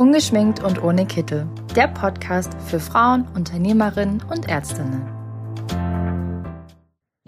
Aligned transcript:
Ungeschminkt 0.00 0.64
und 0.64 0.82
ohne 0.82 1.04
Kittel. 1.04 1.46
Der 1.76 1.86
Podcast 1.86 2.54
für 2.62 2.80
Frauen, 2.80 3.28
Unternehmerinnen 3.34 4.22
und 4.30 4.48
Ärztinnen. 4.48 5.06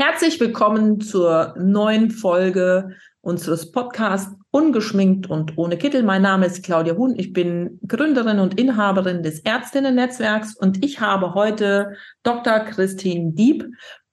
Herzlich 0.00 0.40
willkommen 0.40 0.98
zur 0.98 1.54
neuen 1.58 2.10
Folge 2.10 2.96
unseres 3.20 3.72
Podcasts 3.72 4.34
Ungeschminkt 4.52 5.28
und 5.28 5.58
ohne 5.58 5.76
Kittel. 5.76 6.02
Mein 6.02 6.22
Name 6.22 6.46
ist 6.46 6.64
Claudia 6.64 6.96
Huhn. 6.96 7.14
Ich 7.18 7.34
bin 7.34 7.78
Gründerin 7.86 8.38
und 8.38 8.58
Inhaberin 8.58 9.22
des 9.22 9.40
Ärztinnen-Netzwerks 9.40 10.56
und 10.56 10.82
ich 10.82 10.98
habe 10.98 11.34
heute 11.34 11.92
Dr. 12.22 12.60
Christine 12.60 13.32
Dieb 13.34 13.66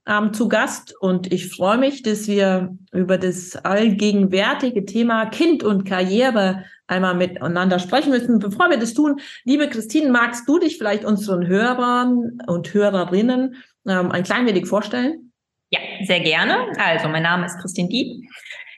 ähm, 0.09 0.33
zu 0.33 0.49
Gast 0.49 0.93
und 0.99 1.31
ich 1.31 1.55
freue 1.55 1.77
mich, 1.77 2.01
dass 2.01 2.27
wir 2.27 2.75
über 2.91 3.17
das 3.17 3.55
allgegenwärtige 3.55 4.85
Thema 4.85 5.27
Kind 5.27 5.63
und 5.63 5.85
Karriere 5.85 6.65
einmal 6.87 7.13
miteinander 7.13 7.77
sprechen 7.77 8.09
müssen. 8.09 8.39
Bevor 8.39 8.71
wir 8.71 8.77
das 8.77 8.95
tun, 8.95 9.21
liebe 9.45 9.69
Christine, 9.69 10.09
magst 10.09 10.49
du 10.49 10.57
dich 10.57 10.77
vielleicht 10.77 11.05
unseren 11.05 11.45
Hörern 11.45 12.39
und 12.47 12.73
Hörerinnen 12.73 13.55
ähm, 13.87 14.11
ein 14.11 14.23
klein 14.23 14.47
wenig 14.47 14.65
vorstellen? 14.65 15.31
Ja, 15.69 15.79
sehr 16.03 16.21
gerne. 16.21 16.65
Also, 16.77 17.07
mein 17.09 17.21
Name 17.21 17.45
ist 17.45 17.59
Christine 17.59 17.89
Dieb. 17.89 18.27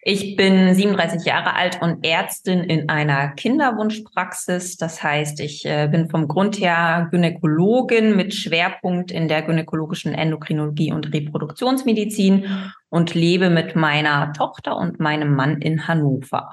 Ich 0.04 0.36
bin 0.36 0.73
37 0.73 1.28
Jahre 1.28 1.55
alt 1.55 1.80
und 1.80 2.04
Ärztin 2.04 2.64
in 2.64 2.90
einer 2.90 3.34
Kinderwunschpraxis. 3.36 4.77
Das 4.77 5.04
heißt, 5.04 5.40
ich 5.41 5.64
äh, 5.64 5.88
bin 5.91 6.10
vom 6.10 6.27
Grund 6.27 6.60
her 6.60 7.08
Gynäkologin 7.12 8.16
mit 8.16 8.34
Schwerpunkt 8.34 9.12
in 9.12 9.27
der 9.27 9.44
gynäkologischen 9.44 10.16
Endokrinologie 10.16 10.91
und 10.91 11.14
Reproduktionsmedizin 11.14 12.48
und 12.90 13.14
lebe 13.14 13.52
mit 13.52 13.76
meiner 13.76 14.34
Tochter 14.34 14.76
und 14.76 15.00
meinem 15.00 15.36
Mann 15.36 15.62
in 15.62 15.88
Hannover. 15.88 16.49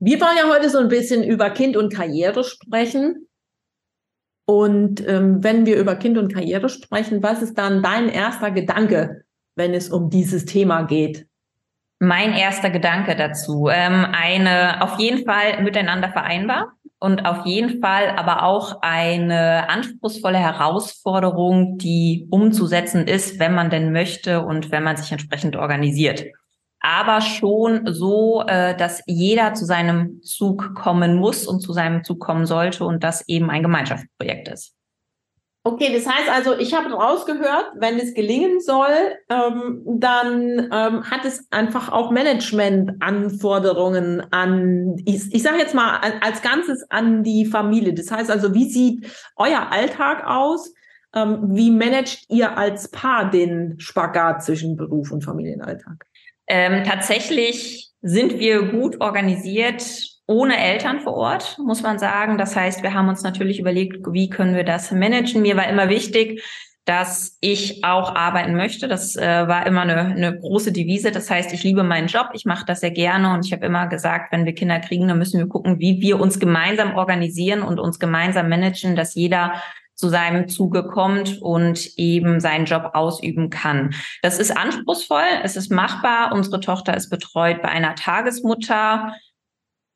Wir 0.00 0.20
wollen 0.20 0.36
ja 0.36 0.52
heute 0.52 0.70
so 0.70 0.78
ein 0.78 0.88
bisschen 0.88 1.22
über 1.22 1.50
Kind 1.50 1.76
und 1.76 1.94
Karriere 1.94 2.42
sprechen. 2.42 3.28
Und 4.46 5.06
ähm, 5.06 5.44
wenn 5.44 5.64
wir 5.64 5.76
über 5.78 5.94
Kind 5.94 6.18
und 6.18 6.34
Karriere 6.34 6.70
sprechen, 6.70 7.22
was 7.22 7.40
ist 7.40 7.54
dann 7.56 7.84
dein 7.84 8.08
erster 8.08 8.50
Gedanke, 8.50 9.22
wenn 9.54 9.74
es 9.74 9.90
um 9.90 10.10
dieses 10.10 10.44
Thema 10.44 10.82
geht? 10.82 11.27
Mein 12.00 12.32
erster 12.32 12.70
Gedanke 12.70 13.16
dazu, 13.16 13.68
ähm, 13.68 14.06
eine 14.12 14.82
auf 14.82 15.00
jeden 15.00 15.24
Fall 15.24 15.62
miteinander 15.62 16.10
vereinbar 16.10 16.72
und 17.00 17.26
auf 17.26 17.44
jeden 17.44 17.80
Fall 17.80 18.10
aber 18.16 18.44
auch 18.44 18.82
eine 18.82 19.68
anspruchsvolle 19.68 20.38
Herausforderung, 20.38 21.76
die 21.78 22.28
umzusetzen 22.30 23.06
ist, 23.06 23.40
wenn 23.40 23.54
man 23.54 23.70
denn 23.70 23.92
möchte 23.92 24.44
und 24.44 24.70
wenn 24.70 24.84
man 24.84 24.96
sich 24.96 25.10
entsprechend 25.10 25.56
organisiert. 25.56 26.24
Aber 26.80 27.20
schon 27.20 27.92
so, 27.92 28.44
äh, 28.46 28.76
dass 28.76 29.02
jeder 29.06 29.54
zu 29.54 29.64
seinem 29.64 30.22
Zug 30.22 30.76
kommen 30.76 31.16
muss 31.16 31.48
und 31.48 31.60
zu 31.60 31.72
seinem 31.72 32.04
Zug 32.04 32.20
kommen 32.20 32.46
sollte 32.46 32.84
und 32.84 33.02
das 33.02 33.28
eben 33.28 33.50
ein 33.50 33.62
Gemeinschaftsprojekt 33.62 34.46
ist. 34.48 34.77
Okay, 35.68 35.92
das 35.92 36.06
heißt 36.06 36.30
also, 36.30 36.58
ich 36.58 36.72
habe 36.72 36.90
rausgehört, 36.90 37.72
wenn 37.74 37.98
es 37.98 38.14
gelingen 38.14 38.58
soll, 38.58 38.88
ähm, 39.28 39.82
dann 39.84 40.70
ähm, 40.72 41.10
hat 41.10 41.26
es 41.26 41.46
einfach 41.50 41.92
auch 41.92 42.10
Management-Anforderungen 42.10 44.22
an, 44.30 44.96
ich, 45.04 45.30
ich 45.30 45.42
sage 45.42 45.58
jetzt 45.58 45.74
mal 45.74 45.98
als 46.22 46.40
Ganzes 46.40 46.90
an 46.90 47.22
die 47.22 47.44
Familie. 47.44 47.92
Das 47.92 48.10
heißt 48.10 48.30
also, 48.30 48.54
wie 48.54 48.66
sieht 48.66 49.12
euer 49.36 49.70
Alltag 49.70 50.26
aus? 50.26 50.72
Ähm, 51.14 51.40
wie 51.50 51.70
managt 51.70 52.24
ihr 52.30 52.56
als 52.56 52.90
Paar 52.90 53.30
den 53.30 53.78
Spagat 53.78 54.42
zwischen 54.42 54.74
Beruf 54.74 55.12
und 55.12 55.22
Familienalltag? 55.22 56.06
Ähm, 56.46 56.82
tatsächlich 56.82 57.90
sind 58.00 58.38
wir 58.38 58.70
gut 58.70 59.02
organisiert 59.02 59.82
ohne 60.28 60.58
Eltern 60.58 61.00
vor 61.00 61.14
Ort, 61.14 61.58
muss 61.58 61.82
man 61.82 61.98
sagen. 61.98 62.36
Das 62.36 62.54
heißt, 62.54 62.82
wir 62.82 62.92
haben 62.92 63.08
uns 63.08 63.22
natürlich 63.22 63.58
überlegt, 63.58 64.06
wie 64.12 64.28
können 64.28 64.54
wir 64.54 64.62
das 64.62 64.92
managen. 64.92 65.42
Mir 65.42 65.56
war 65.56 65.66
immer 65.68 65.88
wichtig, 65.88 66.42
dass 66.84 67.38
ich 67.40 67.82
auch 67.82 68.14
arbeiten 68.14 68.54
möchte. 68.54 68.88
Das 68.88 69.16
äh, 69.16 69.48
war 69.48 69.66
immer 69.66 69.82
eine, 69.82 69.96
eine 69.96 70.38
große 70.38 70.70
Devise. 70.70 71.10
Das 71.12 71.30
heißt, 71.30 71.52
ich 71.54 71.64
liebe 71.64 71.82
meinen 71.82 72.08
Job, 72.08 72.28
ich 72.34 72.44
mache 72.44 72.66
das 72.66 72.80
sehr 72.80 72.90
gerne 72.90 73.32
und 73.32 73.46
ich 73.46 73.52
habe 73.52 73.64
immer 73.64 73.86
gesagt, 73.88 74.30
wenn 74.30 74.44
wir 74.44 74.54
Kinder 74.54 74.80
kriegen, 74.80 75.08
dann 75.08 75.18
müssen 75.18 75.38
wir 75.38 75.48
gucken, 75.48 75.80
wie 75.80 76.00
wir 76.00 76.20
uns 76.20 76.38
gemeinsam 76.38 76.94
organisieren 76.96 77.62
und 77.62 77.80
uns 77.80 77.98
gemeinsam 77.98 78.50
managen, 78.50 78.96
dass 78.96 79.14
jeder 79.14 79.54
zu 79.94 80.10
seinem 80.10 80.48
Zuge 80.48 80.84
kommt 80.84 81.42
und 81.42 81.98
eben 81.98 82.38
seinen 82.38 82.66
Job 82.66 82.90
ausüben 82.92 83.50
kann. 83.50 83.94
Das 84.22 84.38
ist 84.38 84.56
anspruchsvoll, 84.56 85.24
es 85.42 85.56
ist 85.56 85.72
machbar. 85.72 86.32
Unsere 86.32 86.60
Tochter 86.60 86.96
ist 86.96 87.10
betreut 87.10 87.62
bei 87.62 87.68
einer 87.68 87.96
Tagesmutter 87.96 89.14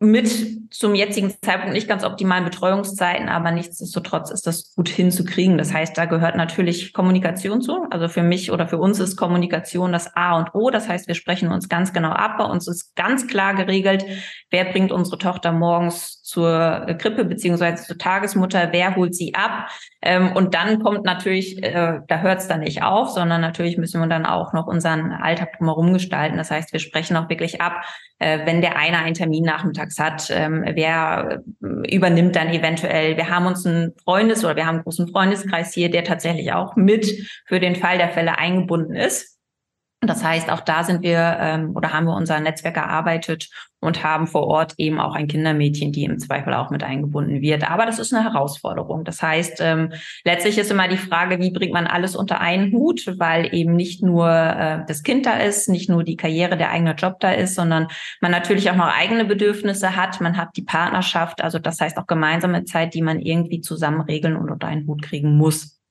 mit 0.02 0.72
zum 0.72 0.94
jetzigen 0.94 1.30
Zeitpunkt 1.42 1.74
nicht 1.74 1.88
ganz 1.88 2.02
optimalen 2.02 2.44
Betreuungszeiten, 2.44 3.28
aber 3.28 3.50
nichtsdestotrotz 3.50 4.30
ist 4.30 4.46
das 4.46 4.74
gut 4.74 4.88
hinzukriegen. 4.88 5.58
Das 5.58 5.72
heißt, 5.72 5.96
da 5.96 6.06
gehört 6.06 6.34
natürlich 6.34 6.92
Kommunikation 6.92 7.60
zu. 7.60 7.86
Also 7.90 8.08
für 8.08 8.22
mich 8.22 8.50
oder 8.50 8.66
für 8.66 8.78
uns 8.78 8.98
ist 8.98 9.16
Kommunikation 9.16 9.92
das 9.92 10.16
A 10.16 10.38
und 10.38 10.54
O. 10.54 10.70
Das 10.70 10.88
heißt, 10.88 11.08
wir 11.08 11.14
sprechen 11.14 11.52
uns 11.52 11.68
ganz 11.68 11.92
genau 11.92 12.10
ab. 12.10 12.38
Bei 12.38 12.44
uns 12.44 12.66
ist 12.66 12.96
ganz 12.96 13.26
klar 13.26 13.54
geregelt, 13.54 14.04
wer 14.50 14.64
bringt 14.64 14.92
unsere 14.92 15.18
Tochter 15.18 15.52
morgens 15.52 16.22
zur 16.22 16.86
Krippe 16.98 17.24
beziehungsweise 17.24 17.84
zur 17.84 17.98
Tagesmutter, 17.98 18.68
wer 18.72 18.96
holt 18.96 19.14
sie 19.14 19.34
ab. 19.34 19.68
Ähm, 20.00 20.32
und 20.34 20.54
dann 20.54 20.82
kommt 20.82 21.04
natürlich, 21.04 21.62
äh, 21.62 22.00
da 22.08 22.20
hört 22.20 22.40
es 22.40 22.48
dann 22.48 22.60
nicht 22.60 22.82
auf, 22.82 23.10
sondern 23.10 23.40
natürlich 23.40 23.76
müssen 23.76 24.00
wir 24.00 24.08
dann 24.08 24.26
auch 24.26 24.52
noch 24.52 24.66
unseren 24.66 25.12
Alltag 25.12 25.58
drumherum 25.58 25.92
gestalten. 25.92 26.38
Das 26.38 26.50
heißt, 26.50 26.72
wir 26.72 26.80
sprechen 26.80 27.16
auch 27.16 27.28
wirklich 27.28 27.60
ab, 27.60 27.84
wenn 28.44 28.60
der 28.60 28.76
eine 28.76 28.98
einen 28.98 29.14
Termin 29.14 29.44
nachmittags 29.44 29.98
hat, 29.98 30.30
ähm, 30.30 30.64
wer 30.74 31.42
äh, 31.62 31.94
übernimmt 31.94 32.36
dann 32.36 32.48
eventuell. 32.50 33.16
Wir 33.16 33.28
haben 33.28 33.46
uns 33.46 33.66
einen 33.66 33.92
Freundes- 34.04 34.44
oder 34.44 34.56
wir 34.56 34.66
haben 34.66 34.76
einen 34.76 34.84
großen 34.84 35.08
Freundeskreis 35.08 35.74
hier, 35.74 35.90
der 35.90 36.04
tatsächlich 36.04 36.52
auch 36.52 36.76
mit 36.76 37.28
für 37.46 37.60
den 37.60 37.76
Fall 37.76 37.98
der 37.98 38.10
Fälle 38.10 38.38
eingebunden 38.38 38.94
ist. 38.94 39.38
Das 40.04 40.24
heißt, 40.24 40.50
auch 40.50 40.60
da 40.60 40.82
sind 40.82 41.02
wir 41.02 41.36
ähm, 41.38 41.76
oder 41.76 41.92
haben 41.92 42.06
wir 42.06 42.16
unser 42.16 42.40
Netzwerk 42.40 42.76
erarbeitet 42.76 43.48
und 43.78 44.02
haben 44.02 44.26
vor 44.26 44.48
Ort 44.48 44.74
eben 44.76 44.98
auch 44.98 45.14
ein 45.14 45.28
Kindermädchen, 45.28 45.92
die 45.92 46.02
im 46.02 46.18
Zweifel 46.18 46.54
auch 46.54 46.70
mit 46.70 46.82
eingebunden 46.82 47.40
wird. 47.40 47.70
Aber 47.70 47.86
das 47.86 48.00
ist 48.00 48.12
eine 48.12 48.24
Herausforderung. 48.24 49.04
Das 49.04 49.22
heißt, 49.22 49.60
ähm, 49.60 49.92
letztlich 50.24 50.58
ist 50.58 50.72
immer 50.72 50.88
die 50.88 50.96
Frage, 50.96 51.38
wie 51.38 51.52
bringt 51.52 51.72
man 51.72 51.86
alles 51.86 52.16
unter 52.16 52.40
einen 52.40 52.72
Hut, 52.72 53.14
weil 53.18 53.54
eben 53.54 53.76
nicht 53.76 54.02
nur 54.02 54.28
äh, 54.28 54.84
das 54.88 55.04
Kind 55.04 55.24
da 55.24 55.34
ist, 55.34 55.68
nicht 55.68 55.88
nur 55.88 56.02
die 56.02 56.16
Karriere, 56.16 56.56
der 56.56 56.70
eigene 56.70 56.94
Job 56.94 57.20
da 57.20 57.30
ist, 57.30 57.54
sondern 57.54 57.86
man 58.20 58.32
natürlich 58.32 58.70
auch 58.72 58.76
noch 58.76 58.92
eigene 58.92 59.24
Bedürfnisse 59.24 59.94
hat. 59.94 60.20
Man 60.20 60.36
hat 60.36 60.56
die 60.56 60.62
Partnerschaft, 60.62 61.42
also 61.42 61.60
das 61.60 61.80
heißt 61.80 61.96
auch 61.98 62.08
gemeinsame 62.08 62.64
Zeit, 62.64 62.94
die 62.94 63.02
man 63.02 63.20
irgendwie 63.20 63.60
zusammen 63.60 64.00
regeln 64.00 64.36
und 64.36 64.50
unter 64.50 64.66
einen 64.66 64.88
Hut 64.88 65.02
kriegen 65.02 65.36
muss. 65.36 65.81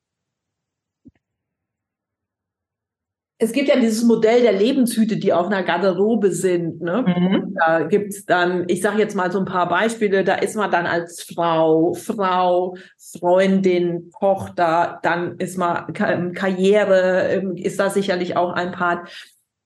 Es 3.44 3.53
gibt 3.53 3.69
ja 3.69 3.75
dieses 3.75 4.03
Modell 4.03 4.44
der 4.44 4.52
Lebenshüte, 4.52 5.18
die 5.18 5.34
auf 5.34 5.47
einer 5.47 5.63
Garderobe 5.63 6.31
sind. 6.31 6.79
Ne? 6.79 7.03
Mhm. 7.07 7.56
Da 7.57 7.81
gibt's 7.81 8.24
dann, 8.24 8.66
ich 8.68 8.84
sage 8.84 9.00
jetzt 9.00 9.16
mal 9.16 9.31
so 9.31 9.40
ein 9.40 9.46
paar 9.46 9.68
Beispiele, 9.68 10.24
da 10.24 10.35
ist 10.35 10.56
man 10.56 10.69
dann 10.69 10.85
als 10.85 11.24
Frau, 11.24 11.96
Frau, 11.96 12.78
Freundin, 13.00 14.12
Tochter, 14.19 15.00
dann 15.02 15.40
ist 15.40 15.57
man 15.57 15.91
ähm, 15.97 16.34
Karriere, 16.34 17.29
ähm, 17.29 17.56
ist 17.56 17.79
da 17.79 17.90
sicherlich 17.90 18.38
auch 18.38 18.53
ein 18.53 18.74
Part. 18.74 19.09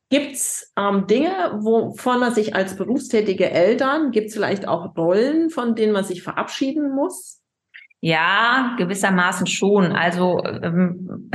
Gibt's 0.09 0.71
ähm, 0.79 1.05
Dinge, 1.07 1.59
wovon 1.59 2.21
man 2.21 2.33
sich 2.33 2.55
als 2.55 2.77
berufstätige 2.77 3.51
Eltern, 3.51 4.11
gibt's 4.11 4.35
vielleicht 4.35 4.69
auch 4.69 4.95
Rollen, 4.95 5.49
von 5.49 5.75
denen 5.75 5.91
man 5.91 6.05
sich 6.05 6.23
verabschieden 6.23 6.95
muss? 6.95 7.41
Ja, 7.99 8.75
gewissermaßen 8.77 9.47
schon. 9.47 9.91
Also 9.91 10.41
ähm, 10.45 11.29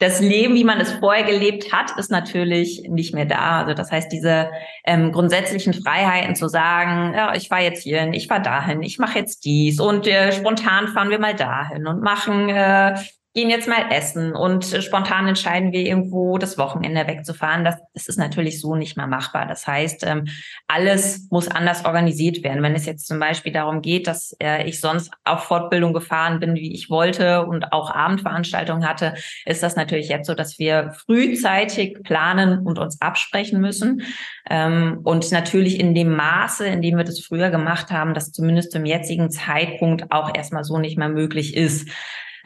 das 0.00 0.20
Leben, 0.20 0.54
wie 0.54 0.64
man 0.64 0.80
es 0.80 0.92
vorher 0.92 1.24
gelebt 1.24 1.72
hat, 1.72 1.98
ist 1.98 2.10
natürlich 2.10 2.84
nicht 2.88 3.14
mehr 3.14 3.26
da. 3.26 3.60
Also 3.60 3.74
das 3.74 3.90
heißt, 3.90 4.10
diese 4.10 4.50
ähm, 4.84 5.12
grundsätzlichen 5.12 5.74
Freiheiten 5.74 6.34
zu 6.36 6.48
sagen, 6.48 7.14
ja, 7.14 7.34
ich 7.34 7.48
fahre 7.48 7.62
jetzt 7.62 7.82
hierhin, 7.82 8.12
ich 8.12 8.28
fahre 8.28 8.42
dahin, 8.42 8.82
ich 8.82 8.98
mache 8.98 9.18
jetzt 9.18 9.44
dies 9.44 9.80
und 9.80 10.06
äh, 10.06 10.32
spontan 10.32 10.88
fahren 10.88 11.10
wir 11.10 11.18
mal 11.18 11.34
dahin 11.34 11.86
und 11.86 12.02
machen 12.02 12.48
äh, 12.48 12.96
gehen 13.34 13.50
jetzt 13.50 13.68
mal 13.68 13.92
essen 13.92 14.34
und 14.34 14.64
spontan 14.64 15.28
entscheiden 15.28 15.70
wir 15.70 15.82
irgendwo 15.82 16.38
das 16.38 16.58
Wochenende 16.58 17.06
wegzufahren. 17.06 17.64
Das, 17.64 17.76
das 17.94 18.08
ist 18.08 18.18
natürlich 18.18 18.60
so 18.60 18.74
nicht 18.74 18.96
mehr 18.96 19.06
machbar. 19.06 19.46
Das 19.46 19.66
heißt, 19.66 20.04
ähm, 20.06 20.26
alles 20.66 21.28
muss 21.30 21.46
anders 21.46 21.84
organisiert 21.84 22.42
werden. 22.42 22.62
Wenn 22.62 22.74
es 22.74 22.86
jetzt 22.86 23.06
zum 23.06 23.20
Beispiel 23.20 23.52
darum 23.52 23.82
geht, 23.82 24.06
dass 24.06 24.34
äh, 24.42 24.66
ich 24.66 24.80
sonst 24.80 25.12
auf 25.24 25.44
Fortbildung 25.44 25.92
gefahren 25.92 26.40
bin, 26.40 26.54
wie 26.54 26.72
ich 26.72 26.90
wollte 26.90 27.46
und 27.46 27.72
auch 27.72 27.90
Abendveranstaltungen 27.90 28.88
hatte, 28.88 29.14
ist 29.44 29.62
das 29.62 29.76
natürlich 29.76 30.08
jetzt 30.08 30.26
so, 30.26 30.34
dass 30.34 30.58
wir 30.58 30.92
frühzeitig 31.06 32.02
planen 32.02 32.66
und 32.66 32.78
uns 32.78 33.00
absprechen 33.00 33.60
müssen. 33.60 34.02
Ähm, 34.48 35.00
und 35.04 35.30
natürlich 35.30 35.78
in 35.78 35.94
dem 35.94 36.16
Maße, 36.16 36.66
in 36.66 36.82
dem 36.82 36.96
wir 36.96 37.04
das 37.04 37.20
früher 37.20 37.50
gemacht 37.50 37.90
haben, 37.90 38.14
das 38.14 38.32
zumindest 38.32 38.72
zum 38.72 38.86
jetzigen 38.86 39.30
Zeitpunkt 39.30 40.10
auch 40.10 40.34
erstmal 40.34 40.64
so 40.64 40.78
nicht 40.78 40.98
mehr 40.98 41.10
möglich 41.10 41.54
ist. 41.54 41.88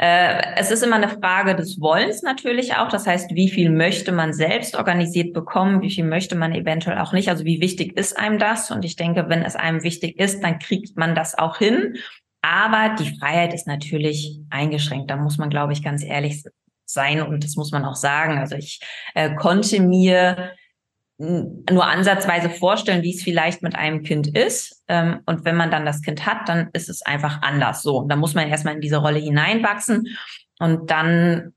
Äh, 0.02 0.56
es 0.56 0.72
ist 0.72 0.82
immer 0.82 0.96
eine 0.96 1.08
Frage 1.08 1.54
des 1.54 1.81
Wollens 1.81 2.22
natürlich 2.22 2.75
auch. 2.75 2.88
Das 2.88 3.06
heißt, 3.06 3.37
wie 3.37 3.49
viel 3.49 3.70
möchte 3.70 4.10
man 4.10 4.32
selbst 4.32 4.75
organisiert 4.75 5.32
bekommen? 5.32 5.81
Wie 5.81 5.93
viel 5.93 6.02
möchte 6.02 6.34
man 6.34 6.52
eventuell 6.52 6.99
auch 6.99 7.12
nicht? 7.12 7.28
Also 7.28 7.44
wie 7.44 7.60
wichtig 7.60 7.96
ist 7.96 8.19
einem 8.19 8.40
das? 8.40 8.72
Und 8.72 8.84
ich 8.84 8.96
denke, 8.96 9.28
wenn 9.28 9.44
es 9.44 9.54
einem 9.54 9.84
wichtig 9.84 10.19
ist, 10.19 10.43
dann 10.43 10.58
kriegt 10.58 10.99
man 10.99 11.14
das 11.14 11.38
auch 11.38 11.58
hin. 11.58 11.94
Aber 12.40 12.96
die 12.99 13.16
Freiheit 13.16 13.54
ist 13.54 13.69
natürlich 13.69 14.40
eingeschränkt. 14.50 15.08
Da 15.08 15.16
muss 15.16 15.38
man, 15.38 15.50
glaube 15.50 15.72
ich, 15.72 15.84
ganz 15.84 16.02
ehrlich 16.02 16.43
sein. 16.84 17.22
Und 17.22 17.44
das 17.44 17.54
muss 17.54 17.70
man 17.70 17.84
auch 17.84 17.94
sagen. 17.94 18.38
Also 18.38 18.56
ich 18.56 18.81
äh, 19.14 19.32
konnte 19.37 19.81
mir 19.81 20.50
nur 21.19 21.87
ansatzweise 21.87 22.50
vorstellen, 22.50 23.03
wie 23.03 23.14
es 23.14 23.23
vielleicht 23.23 23.62
mit 23.62 23.76
einem 23.76 24.03
Kind 24.03 24.37
ist. 24.37 24.82
Ähm, 24.88 25.20
und 25.26 25.44
wenn 25.44 25.56
man 25.56 25.70
dann 25.70 25.87
das 25.87 26.03
Kind 26.03 26.26
hat, 26.26 26.49
dann 26.49 26.70
ist 26.73 26.88
es 26.88 27.03
einfach 27.03 27.43
anders 27.43 27.82
so. 27.82 28.05
Da 28.09 28.17
muss 28.17 28.35
man 28.35 28.49
erstmal 28.49 28.75
in 28.75 28.81
diese 28.81 28.97
Rolle 28.97 29.19
hineinwachsen 29.19 30.09
und 30.59 30.91
dann 30.91 31.53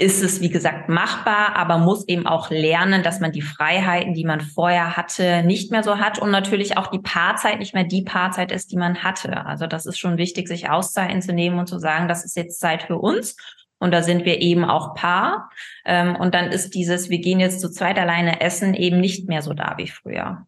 ist 0.00 0.22
es, 0.22 0.40
wie 0.40 0.48
gesagt, 0.48 0.88
machbar, 0.88 1.56
aber 1.56 1.78
muss 1.78 2.06
eben 2.06 2.28
auch 2.28 2.50
lernen, 2.50 3.02
dass 3.02 3.18
man 3.18 3.32
die 3.32 3.42
Freiheiten, 3.42 4.14
die 4.14 4.24
man 4.24 4.40
vorher 4.40 4.96
hatte, 4.96 5.42
nicht 5.42 5.72
mehr 5.72 5.82
so 5.82 5.98
hat 5.98 6.20
und 6.20 6.30
natürlich 6.30 6.76
auch 6.76 6.86
die 6.86 7.00
Paarzeit 7.00 7.58
nicht 7.58 7.74
mehr 7.74 7.82
die 7.82 8.02
Paarzeit 8.02 8.52
ist, 8.52 8.70
die 8.70 8.76
man 8.76 9.02
hatte. 9.02 9.44
Also 9.44 9.66
das 9.66 9.86
ist 9.86 9.98
schon 9.98 10.16
wichtig, 10.16 10.46
sich 10.46 10.70
Auszeiten 10.70 11.20
zu 11.20 11.32
nehmen 11.32 11.58
und 11.58 11.66
zu 11.66 11.80
sagen, 11.80 12.06
das 12.06 12.24
ist 12.24 12.36
jetzt 12.36 12.60
Zeit 12.60 12.84
für 12.84 12.96
uns 12.96 13.34
und 13.78 13.92
da 13.92 14.02
sind 14.02 14.24
wir 14.24 14.40
eben 14.40 14.64
auch 14.64 14.94
Paar. 14.94 15.50
Ähm, 15.84 16.16
und 16.16 16.34
dann 16.34 16.50
ist 16.50 16.74
dieses, 16.74 17.10
wir 17.10 17.18
gehen 17.18 17.40
jetzt 17.40 17.60
zu 17.60 17.70
zweit 17.70 17.98
alleine 17.98 18.40
essen, 18.40 18.74
eben 18.74 19.00
nicht 19.00 19.28
mehr 19.28 19.42
so 19.42 19.54
da 19.54 19.74
wie 19.76 19.88
früher. 19.88 20.46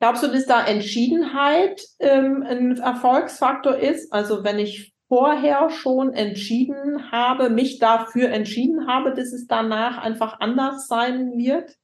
Glaubst 0.00 0.22
du, 0.24 0.28
dass 0.28 0.46
da 0.46 0.64
Entschiedenheit 0.64 1.80
ähm, 2.00 2.44
ein 2.46 2.76
Erfolgsfaktor 2.76 3.76
ist? 3.76 4.12
Also 4.12 4.42
wenn 4.42 4.58
ich 4.58 4.92
vorher 5.08 5.70
schon 5.70 6.12
entschieden 6.12 7.12
habe, 7.12 7.50
mich 7.50 7.78
dafür 7.78 8.30
entschieden 8.30 8.88
habe, 8.88 9.10
dass 9.14 9.32
es 9.32 9.46
danach 9.46 9.98
einfach 9.98 10.40
anders 10.40 10.88
sein 10.88 11.32
wird? 11.36 11.76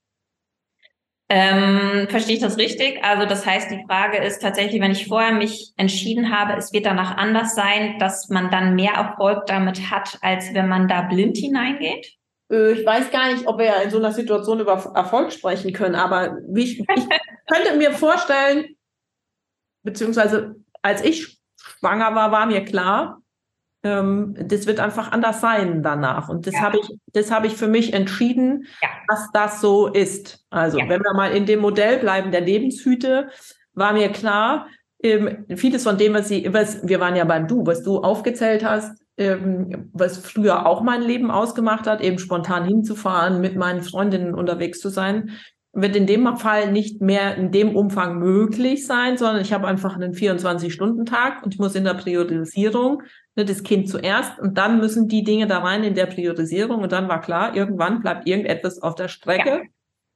Ähm, 1.31 2.09
verstehe 2.09 2.37
ich 2.37 2.41
das 2.41 2.57
richtig? 2.57 3.05
Also 3.05 3.27
das 3.27 3.45
heißt, 3.45 3.71
die 3.71 3.85
Frage 3.87 4.17
ist 4.19 4.41
tatsächlich, 4.41 4.81
wenn 4.81 4.93
ich 4.93 5.09
vorher 5.09 5.33
mich 5.33 5.75
entschieden 5.77 6.35
habe, 6.35 6.55
es 6.55 6.73
wird 6.73 6.87
danach 6.87 7.19
anders 7.19 7.55
sein, 7.55 7.99
dass 7.99 8.31
man 8.31 8.51
dann 8.51 8.75
mehr 8.75 8.95
Erfolg 8.95 9.45
damit 9.47 9.91
hat, 9.91 10.19
als 10.23 10.55
wenn 10.55 10.69
man 10.69 10.89
da 10.89 11.03
blind 11.03 11.37
hineingeht? 11.37 12.17
Äh, 12.51 12.73
ich 12.73 12.87
weiß 12.87 13.11
gar 13.11 13.31
nicht, 13.31 13.47
ob 13.47 13.59
wir 13.59 13.83
in 13.83 13.91
so 13.91 13.99
einer 13.99 14.13
Situation 14.13 14.61
über 14.61 14.93
Erfolg 14.95 15.33
sprechen 15.33 15.75
können, 15.75 15.97
aber 15.97 16.39
wie 16.49 16.65
ich, 16.65 16.81
ich 16.81 16.87
könnte 17.47 17.77
mir 17.77 17.93
vorstellen, 17.93 18.77
beziehungsweise 19.83 20.57
als 20.81 21.05
ich 21.05 21.39
schwanger 21.57 22.15
war, 22.15 22.33
war 22.33 22.47
mir 22.47 22.65
klar, 22.65 23.21
ähm, 23.83 24.35
das 24.39 24.67
wird 24.67 24.81
einfach 24.81 25.13
anders 25.13 25.41
sein 25.41 25.83
danach. 25.83 26.29
Und 26.29 26.47
das 26.47 26.55
ja. 26.55 26.61
habe 26.63 26.79
ich, 26.79 26.89
das 27.13 27.31
habe 27.31 27.47
ich 27.47 27.55
für 27.55 27.69
mich 27.69 27.93
entschieden, 27.93 28.67
ja. 28.83 28.89
dass 29.09 29.31
das 29.33 29.61
so 29.61 29.87
ist. 29.87 30.45
Also, 30.51 30.79
ja. 30.79 30.89
wenn 30.89 31.03
wir 31.03 31.15
mal 31.15 31.33
in 31.33 31.47
dem 31.47 31.61
Modell 31.61 31.99
bleiben 31.99 32.33
der 32.33 32.41
Lebenshüte, 32.41 33.29
war 33.75 33.93
mir 33.93 34.11
klar, 34.11 34.67
ähm, 35.03 35.45
vieles 35.55 35.85
von 35.85 35.97
dem, 35.97 36.15
was 36.15 36.29
sie, 36.29 36.53
was, 36.53 36.87
wir 36.87 36.99
waren 36.99 37.15
ja 37.15 37.25
beim 37.25 37.47
Du, 37.47 37.65
was 37.65 37.83
du 37.83 37.99
aufgezählt 37.99 38.65
hast, 38.65 39.01
ähm, 39.17 39.91
was 39.93 40.19
früher 40.19 40.67
auch 40.67 40.83
mein 40.83 41.03
Leben 41.03 41.31
ausgemacht 41.31 41.87
hat, 41.87 42.01
eben 42.01 42.19
spontan 42.19 42.65
hinzufahren, 42.65 43.41
mit 43.41 43.57
meinen 43.57 43.83
Freundinnen 43.83 44.35
unterwegs 44.35 44.81
zu 44.81 44.89
sein, 44.89 45.31
wird 45.81 45.97
in 45.97 46.07
dem 46.07 46.37
Fall 46.37 46.73
nicht 46.73 47.01
mehr 47.01 47.37
in 47.37 47.51
dem 47.51 47.77
Umfang 47.77 48.19
möglich 48.19 48.87
sein, 48.87 49.17
sondern 49.17 49.43
ich 49.43 49.53
habe 49.53 49.67
einfach 49.67 49.95
einen 49.95 50.13
24-Stunden-Tag 50.13 51.43
und 51.45 51.55
ich 51.55 51.61
muss 51.61 51.75
in 51.75 51.85
der 51.85 51.95
Priorisierung 51.95 53.03
ne, 53.37 53.45
das 53.45 53.63
Kind 53.63 53.89
zuerst 53.89 54.39
und 54.39 54.59
dann 54.59 54.79
müssen 54.79 55.09
die 55.09 55.25
Dinge 55.25 55.47
da 55.47 55.59
rein 55.59 55.85
in 55.85 55.95
der 55.95 56.07
Priorisierung 56.07 56.83
und 56.83 56.93
dann 56.93 57.09
war 57.09 57.21
klar, 57.21 57.55
irgendwann 57.55 58.01
bleibt 58.01 58.27
irgendetwas 58.27 58.83
auf 58.83 58.95
der 58.95 59.09
Strecke. 59.09 59.49
Ja. 59.49 59.61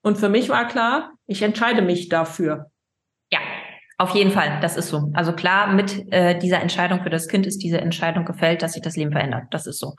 Und 0.03 0.19
für 0.19 0.29
mich 0.29 0.49
war 0.49 0.67
klar, 0.67 1.13
ich 1.27 1.43
entscheide 1.43 1.83
mich 1.83 2.09
dafür. 2.09 2.67
Ja, 3.31 3.39
auf 3.99 4.15
jeden 4.17 4.33
Fall, 4.33 4.59
das 4.61 4.77
ist 4.77 4.89
so. 4.89 5.11
Also 5.15 5.33
klar, 5.33 5.73
mit 5.73 6.13
äh, 6.13 6.37
dieser 6.37 6.61
Entscheidung 6.61 7.03
für 7.05 7.11
das 7.11 7.29
Kind 7.29 7.47
ist 7.47 7.59
diese 7.59 7.81
Entscheidung 7.81 8.25
gefällt, 8.25 8.63
dass 8.63 8.73
sich 8.73 8.83
das 8.83 8.97
Leben 8.97 9.13
verändert. 9.13 9.45
Das 9.51 9.67
ist 9.67 9.79
so. 9.79 9.95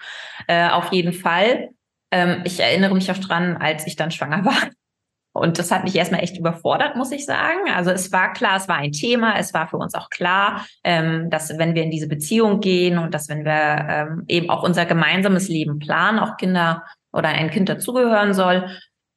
Äh, 0.48 0.70
auf 0.70 0.92
jeden 0.92 1.14
Fall. 1.14 1.70
Ähm, 2.12 2.42
ich 2.44 2.60
erinnere 2.60 2.94
mich 2.94 3.10
auch 3.10 3.18
dran, 3.18 3.56
als 3.56 3.88
ich 3.88 3.96
dann 3.96 4.12
schwanger 4.12 4.44
war. 4.46 4.70
Und 5.34 5.58
das 5.58 5.72
hat 5.72 5.84
mich 5.84 5.96
erstmal 5.96 6.22
echt 6.22 6.38
überfordert, 6.38 6.96
muss 6.96 7.12
ich 7.12 7.26
sagen. 7.26 7.70
Also 7.76 7.90
es 7.90 8.12
war 8.12 8.34
klar, 8.34 8.58
es 8.58 8.68
war 8.68 8.78
ein 8.78 8.92
Thema, 8.92 9.38
es 9.38 9.54
war 9.54 9.68
für 9.68 9.78
uns 9.78 9.96
auch 9.96 10.10
klar, 10.10 10.66
ähm, 10.84 11.32
dass 11.32 11.58
wenn 11.58 11.74
wir 11.74 11.84
in 11.84 11.92
diese 11.92 12.08
Beziehung 12.08 12.60
gehen 12.60 13.00
und 13.00 13.16
dass 13.16 13.30
wenn 13.30 13.44
wir 13.44 13.86
ähm, 13.90 14.24
eben 14.28 14.50
auch 14.52 14.62
unser 14.62 14.86
gemeinsames 14.86 15.50
Leben 15.50 15.80
planen, 15.80 16.20
auch 16.20 16.38
Kinder 16.38 16.84
oder 17.12 17.30
ein 17.30 17.50
Kind 17.50 17.68
dazugehören 17.68 18.34
soll. 18.34 18.70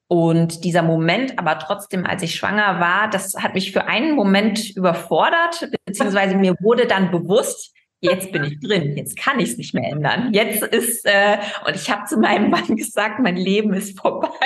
Und 0.09 0.65
dieser 0.65 0.83
Moment, 0.83 1.39
aber 1.39 1.59
trotzdem, 1.59 2.07
als 2.07 2.23
ich 2.23 2.37
schwanger 2.37 2.81
war, 2.81 3.11
das 3.11 3.35
hat 3.39 3.55
mich 3.55 3.73
für 3.73 3.87
einen 3.87 4.15
Moment 4.15 4.71
überfordert, 4.71 5.69
beziehungsweise 5.85 6.37
mir 6.37 6.55
wurde 6.61 6.87
dann 6.87 7.11
bewusst, 7.11 7.76
jetzt 8.01 8.33
bin 8.33 8.45
ich 8.45 8.61
drin, 8.61 8.97
jetzt 8.97 9.17
kann 9.17 9.41
ich 9.41 9.51
es 9.51 9.57
nicht 9.57 9.75
mehr 9.75 9.91
ändern. 9.91 10.33
Jetzt 10.33 10.63
ist, 10.63 11.05
äh, 11.07 11.39
und 11.67 11.75
ich 11.75 11.91
habe 11.91 12.05
zu 12.07 12.19
meinem 12.19 12.51
Mann 12.51 12.77
gesagt, 12.77 13.21
mein 13.21 13.37
Leben 13.37 13.73
ist 13.75 13.99
vorbei. 13.99 14.29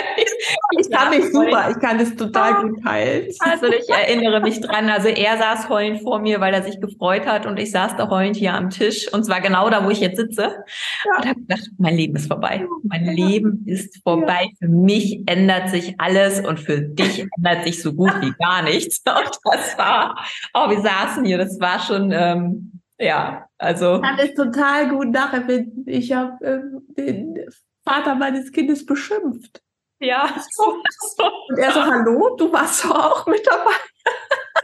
Ich 0.78 0.90
kann 0.90 1.10
mich 1.10 1.24
super, 1.32 1.70
ich 1.70 1.78
kann 1.80 1.98
das 1.98 2.14
total 2.16 2.62
gut 2.62 2.82
teilen. 2.82 3.28
Also 3.40 3.66
ich 3.66 3.88
erinnere 3.88 4.40
mich 4.40 4.60
dran, 4.60 4.88
also 4.88 5.08
er 5.08 5.36
saß 5.36 5.68
heulend 5.68 6.00
vor 6.02 6.20
mir, 6.20 6.40
weil 6.40 6.54
er 6.54 6.62
sich 6.62 6.80
gefreut 6.80 7.26
hat 7.26 7.46
und 7.46 7.58
ich 7.58 7.70
saß 7.70 7.96
da 7.96 8.08
heulend 8.08 8.36
hier 8.36 8.54
am 8.54 8.70
Tisch 8.70 9.12
und 9.12 9.24
zwar 9.24 9.40
genau 9.40 9.68
da, 9.68 9.84
wo 9.84 9.90
ich 9.90 10.00
jetzt 10.00 10.16
sitze 10.16 10.42
ja. 10.42 11.16
und 11.18 11.26
habe 11.28 11.40
gedacht, 11.40 11.68
mein 11.78 11.96
Leben 11.96 12.16
ist 12.16 12.28
vorbei. 12.28 12.64
Mein 12.84 13.04
ja. 13.04 13.12
Leben 13.12 13.64
ist 13.66 14.00
vorbei. 14.02 14.44
Ja. 14.44 14.66
Für 14.66 14.68
mich 14.68 15.22
ändert 15.26 15.70
sich 15.70 15.94
alles 15.98 16.40
und 16.40 16.58
für 16.58 16.80
dich 16.80 17.26
ändert 17.36 17.64
sich 17.64 17.82
so 17.82 17.92
gut 17.92 18.12
wie 18.20 18.32
gar 18.38 18.62
nichts. 18.62 19.02
Und 19.10 19.38
das 19.44 19.76
war, 19.76 20.24
oh, 20.54 20.70
wir 20.70 20.80
saßen 20.80 21.24
hier, 21.24 21.38
das 21.38 21.60
war 21.60 21.80
schon... 21.80 22.12
Ähm, 22.12 22.79
ja, 23.00 23.46
also. 23.58 23.96
Ich 23.96 24.02
kann 24.02 24.18
es 24.18 24.34
total 24.34 24.88
gut 24.90 25.10
nachempfinden. 25.10 25.84
Ich 25.86 26.12
habe 26.12 26.44
ähm, 26.44 26.86
den 26.96 27.38
Vater 27.84 28.14
meines 28.14 28.52
Kindes 28.52 28.84
beschimpft. 28.84 29.62
Ja. 30.00 30.34
Und 31.48 31.58
er 31.58 31.72
so, 31.72 31.82
hallo, 31.82 32.36
du 32.36 32.52
warst 32.52 32.84
doch 32.84 32.90
auch 32.90 33.26
mit 33.26 33.46
dabei. 33.46 33.72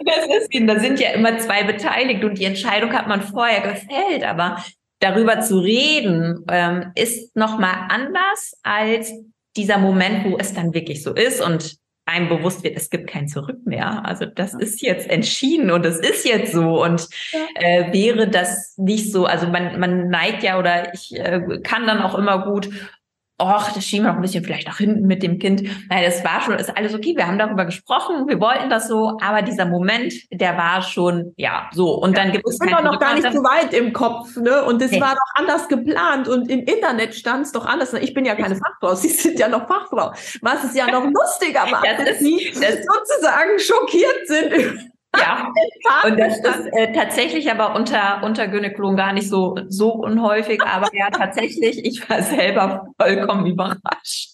Das 0.05 0.27
ist 0.27 0.55
ihn. 0.55 0.67
Da 0.67 0.79
sind 0.79 1.01
ja 1.01 1.11
immer 1.11 1.39
zwei 1.39 1.65
beteiligt 1.65 2.25
und 2.25 2.39
die 2.39 2.45
Entscheidung 2.45 2.93
hat 2.93 3.07
man 3.07 3.23
vorher 3.23 3.61
gefällt. 3.61 4.25
Aber 4.25 4.63
darüber 5.01 5.41
zu 5.41 5.59
reden, 5.59 6.45
ähm, 6.49 6.93
ist 6.95 7.35
nochmal 7.37 7.87
anders 7.89 8.59
als 8.63 9.13
dieser 9.57 9.79
Moment, 9.79 10.25
wo 10.31 10.37
es 10.39 10.53
dann 10.53 10.75
wirklich 10.75 11.03
so 11.03 11.15
ist. 11.15 11.41
Und 11.41 11.77
einem 12.07 12.29
bewusst 12.29 12.63
wird, 12.63 12.77
es 12.77 12.89
gibt 12.89 13.11
kein 13.11 13.27
Zurück 13.27 13.67
mehr. 13.67 14.07
Also 14.07 14.27
das 14.27 14.55
ist 14.55 14.81
jetzt 14.81 15.11
entschieden 15.11 15.71
und 15.73 15.85
es 15.85 15.99
ist 15.99 16.25
jetzt 16.25 16.53
so. 16.53 16.83
Und 16.83 17.09
äh, 17.57 17.93
wäre 17.93 18.29
das 18.29 18.79
nicht 18.79 19.13
so, 19.13 19.27
also 19.27 19.49
man, 19.49 19.79
man 19.81 20.09
neigt 20.09 20.45
ja 20.45 20.59
oder 20.59 20.95
ich 20.95 21.19
äh, 21.19 21.61
kann 21.65 21.87
dann 21.87 22.01
auch 22.01 22.17
immer 22.17 22.45
gut 22.45 22.71
ach, 23.39 23.73
das 23.73 23.85
schieben 23.85 24.07
wir 24.07 24.11
noch 24.11 24.17
ein 24.17 24.23
bisschen 24.23 24.45
vielleicht 24.45 24.67
nach 24.67 24.79
hinten 24.79 25.07
mit 25.07 25.23
dem 25.23 25.39
Kind. 25.39 25.63
Nein, 25.89 26.05
das 26.05 26.25
war 26.25 26.41
schon, 26.41 26.55
ist 26.55 26.77
alles 26.77 26.95
okay. 26.95 27.15
Wir 27.17 27.27
haben 27.27 27.39
darüber 27.39 27.65
gesprochen, 27.65 28.27
wir 28.29 28.41
wollten 28.41 28.71
das 28.71 28.89
so, 28.89 29.19
aber 29.23 29.43
dieser 29.43 29.67
Moment, 29.67 30.15
der 30.31 30.57
war 30.57 30.83
schon, 30.83 31.35
ja, 31.37 31.69
so. 31.73 31.95
Und 31.95 32.17
dann 32.17 32.33
gibt 32.33 32.47
es. 32.49 32.55
Ich 32.55 32.61
bin 32.61 32.71
noch 32.85 32.99
gar 32.99 33.15
nicht 33.15 33.31
so 33.31 33.43
weit 33.43 33.75
im 33.75 33.93
Kopf, 33.93 34.37
ne? 34.37 34.65
Und 34.65 34.81
es 34.81 34.91
nee. 34.91 35.01
war 35.01 35.15
doch 35.15 35.41
anders 35.41 35.69
geplant 35.69 36.29
und 36.29 36.49
im 36.49 36.61
Internet 36.61 37.15
stand 37.15 37.47
es 37.47 37.53
doch 37.53 37.67
anders. 37.67 37.93
Ich 37.95 38.15
bin 38.15 38.25
ja 38.25 38.35
keine 38.35 38.57
Fachfrau, 38.57 38.95
Sie 38.97 39.09
sind 39.09 39.39
ja 39.39 39.49
noch 39.49 39.67
Fachfrau. 39.67 40.13
Was 40.41 40.65
ist 40.65 40.77
ja 40.77 40.87
noch 40.87 41.05
lustiger 41.13 41.67
macht, 41.67 41.87
das 41.87 42.09
ist, 42.09 42.21
Sie 42.21 42.53
das 42.55 42.79
sozusagen 42.85 43.59
schockiert 43.59 44.27
sind 44.27 44.91
ja, 45.19 45.53
und 46.05 46.19
das 46.19 46.39
ist 46.39 46.67
äh, 46.73 46.93
tatsächlich 46.93 47.51
aber 47.51 47.75
unter, 47.75 48.23
unter 48.23 48.49
Gynäkologen 48.49 48.97
gar 48.97 49.13
nicht 49.13 49.29
so, 49.29 49.57
so 49.69 49.93
unhäufig, 49.93 50.63
aber 50.63 50.89
ja, 50.93 51.11
tatsächlich, 51.11 51.85
ich 51.85 52.09
war 52.09 52.23
selber 52.23 52.87
vollkommen 53.01 53.47
überrascht 53.47 54.33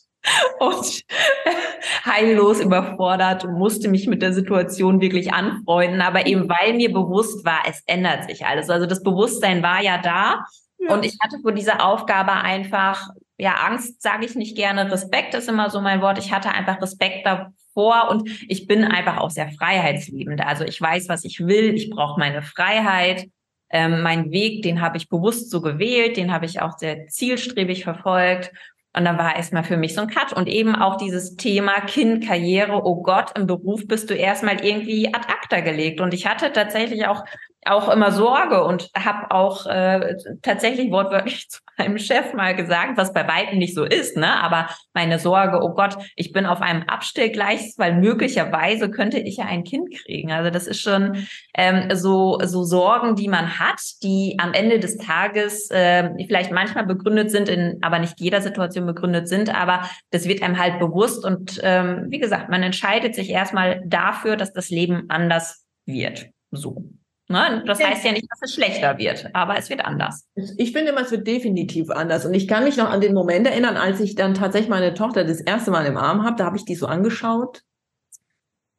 und 0.58 1.02
heillos 2.04 2.60
überfordert 2.60 3.44
und 3.44 3.54
musste 3.54 3.88
mich 3.88 4.06
mit 4.06 4.22
der 4.22 4.32
Situation 4.32 5.00
wirklich 5.00 5.32
anfreunden, 5.32 6.00
aber 6.00 6.26
eben 6.26 6.48
weil 6.48 6.74
mir 6.74 6.92
bewusst 6.92 7.44
war, 7.44 7.62
es 7.68 7.82
ändert 7.86 8.28
sich 8.28 8.46
alles. 8.46 8.70
Also 8.70 8.86
das 8.86 9.02
Bewusstsein 9.02 9.62
war 9.62 9.82
ja 9.82 9.98
da 9.98 10.44
ja. 10.78 10.94
und 10.94 11.04
ich 11.04 11.16
hatte 11.22 11.38
vor 11.42 11.52
dieser 11.52 11.84
Aufgabe 11.84 12.32
einfach 12.32 13.08
ja, 13.38 13.54
Angst 13.66 14.00
sage 14.00 14.24
ich 14.24 14.36
nicht 14.36 14.56
gerne, 14.56 14.90
Respekt 14.92 15.34
ist 15.34 15.48
immer 15.48 15.68
so 15.68 15.80
mein 15.80 16.00
Wort. 16.00 16.16
Ich 16.18 16.32
hatte 16.32 16.50
einfach 16.50 16.80
Respekt 16.80 17.26
davor 17.74 18.10
und 18.10 18.28
ich 18.48 18.66
bin 18.66 18.84
einfach 18.84 19.18
auch 19.18 19.30
sehr 19.30 19.50
freiheitsliebend. 19.50 20.44
Also 20.44 20.64
ich 20.64 20.80
weiß, 20.80 21.08
was 21.08 21.24
ich 21.24 21.40
will, 21.40 21.74
ich 21.74 21.90
brauche 21.90 22.18
meine 22.18 22.42
Freiheit. 22.42 23.28
Ähm, 23.70 24.02
mein 24.02 24.30
Weg, 24.30 24.62
den 24.62 24.82
habe 24.82 24.98
ich 24.98 25.08
bewusst 25.08 25.50
so 25.50 25.62
gewählt, 25.62 26.16
den 26.16 26.32
habe 26.32 26.44
ich 26.44 26.60
auch 26.60 26.76
sehr 26.78 27.06
zielstrebig 27.08 27.84
verfolgt. 27.84 28.52
Und 28.94 29.06
dann 29.06 29.16
war 29.16 29.34
erstmal 29.34 29.64
für 29.64 29.78
mich 29.78 29.94
so 29.94 30.02
ein 30.02 30.08
Cut 30.08 30.34
und 30.34 30.46
eben 30.48 30.76
auch 30.76 30.96
dieses 30.98 31.36
Thema 31.36 31.80
Kind, 31.80 32.26
Karriere, 32.26 32.84
oh 32.84 33.02
Gott, 33.02 33.30
im 33.38 33.46
Beruf 33.46 33.88
bist 33.88 34.10
du 34.10 34.14
erstmal 34.14 34.62
irgendwie 34.62 35.08
ad 35.14 35.26
acta 35.28 35.60
gelegt. 35.60 36.02
Und 36.02 36.12
ich 36.12 36.26
hatte 36.26 36.52
tatsächlich 36.52 37.06
auch 37.06 37.24
auch 37.64 37.88
immer 37.88 38.10
Sorge 38.10 38.64
und 38.64 38.90
habe 38.96 39.30
auch 39.30 39.66
äh, 39.66 40.16
tatsächlich 40.42 40.90
wortwörtlich 40.90 41.48
zu 41.48 41.60
meinem 41.78 41.98
Chef 41.98 42.34
mal 42.34 42.54
gesagt, 42.56 42.96
was 42.96 43.12
bei 43.12 43.26
weitem 43.28 43.58
nicht 43.58 43.74
so 43.74 43.84
ist, 43.84 44.16
ne? 44.16 44.42
Aber 44.42 44.68
meine 44.94 45.18
Sorge, 45.18 45.60
oh 45.62 45.74
Gott, 45.74 45.96
ich 46.16 46.32
bin 46.32 46.44
auf 46.44 46.60
einem 46.60 46.82
Abstellgleis, 46.82 47.74
weil 47.78 47.94
möglicherweise 47.94 48.90
könnte 48.90 49.18
ich 49.18 49.36
ja 49.36 49.46
ein 49.46 49.64
Kind 49.64 49.94
kriegen. 49.94 50.32
Also 50.32 50.50
das 50.50 50.66
ist 50.66 50.80
schon 50.80 51.26
ähm, 51.56 51.94
so 51.94 52.40
so 52.42 52.64
Sorgen, 52.64 53.14
die 53.14 53.28
man 53.28 53.58
hat, 53.58 53.80
die 54.02 54.36
am 54.38 54.52
Ende 54.52 54.80
des 54.80 54.96
Tages 54.98 55.70
äh, 55.70 56.10
vielleicht 56.26 56.50
manchmal 56.50 56.86
begründet 56.86 57.30
sind, 57.30 57.48
in 57.48 57.78
aber 57.82 58.00
nicht 58.00 58.20
jeder 58.20 58.40
Situation 58.40 58.86
begründet 58.86 59.28
sind. 59.28 59.54
Aber 59.54 59.82
das 60.10 60.26
wird 60.26 60.42
einem 60.42 60.58
halt 60.58 60.80
bewusst 60.80 61.24
und 61.24 61.60
ähm, 61.62 62.06
wie 62.08 62.18
gesagt, 62.18 62.48
man 62.48 62.62
entscheidet 62.62 63.14
sich 63.14 63.30
erstmal 63.30 63.82
dafür, 63.86 64.36
dass 64.36 64.52
das 64.52 64.70
Leben 64.70 65.04
anders 65.08 65.64
wird. 65.86 66.28
So. 66.50 66.92
Ne? 67.32 67.64
Das 67.66 67.82
heißt 67.82 68.04
ja 68.04 68.12
nicht, 68.12 68.30
dass 68.30 68.40
es 68.42 68.54
schlechter 68.54 68.98
wird, 68.98 69.28
aber 69.32 69.56
es 69.56 69.70
wird 69.70 69.84
anders. 69.84 70.28
Ich 70.58 70.72
finde 70.72 70.92
immer, 70.92 71.00
es 71.00 71.10
wird 71.10 71.26
definitiv 71.26 71.90
anders. 71.90 72.26
Und 72.26 72.34
ich 72.34 72.46
kann 72.46 72.64
mich 72.64 72.76
noch 72.76 72.90
an 72.90 73.00
den 73.00 73.14
Moment 73.14 73.46
erinnern, 73.46 73.76
als 73.76 73.98
ich 74.00 74.14
dann 74.14 74.34
tatsächlich 74.34 74.68
meine 74.68 74.94
Tochter 74.94 75.24
das 75.24 75.40
erste 75.40 75.70
Mal 75.70 75.86
im 75.86 75.96
Arm 75.96 76.24
habe, 76.24 76.36
da 76.36 76.44
habe 76.44 76.56
ich 76.56 76.64
die 76.64 76.74
so 76.74 76.86
angeschaut. 76.86 77.62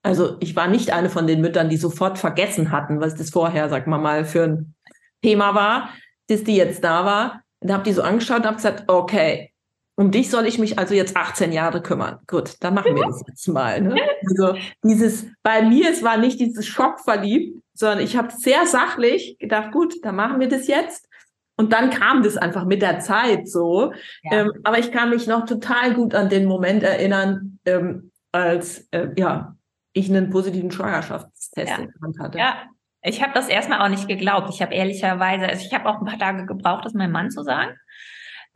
Also 0.03 0.37
ich 0.39 0.55
war 0.55 0.67
nicht 0.67 0.93
eine 0.93 1.09
von 1.09 1.27
den 1.27 1.41
Müttern, 1.41 1.69
die 1.69 1.77
sofort 1.77 2.19
vergessen 2.19 2.71
hatten, 2.71 3.01
was 3.01 3.15
das 3.15 3.31
vorher, 3.31 3.69
sag 3.69 3.87
mal 3.87 3.97
mal, 3.97 4.23
für 4.23 4.43
ein 4.43 4.75
Thema 5.21 5.55
war, 5.55 5.89
dass 6.27 6.43
die 6.43 6.55
jetzt 6.55 6.83
da 6.83 7.05
war. 7.05 7.41
Da 7.61 7.75
habe 7.75 7.83
die 7.83 7.93
so 7.93 8.03
angeschaut 8.03 8.39
und 8.39 8.45
habe 8.45 8.57
gesagt, 8.57 8.83
okay, 8.87 9.53
um 9.95 10.11
dich 10.11 10.29
soll 10.29 10.45
ich 10.45 10.59
mich 10.59 10.77
also 10.77 10.93
jetzt 10.93 11.15
18 11.15 11.51
Jahre 11.51 11.81
kümmern. 11.81 12.19
Gut, 12.27 12.55
dann 12.59 12.73
machen 12.73 12.95
wir 12.95 13.05
das 13.05 13.23
jetzt 13.27 13.47
mal. 13.47 13.79
Ne? 13.81 13.95
Also 14.27 14.55
dieses, 14.83 15.27
bei 15.43 15.61
mir, 15.61 15.89
es 15.89 16.03
war 16.03 16.17
nicht 16.17 16.39
dieses 16.39 16.65
Schock 16.65 16.99
verliebt, 16.99 17.62
sondern 17.73 17.99
ich 17.99 18.15
habe 18.17 18.31
sehr 18.31 18.65
sachlich 18.65 19.37
gedacht, 19.39 19.71
gut, 19.71 19.95
dann 20.03 20.15
machen 20.15 20.39
wir 20.39 20.47
das 20.47 20.67
jetzt. 20.67 21.09
Und 21.55 21.71
dann 21.71 21.91
kam 21.91 22.23
das 22.23 22.35
einfach 22.37 22.65
mit 22.65 22.81
der 22.81 22.99
Zeit 22.99 23.47
so. 23.47 23.93
Ja. 24.23 24.41
Ähm, 24.41 24.51
aber 24.63 24.79
ich 24.79 24.91
kann 24.91 25.09
mich 25.09 25.27
noch 25.27 25.45
total 25.45 25.93
gut 25.93 26.15
an 26.15 26.29
den 26.29 26.45
Moment 26.45 26.83
erinnern, 26.83 27.59
ähm, 27.65 28.11
als 28.31 28.87
äh, 28.91 29.09
ja, 29.15 29.55
ich 29.93 30.09
einen 30.09 30.31
positiven 30.31 30.71
Schwangerschaftstest 30.71 31.69
ja. 31.69 31.77
in 31.77 31.91
der 31.91 32.01
Hand 32.01 32.19
hatte. 32.19 32.37
Ja, 32.39 32.63
ich 33.03 33.21
habe 33.21 33.33
das 33.33 33.49
erstmal 33.49 33.81
auch 33.81 33.89
nicht 33.89 34.07
geglaubt. 34.07 34.49
Ich 34.49 34.61
habe 34.61 34.73
ehrlicherweise, 34.73 35.45
also 35.47 35.65
ich 35.65 35.73
habe 35.73 35.87
auch 35.87 35.99
ein 35.99 36.05
paar 36.05 36.17
Tage 36.17 36.45
gebraucht, 36.45 36.85
das 36.85 36.93
meinem 36.93 37.11
Mann 37.11 37.29
zu 37.29 37.43
sagen. 37.43 37.77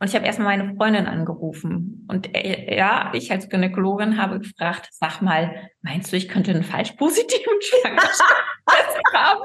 Und 0.00 0.08
ich 0.08 0.14
habe 0.14 0.26
erstmal 0.26 0.56
meine 0.56 0.74
Freundin 0.76 1.06
angerufen. 1.06 2.06
Und 2.08 2.34
äh, 2.34 2.76
ja, 2.76 3.10
ich 3.14 3.30
als 3.30 3.48
Gynäkologin 3.48 4.20
habe 4.20 4.40
gefragt, 4.40 4.88
sag 4.92 5.20
mal, 5.22 5.70
meinst 5.82 6.12
du, 6.12 6.16
ich 6.16 6.28
könnte 6.28 6.52
einen 6.52 6.62
falsch 6.62 6.92
positiven 6.92 7.52
Schwangerschaftstest 7.60 8.57
haben? 9.14 9.42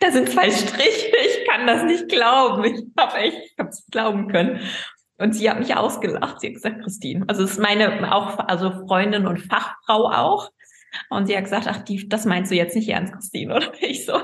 Da 0.00 0.10
sind 0.10 0.28
zwei 0.28 0.50
Striche, 0.50 1.12
ich 1.26 1.46
kann 1.48 1.66
das 1.66 1.84
nicht 1.84 2.08
glauben. 2.08 2.64
Ich 2.64 2.82
habe 2.98 3.16
echt, 3.18 3.38
ich 3.52 3.58
habe 3.58 3.70
es 3.70 3.86
glauben 3.90 4.28
können. 4.28 4.60
Und 5.18 5.32
sie 5.32 5.48
hat 5.48 5.58
mich 5.58 5.74
ausgelacht. 5.76 6.40
Sie 6.40 6.48
hat 6.48 6.54
gesagt, 6.54 6.82
Christine, 6.82 7.24
also 7.28 7.44
es 7.44 7.52
ist 7.52 7.60
meine 7.60 8.12
auch, 8.12 8.38
also 8.38 8.70
Freundin 8.86 9.26
und 9.26 9.38
Fachfrau 9.38 10.10
auch. 10.10 10.50
Und 11.08 11.26
sie 11.26 11.36
hat 11.36 11.44
gesagt, 11.44 11.66
ach, 11.68 11.78
die, 11.78 12.08
das 12.08 12.24
meinst 12.24 12.50
du 12.50 12.56
jetzt 12.56 12.76
nicht 12.76 12.88
ernst, 12.88 13.14
Christine, 13.14 13.56
oder? 13.56 13.72
Ich 13.80 14.06
so, 14.06 14.20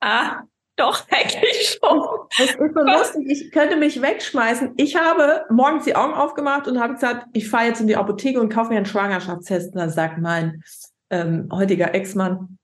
ah, 0.00 0.42
doch, 0.76 1.06
eigentlich 1.10 1.78
schon. 1.80 2.02
Es 2.38 2.50
ist 2.50 2.74
so 2.74 2.80
lustig, 2.80 3.26
ich 3.28 3.50
könnte 3.52 3.76
mich 3.76 4.02
wegschmeißen. 4.02 4.74
Ich 4.76 4.96
habe 4.96 5.44
morgens 5.50 5.84
die 5.84 5.94
Augen 5.94 6.14
aufgemacht 6.14 6.66
und 6.66 6.80
habe 6.80 6.94
gesagt, 6.94 7.26
ich 7.32 7.48
fahre 7.48 7.66
jetzt 7.66 7.80
in 7.80 7.86
die 7.86 7.96
Apotheke 7.96 8.40
und 8.40 8.52
kaufe 8.52 8.70
mir 8.70 8.76
einen 8.76 8.86
Schwangerschaftstest. 8.86 9.74
Und 9.74 9.80
dann 9.80 9.90
sagt 9.90 10.18
mein 10.18 10.62
ähm, 11.10 11.48
heutiger 11.52 11.94
Ex-Mann, 11.94 12.58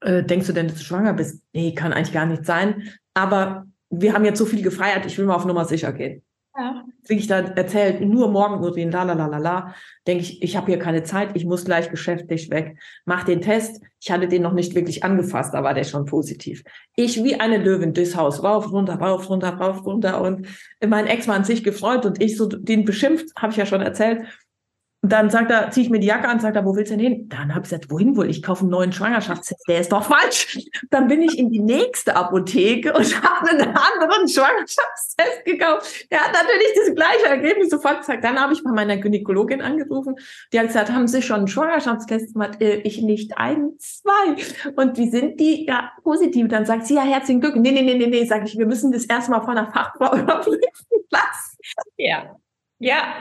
äh, 0.00 0.22
denkst 0.22 0.46
du 0.46 0.52
denn, 0.52 0.68
dass 0.68 0.78
du 0.78 0.84
schwanger 0.84 1.12
bist? 1.12 1.42
Nee, 1.52 1.74
kann 1.74 1.92
eigentlich 1.92 2.12
gar 2.12 2.26
nicht 2.26 2.44
sein. 2.44 2.90
Aber 3.14 3.66
wir 3.90 4.12
haben 4.14 4.24
jetzt 4.24 4.38
so 4.38 4.46
viel 4.46 4.62
gefeiert, 4.62 5.06
ich 5.06 5.18
will 5.18 5.26
mal 5.26 5.34
auf 5.34 5.44
Nummer 5.44 5.64
sicher 5.64 5.92
gehen. 5.92 6.22
Ja. 6.56 6.84
Kriege 7.06 7.20
ich 7.20 7.26
da 7.26 7.38
erzählt, 7.40 8.00
nur 8.00 8.30
Morgenurin, 8.30 8.90
la 8.90 9.04
la 9.04 9.14
la 9.14 9.26
la 9.26 9.38
la, 9.38 9.74
denke 10.06 10.22
ich, 10.22 10.42
ich 10.42 10.56
habe 10.56 10.66
hier 10.66 10.78
keine 10.78 11.04
Zeit, 11.04 11.30
ich 11.34 11.44
muss 11.44 11.64
gleich 11.64 11.90
geschäftlich 11.90 12.50
weg. 12.50 12.76
Mach 13.04 13.24
den 13.24 13.40
Test. 13.40 13.82
Ich 14.00 14.10
hatte 14.10 14.28
den 14.28 14.42
noch 14.42 14.52
nicht 14.52 14.74
wirklich 14.74 15.04
angefasst, 15.04 15.54
da 15.54 15.62
war 15.62 15.74
der 15.74 15.84
schon 15.84 16.06
positiv. 16.06 16.62
Ich 16.96 17.22
wie 17.22 17.38
eine 17.38 17.58
Löwin 17.58 17.94
durchs 17.94 18.16
Haus, 18.16 18.42
rauf, 18.42 18.72
runter, 18.72 18.94
rauf, 18.94 19.28
runter, 19.28 19.50
rauf, 19.54 19.84
runter. 19.86 20.20
Und 20.20 20.46
mein 20.86 21.06
Ex-Mann 21.06 21.44
sich 21.44 21.62
gefreut 21.62 22.04
und 22.04 22.20
ich 22.20 22.36
so 22.36 22.46
den 22.46 22.84
beschimpft, 22.84 23.28
habe 23.36 23.52
ich 23.52 23.58
ja 23.58 23.66
schon 23.66 23.80
erzählt. 23.80 24.22
Und 25.02 25.12
dann 25.12 25.30
sagt 25.30 25.50
er, 25.50 25.70
ziehe 25.70 25.86
ich 25.86 25.90
mir 25.90 25.98
die 25.98 26.06
Jacke 26.06 26.28
an, 26.28 26.40
sagt 26.40 26.56
er, 26.56 26.64
wo 26.66 26.76
willst 26.76 26.92
du 26.92 26.96
denn 26.96 27.06
hin? 27.06 27.28
Dann 27.30 27.54
habe 27.54 27.60
ich 27.60 27.70
gesagt, 27.70 27.90
wohin 27.90 28.16
wohl? 28.16 28.28
Ich 28.28 28.42
kaufe 28.42 28.62
einen 28.62 28.70
neuen 28.70 28.92
Schwangerschaftstest. 28.92 29.66
Der 29.66 29.80
ist 29.80 29.92
doch 29.92 30.04
falsch. 30.04 30.58
Dann 30.90 31.08
bin 31.08 31.22
ich 31.22 31.38
in 31.38 31.50
die 31.50 31.58
nächste 31.58 32.14
Apotheke 32.14 32.92
und 32.92 33.22
habe 33.22 33.48
einen 33.48 33.68
anderen 33.68 34.28
Schwangerschaftstest 34.28 35.44
gekauft. 35.46 36.10
Der 36.10 36.20
hat 36.20 36.32
natürlich 36.32 36.72
das 36.76 36.94
gleiche 36.94 37.26
Ergebnis 37.26 37.70
sofort 37.70 38.00
gesagt. 38.00 38.24
Dann 38.24 38.38
habe 38.38 38.52
ich 38.52 38.62
bei 38.62 38.72
meiner 38.72 38.98
Gynäkologin 38.98 39.62
angerufen. 39.62 40.16
Die 40.52 40.58
hat 40.58 40.66
gesagt, 40.66 40.92
haben 40.92 41.08
Sie 41.08 41.22
schon 41.22 41.36
einen 41.36 41.48
Schwangerschaftstest 41.48 42.34
gemacht? 42.34 42.60
Äh, 42.60 42.80
ich 42.80 43.00
nicht 43.00 43.38
ein, 43.38 43.70
zwei. 43.78 44.36
Und 44.76 44.98
wie 44.98 45.08
sind 45.08 45.40
die? 45.40 45.64
Ja, 45.64 45.92
positiv. 46.02 46.48
Dann 46.48 46.66
sagt 46.66 46.86
sie, 46.86 46.96
ja, 46.96 47.02
herzlichen 47.02 47.40
Glück. 47.40 47.56
Nee, 47.56 47.72
nee, 47.72 47.82
nee, 47.82 47.94
nee, 47.94 48.06
nee, 48.06 48.26
sage 48.26 48.44
ich, 48.44 48.58
wir 48.58 48.66
müssen 48.66 48.92
das 48.92 49.06
erstmal 49.06 49.40
von 49.40 49.56
einer 49.56 49.72
Fachfrau 49.72 50.14
überprüfen 50.18 50.60
lassen. 51.08 51.58
Ja. 51.96 52.36
Ja, 52.78 53.14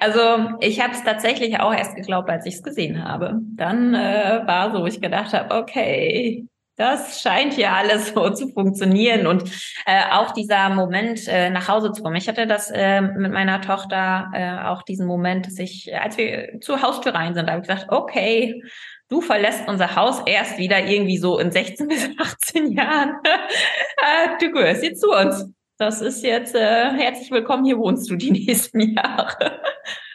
also 0.00 0.50
ich 0.60 0.80
habe 0.80 0.92
es 0.92 1.02
tatsächlich 1.04 1.60
auch 1.60 1.74
erst 1.74 1.96
geglaubt, 1.96 2.30
als 2.30 2.46
ich 2.46 2.54
es 2.54 2.62
gesehen 2.62 3.04
habe. 3.04 3.38
Dann 3.54 3.94
äh, 3.94 4.42
war 4.46 4.72
so, 4.72 4.86
ich 4.86 5.00
gedacht 5.00 5.32
habe, 5.32 5.54
okay, 5.54 6.46
das 6.76 7.20
scheint 7.20 7.56
ja 7.56 7.74
alles 7.74 8.08
so 8.14 8.30
zu 8.30 8.48
funktionieren 8.48 9.26
und 9.26 9.44
äh, 9.86 10.02
auch 10.10 10.32
dieser 10.32 10.70
Moment 10.70 11.26
äh, 11.28 11.50
nach 11.50 11.68
Hause 11.68 11.92
zu 11.92 12.02
kommen. 12.02 12.16
Ich 12.16 12.28
hatte 12.28 12.46
das 12.46 12.70
äh, 12.70 13.00
mit 13.00 13.32
meiner 13.32 13.60
Tochter 13.60 14.30
äh, 14.34 14.66
auch 14.66 14.82
diesen 14.82 15.06
Moment, 15.06 15.46
dass 15.46 15.58
ich, 15.58 15.94
als 15.94 16.16
wir 16.16 16.60
zur 16.60 16.82
Haustür 16.82 17.14
rein 17.14 17.34
sind, 17.34 17.50
habe 17.50 17.62
ich 17.62 17.68
gesagt, 17.68 17.90
okay, 17.90 18.62
du 19.08 19.20
verlässt 19.20 19.68
unser 19.68 19.94
Haus 19.94 20.22
erst 20.26 20.58
wieder 20.58 20.84
irgendwie 20.84 21.18
so 21.18 21.38
in 21.38 21.50
16 21.50 21.88
bis 21.88 22.10
18 22.18 22.72
Jahren. 22.72 23.16
äh, 23.24 24.38
du 24.40 24.50
gehörst 24.50 24.82
jetzt 24.82 25.00
zu 25.00 25.10
uns. 25.10 25.52
Das 25.82 26.00
ist 26.00 26.22
jetzt 26.22 26.54
äh, 26.54 26.92
herzlich 26.92 27.32
willkommen, 27.32 27.64
hier 27.64 27.76
wohnst 27.76 28.08
du 28.08 28.14
die 28.14 28.30
nächsten 28.30 28.94
Jahre. 28.94 29.60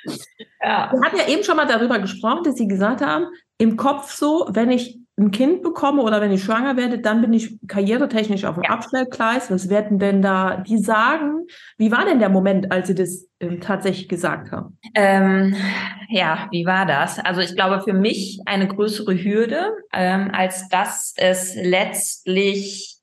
ja. 0.63 0.89
Wir 0.93 1.01
hatten 1.01 1.17
ja 1.17 1.27
eben 1.27 1.43
schon 1.43 1.57
mal 1.57 1.67
darüber 1.67 1.99
gesprochen, 1.99 2.45
dass 2.45 2.55
Sie 2.55 2.69
gesagt 2.69 3.01
haben, 3.01 3.25
im 3.57 3.75
Kopf 3.75 4.13
so, 4.13 4.47
wenn 4.49 4.71
ich 4.71 4.97
ein 5.17 5.31
Kind 5.31 5.63
bekomme 5.63 6.03
oder 6.03 6.21
wenn 6.21 6.31
ich 6.31 6.41
schwanger 6.41 6.77
werde, 6.77 6.99
dann 6.99 7.19
bin 7.19 7.33
ich 7.33 7.59
karrieretechnisch 7.67 8.45
auf 8.45 8.55
dem 8.55 8.63
ja. 8.63 8.69
Abstellgleis. 8.69 9.51
Was 9.51 9.67
werden 9.67 9.99
denn 9.99 10.21
da 10.21 10.55
die 10.55 10.77
sagen? 10.77 11.47
Wie 11.77 11.91
war 11.91 12.05
denn 12.05 12.19
der 12.19 12.29
Moment, 12.29 12.71
als 12.71 12.87
Sie 12.87 12.95
das 12.95 13.27
ähm, 13.41 13.59
tatsächlich 13.59 14.07
gesagt 14.07 14.53
haben? 14.53 14.79
Ähm, 14.95 15.53
ja, 16.07 16.47
wie 16.49 16.65
war 16.65 16.85
das? 16.85 17.19
Also 17.19 17.41
ich 17.41 17.55
glaube 17.55 17.81
für 17.81 17.91
mich 17.91 18.39
eine 18.45 18.69
größere 18.69 19.21
Hürde, 19.21 19.73
ähm, 19.91 20.31
als 20.31 20.69
dass 20.69 21.13
es 21.17 21.55
letztlich 21.55 22.96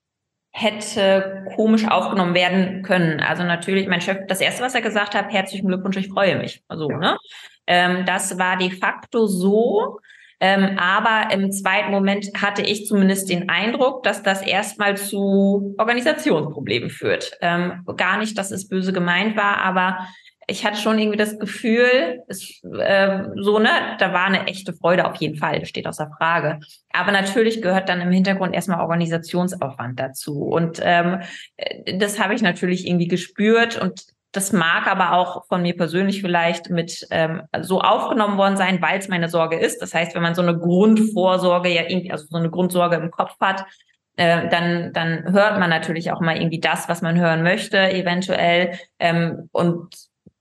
hätte 0.56 1.44
komisch 1.56 1.84
aufgenommen 1.88 2.32
werden 2.32 2.82
können. 2.82 3.20
Also 3.20 3.42
natürlich, 3.42 3.88
mein 3.88 4.00
Chef, 4.00 4.18
das 4.28 4.40
erste, 4.40 4.62
was 4.62 4.75
er 4.75 4.82
gesagt 4.82 5.16
hat, 5.16 5.32
herzlichen 5.32 5.66
Glückwunsch, 5.66 5.96
ich 5.96 6.08
freue 6.08 6.38
mich. 6.38 6.62
Also, 6.68 6.87
ne? 6.87 7.18
Ähm, 7.66 8.04
das 8.06 8.38
war 8.38 8.56
de 8.56 8.70
facto 8.70 9.26
so. 9.26 9.99
Ähm, 10.38 10.78
aber 10.78 11.32
im 11.32 11.50
zweiten 11.50 11.90
Moment 11.90 12.30
hatte 12.40 12.62
ich 12.62 12.87
zumindest 12.87 13.30
den 13.30 13.49
Eindruck, 13.49 14.04
dass 14.04 14.23
das 14.23 14.42
erstmal 14.42 14.96
zu 14.96 15.75
Organisationsproblemen 15.76 16.90
führt. 16.90 17.32
Ähm, 17.40 17.84
gar 17.96 18.18
nicht, 18.18 18.38
dass 18.38 18.52
es 18.52 18.68
böse 18.68 18.92
gemeint 18.92 19.37
war, 19.37 19.58
aber 19.58 20.06
ich 20.46 20.64
hatte 20.64 20.78
schon 20.78 20.98
irgendwie 20.98 21.18
das 21.18 21.38
Gefühl, 21.38 22.22
es, 22.28 22.62
äh, 22.62 23.24
so, 23.36 23.58
ne, 23.58 23.70
da 23.98 24.12
war 24.12 24.26
eine 24.26 24.46
echte 24.46 24.72
Freude 24.72 25.06
auf 25.06 25.16
jeden 25.16 25.36
Fall, 25.36 25.64
steht 25.64 25.86
außer 25.86 26.10
Frage. 26.18 26.60
Aber 26.92 27.12
natürlich 27.12 27.62
gehört 27.62 27.88
dann 27.88 28.00
im 28.00 28.10
Hintergrund 28.10 28.54
erstmal 28.54 28.80
Organisationsaufwand 28.80 29.98
dazu. 29.98 30.42
Und 30.42 30.80
ähm, 30.82 31.20
äh, 31.56 31.98
das 31.98 32.20
habe 32.20 32.34
ich 32.34 32.42
natürlich 32.42 32.86
irgendwie 32.86 33.08
gespürt 33.08 33.80
und 33.80 34.02
das 34.32 34.52
mag 34.52 34.88
aber 34.88 35.12
auch 35.12 35.46
von 35.46 35.62
mir 35.62 35.76
persönlich 35.76 36.20
vielleicht 36.20 36.68
mit 36.68 37.06
ähm, 37.10 37.42
so 37.62 37.80
aufgenommen 37.80 38.36
worden 38.36 38.56
sein, 38.56 38.82
weil 38.82 38.98
es 38.98 39.08
meine 39.08 39.28
Sorge 39.28 39.56
ist. 39.56 39.80
Das 39.80 39.94
heißt, 39.94 40.14
wenn 40.14 40.22
man 40.22 40.34
so 40.34 40.42
eine 40.42 40.58
Grundvorsorge 40.58 41.68
ja 41.68 41.82
irgendwie, 41.82 42.10
also 42.10 42.26
so 42.28 42.36
eine 42.36 42.50
Grundsorge 42.50 42.96
im 42.96 43.12
Kopf 43.12 43.36
hat, 43.40 43.64
äh, 44.16 44.48
dann, 44.48 44.92
dann 44.92 45.32
hört 45.32 45.58
man 45.60 45.70
natürlich 45.70 46.10
auch 46.10 46.20
mal 46.20 46.36
irgendwie 46.36 46.60
das, 46.60 46.88
was 46.88 47.00
man 47.00 47.18
hören 47.18 47.44
möchte, 47.44 47.78
eventuell. 47.92 48.78
Ähm, 48.98 49.48
und 49.52 49.94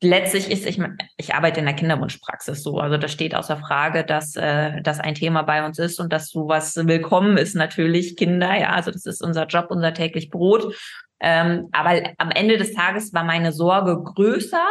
letztlich 0.03 0.51
ist, 0.51 0.65
ich, 0.65 0.79
ich 1.17 1.33
arbeite 1.33 1.59
in 1.59 1.65
der 1.65 1.75
Kinderwunschpraxis 1.75 2.63
so, 2.63 2.77
also 2.79 2.97
das 2.97 3.11
steht 3.11 3.33
außer 3.35 3.57
Frage, 3.57 4.03
dass 4.03 4.35
äh, 4.35 4.81
das 4.81 4.99
ein 4.99 5.15
Thema 5.15 5.43
bei 5.43 5.65
uns 5.65 5.79
ist 5.79 5.99
und 5.99 6.13
dass 6.13 6.29
sowas 6.29 6.75
willkommen 6.75 7.37
ist 7.37 7.55
natürlich, 7.55 8.15
Kinder, 8.15 8.55
ja, 8.55 8.69
also 8.69 8.91
das 8.91 9.05
ist 9.05 9.23
unser 9.23 9.47
Job, 9.47 9.67
unser 9.69 9.93
täglich 9.93 10.29
Brot. 10.29 10.75
Ähm, 11.19 11.69
aber 11.71 12.01
am 12.17 12.31
Ende 12.31 12.57
des 12.57 12.73
Tages 12.73 13.13
war 13.13 13.23
meine 13.23 13.51
Sorge 13.51 14.01
größer 14.03 14.67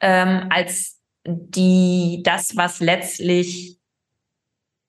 ähm, 0.00 0.48
als 0.50 1.00
die, 1.26 2.22
das, 2.24 2.56
was 2.56 2.80
letztlich 2.80 3.78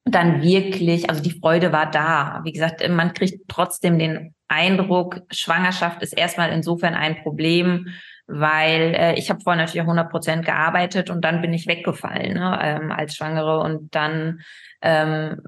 dann 0.05 0.41
wirklich, 0.41 1.09
also 1.09 1.21
die 1.21 1.37
Freude 1.39 1.71
war 1.71 1.89
da. 1.89 2.41
Wie 2.43 2.51
gesagt, 2.51 2.87
man 2.89 3.13
kriegt 3.13 3.47
trotzdem 3.47 3.99
den 3.99 4.33
Eindruck, 4.47 5.21
Schwangerschaft 5.31 6.01
ist 6.01 6.13
erstmal 6.13 6.51
insofern 6.51 6.93
ein 6.93 7.21
Problem, 7.21 7.87
weil 8.27 8.93
äh, 8.93 9.13
ich 9.15 9.29
habe 9.29 9.39
vorher 9.39 9.61
natürlich 9.61 9.81
100 9.81 10.09
Prozent 10.11 10.45
gearbeitet 10.45 11.09
und 11.09 11.21
dann 11.21 11.41
bin 11.41 11.53
ich 11.53 11.65
weggefallen 11.65 12.33
ne, 12.33 12.59
ähm, 12.61 12.91
als 12.91 13.15
Schwangere 13.15 13.59
und 13.59 13.95
dann 13.95 14.41
ähm, 14.81 15.41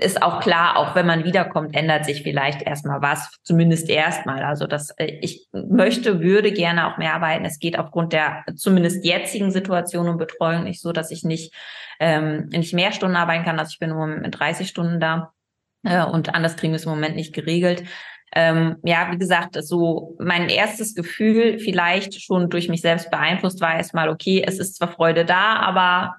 ist 0.00 0.22
auch 0.22 0.40
klar, 0.40 0.76
auch 0.76 0.94
wenn 0.94 1.06
man 1.06 1.24
wiederkommt, 1.24 1.74
ändert 1.74 2.04
sich 2.04 2.22
vielleicht 2.22 2.62
erstmal 2.62 3.00
was, 3.00 3.30
zumindest 3.42 3.88
erstmal. 3.88 4.42
Also 4.42 4.66
das, 4.66 4.90
äh, 4.98 5.18
ich 5.22 5.48
möchte, 5.52 6.20
würde 6.20 6.52
gerne 6.52 6.86
auch 6.86 6.98
mehr 6.98 7.14
arbeiten. 7.14 7.44
Es 7.44 7.58
geht 7.58 7.78
aufgrund 7.78 8.12
der 8.12 8.44
zumindest 8.56 9.04
jetzigen 9.04 9.50
Situation 9.50 10.08
und 10.08 10.18
Betreuung 10.18 10.64
nicht 10.64 10.82
so, 10.82 10.92
dass 10.92 11.10
ich 11.10 11.24
nicht, 11.24 11.54
ähm, 11.98 12.48
nicht 12.50 12.74
mehr 12.74 12.92
Stunden 12.92 13.16
arbeiten 13.16 13.44
kann. 13.44 13.58
Also 13.58 13.70
ich 13.72 13.78
bin 13.78 13.90
im 13.90 13.96
Moment 13.96 14.22
mit 14.22 14.38
30 14.38 14.68
Stunden 14.68 15.00
da 15.00 15.32
äh, 15.84 16.04
und 16.04 16.34
anders 16.34 16.56
kriegen 16.56 16.72
wir 16.72 16.76
es 16.76 16.84
im 16.84 16.90
Moment 16.90 17.16
nicht 17.16 17.34
geregelt. 17.34 17.84
Ähm, 18.34 18.76
ja, 18.84 19.08
wie 19.10 19.18
gesagt, 19.18 19.56
so 19.62 20.16
mein 20.18 20.48
erstes 20.48 20.94
Gefühl 20.94 21.58
vielleicht 21.58 22.20
schon 22.20 22.50
durch 22.50 22.68
mich 22.68 22.82
selbst 22.82 23.10
beeinflusst 23.10 23.60
war 23.60 23.76
erstmal, 23.76 24.08
okay, 24.08 24.44
es 24.46 24.58
ist 24.58 24.76
zwar 24.76 24.88
Freude 24.88 25.24
da, 25.24 25.56
aber 25.56 26.16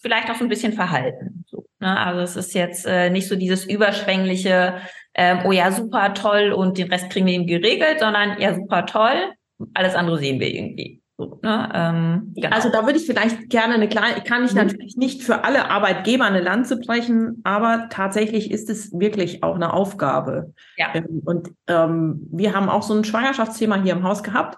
vielleicht 0.00 0.30
auch 0.30 0.36
so 0.36 0.44
ein 0.44 0.48
bisschen 0.48 0.72
verhalten. 0.72 1.44
So, 1.48 1.66
ne? 1.78 1.98
Also 1.98 2.20
es 2.20 2.36
ist 2.36 2.54
jetzt 2.54 2.86
äh, 2.86 3.10
nicht 3.10 3.28
so 3.28 3.36
dieses 3.36 3.64
überschwängliche, 3.64 4.80
ähm, 5.14 5.40
oh 5.44 5.52
ja, 5.52 5.72
super 5.72 6.14
toll 6.14 6.52
und 6.52 6.78
den 6.78 6.88
Rest 6.88 7.10
kriegen 7.10 7.26
wir 7.26 7.34
eben 7.34 7.46
geregelt, 7.46 8.00
sondern 8.00 8.40
ja, 8.40 8.54
super 8.54 8.86
toll, 8.86 9.32
alles 9.74 9.94
andere 9.94 10.18
sehen 10.18 10.40
wir 10.40 10.52
irgendwie. 10.52 10.99
So, 11.20 11.38
ne? 11.42 11.68
ähm, 11.74 12.32
genau. 12.34 12.56
Also 12.56 12.70
da 12.70 12.86
würde 12.86 12.98
ich 12.98 13.04
vielleicht 13.04 13.50
gerne 13.50 13.74
eine 13.74 13.90
kleine, 13.90 14.22
kann 14.22 14.42
ich 14.42 14.52
mhm. 14.52 14.62
natürlich 14.62 14.96
nicht 14.96 15.22
für 15.22 15.44
alle 15.44 15.70
Arbeitgeber 15.70 16.24
eine 16.24 16.40
Lanze 16.40 16.78
brechen, 16.78 17.42
aber 17.44 17.88
tatsächlich 17.90 18.50
ist 18.50 18.70
es 18.70 18.90
wirklich 18.98 19.42
auch 19.42 19.54
eine 19.54 19.74
Aufgabe. 19.74 20.54
Ja. 20.78 20.86
Ähm, 20.94 21.20
und 21.26 21.50
ähm, 21.66 22.26
wir 22.32 22.54
haben 22.54 22.70
auch 22.70 22.82
so 22.82 22.94
ein 22.94 23.04
Schwangerschaftsthema 23.04 23.76
hier 23.82 23.92
im 23.92 24.02
Haus 24.02 24.22
gehabt. 24.22 24.56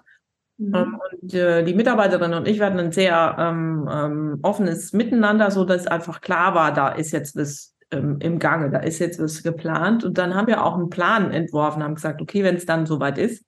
Mhm. 0.57 0.73
Ähm, 0.73 0.99
und 1.11 1.33
äh, 1.33 1.65
die 1.65 1.73
Mitarbeiterin 1.73 2.33
und 2.33 2.47
ich 2.47 2.61
hatten 2.61 2.79
ein 2.79 2.93
sehr 2.93 3.35
ähm, 3.37 3.89
ähm, 3.91 4.39
offenes 4.41 4.93
Miteinander, 4.93 5.51
so 5.51 5.65
dass 5.65 5.85
einfach 5.85 6.21
klar 6.21 6.55
war, 6.55 6.71
da 6.71 6.89
ist 6.89 7.11
jetzt 7.11 7.35
was 7.35 7.71
im 7.91 8.39
Gange, 8.39 8.71
da 8.71 8.79
ist 8.79 8.97
jetzt 8.97 9.21
was 9.21 9.43
geplant. 9.43 10.03
Und 10.03 10.17
dann 10.17 10.33
haben 10.33 10.47
wir 10.47 10.63
auch 10.63 10.73
einen 10.73 10.89
Plan 10.89 11.29
entworfen, 11.29 11.83
haben 11.83 11.93
gesagt, 11.93 12.23
okay, 12.23 12.43
wenn 12.43 12.55
es 12.55 12.65
dann 12.65 12.87
soweit 12.87 13.19
ist, 13.19 13.45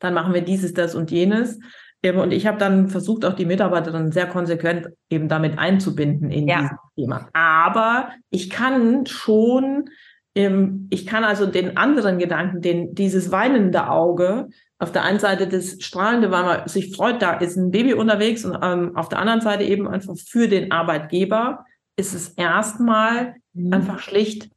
dann 0.00 0.12
machen 0.12 0.34
wir 0.34 0.42
dieses, 0.42 0.74
das 0.74 0.94
und 0.94 1.10
jenes. 1.10 1.58
Und 2.04 2.32
ich 2.32 2.46
habe 2.48 2.58
dann 2.58 2.88
versucht, 2.88 3.24
auch 3.24 3.34
die 3.34 3.46
Mitarbeiterin 3.46 4.10
sehr 4.10 4.26
konsequent 4.26 4.88
eben 5.08 5.28
damit 5.28 5.58
einzubinden 5.58 6.30
in 6.32 6.48
ja. 6.48 6.58
dieses 6.58 6.76
Thema. 6.96 7.28
Aber 7.32 8.08
ich 8.30 8.50
kann 8.50 9.06
schon, 9.06 9.88
ich 10.34 11.06
kann 11.06 11.22
also 11.22 11.46
den 11.46 11.76
anderen 11.76 12.18
Gedanken, 12.18 12.60
den, 12.60 12.94
dieses 12.94 13.30
weinende 13.30 13.88
Auge, 13.88 14.48
auf 14.80 14.90
der 14.90 15.04
einen 15.04 15.20
Seite 15.20 15.46
das 15.46 15.76
strahlende, 15.80 16.32
weil 16.32 16.42
man 16.42 16.68
sich 16.68 16.96
freut, 16.96 17.22
da 17.22 17.34
ist 17.34 17.56
ein 17.56 17.70
Baby 17.70 17.94
unterwegs 17.94 18.44
und 18.44 18.58
ähm, 18.62 18.96
auf 18.96 19.08
der 19.08 19.20
anderen 19.20 19.40
Seite 19.40 19.62
eben 19.62 19.86
einfach 19.86 20.14
für 20.16 20.48
den 20.48 20.72
Arbeitgeber 20.72 21.64
ist 21.96 22.14
es 22.14 22.30
erstmal 22.30 23.36
mhm. 23.52 23.72
einfach 23.72 24.00
schlicht 24.00 24.50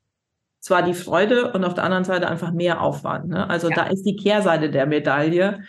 zwar 0.62 0.82
die 0.82 0.96
Freude 0.96 1.54
und 1.54 1.64
auf 1.64 1.76
der 1.76 1.84
anderen 1.84 2.06
Seite 2.06 2.28
einfach 2.28 2.52
mehr 2.52 2.82
Aufwand. 2.82 3.28
Ne? 3.28 3.48
Also 3.48 3.70
ja. 3.70 3.76
da 3.76 3.84
ist 3.86 4.02
die 4.02 4.16
Kehrseite 4.16 4.72
der 4.72 4.88
Medaille. 4.88 5.60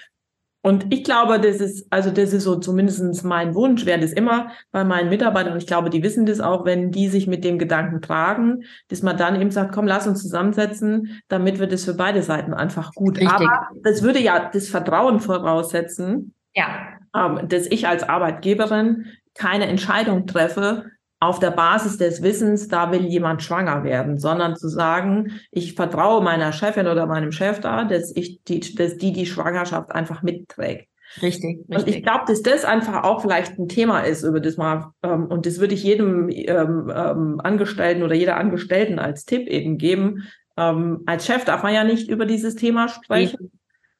Und 0.66 0.92
ich 0.92 1.04
glaube, 1.04 1.38
das 1.38 1.58
ist, 1.60 1.86
also 1.90 2.10
das 2.10 2.32
ist 2.32 2.42
so 2.42 2.56
zumindest 2.56 3.22
mein 3.22 3.54
Wunsch, 3.54 3.86
wäre 3.86 4.00
das 4.00 4.10
immer 4.10 4.50
bei 4.72 4.82
meinen 4.82 5.10
Mitarbeitern, 5.10 5.52
und 5.52 5.60
ich 5.60 5.68
glaube, 5.68 5.90
die 5.90 6.02
wissen 6.02 6.26
das 6.26 6.40
auch, 6.40 6.64
wenn 6.64 6.90
die 6.90 7.06
sich 7.06 7.28
mit 7.28 7.44
dem 7.44 7.56
Gedanken 7.56 8.02
tragen, 8.02 8.64
dass 8.88 9.00
man 9.00 9.16
dann 9.16 9.40
eben 9.40 9.52
sagt, 9.52 9.72
komm, 9.72 9.86
lass 9.86 10.08
uns 10.08 10.22
zusammensetzen, 10.22 11.22
damit 11.28 11.60
wir 11.60 11.68
das 11.68 11.84
für 11.84 11.94
beide 11.94 12.20
Seiten 12.24 12.52
einfach 12.52 12.90
gut. 12.94 13.18
Richtig. 13.18 13.32
Aber 13.32 13.68
das 13.84 14.02
würde 14.02 14.18
ja 14.18 14.50
das 14.52 14.66
Vertrauen 14.66 15.20
voraussetzen, 15.20 16.34
ja. 16.52 16.66
Ähm, 17.14 17.48
dass 17.48 17.66
ich 17.66 17.86
als 17.86 18.02
Arbeitgeberin 18.02 19.06
keine 19.34 19.68
Entscheidung 19.68 20.26
treffe, 20.26 20.86
auf 21.26 21.40
der 21.40 21.50
Basis 21.50 21.98
des 21.98 22.22
Wissens, 22.22 22.68
da 22.68 22.92
will 22.92 23.06
jemand 23.06 23.42
schwanger 23.42 23.84
werden, 23.84 24.18
sondern 24.18 24.56
zu 24.56 24.68
sagen, 24.68 25.40
ich 25.50 25.74
vertraue 25.74 26.22
meiner 26.22 26.52
Chefin 26.52 26.86
oder 26.86 27.06
meinem 27.06 27.32
Chef 27.32 27.60
da, 27.60 27.84
dass 27.84 28.14
ich 28.14 28.42
die, 28.44 28.60
dass 28.74 28.96
die 28.96 29.12
die 29.12 29.26
Schwangerschaft 29.26 29.92
einfach 29.92 30.22
mitträgt. 30.22 30.88
Richtig, 31.22 31.60
richtig. 31.60 31.76
Und 31.76 31.88
ich 31.88 32.02
glaube, 32.02 32.24
dass 32.26 32.42
das 32.42 32.64
einfach 32.64 33.04
auch 33.04 33.22
vielleicht 33.22 33.58
ein 33.58 33.68
Thema 33.68 34.00
ist, 34.00 34.22
über 34.22 34.40
das 34.40 34.56
mal, 34.56 34.92
ähm, 35.02 35.26
und 35.26 35.46
das 35.46 35.60
würde 35.60 35.74
ich 35.74 35.82
jedem 35.82 36.28
ähm, 36.28 36.92
ähm, 36.94 37.40
Angestellten 37.42 38.02
oder 38.02 38.14
jeder 38.14 38.36
Angestellten 38.36 38.98
als 38.98 39.24
Tipp 39.24 39.48
eben 39.48 39.78
geben. 39.78 40.24
Ähm, 40.56 41.02
als 41.06 41.26
Chef 41.26 41.44
darf 41.44 41.62
man 41.62 41.74
ja 41.74 41.84
nicht 41.84 42.08
über 42.08 42.26
dieses 42.26 42.54
Thema 42.54 42.88
sprechen. 42.88 43.50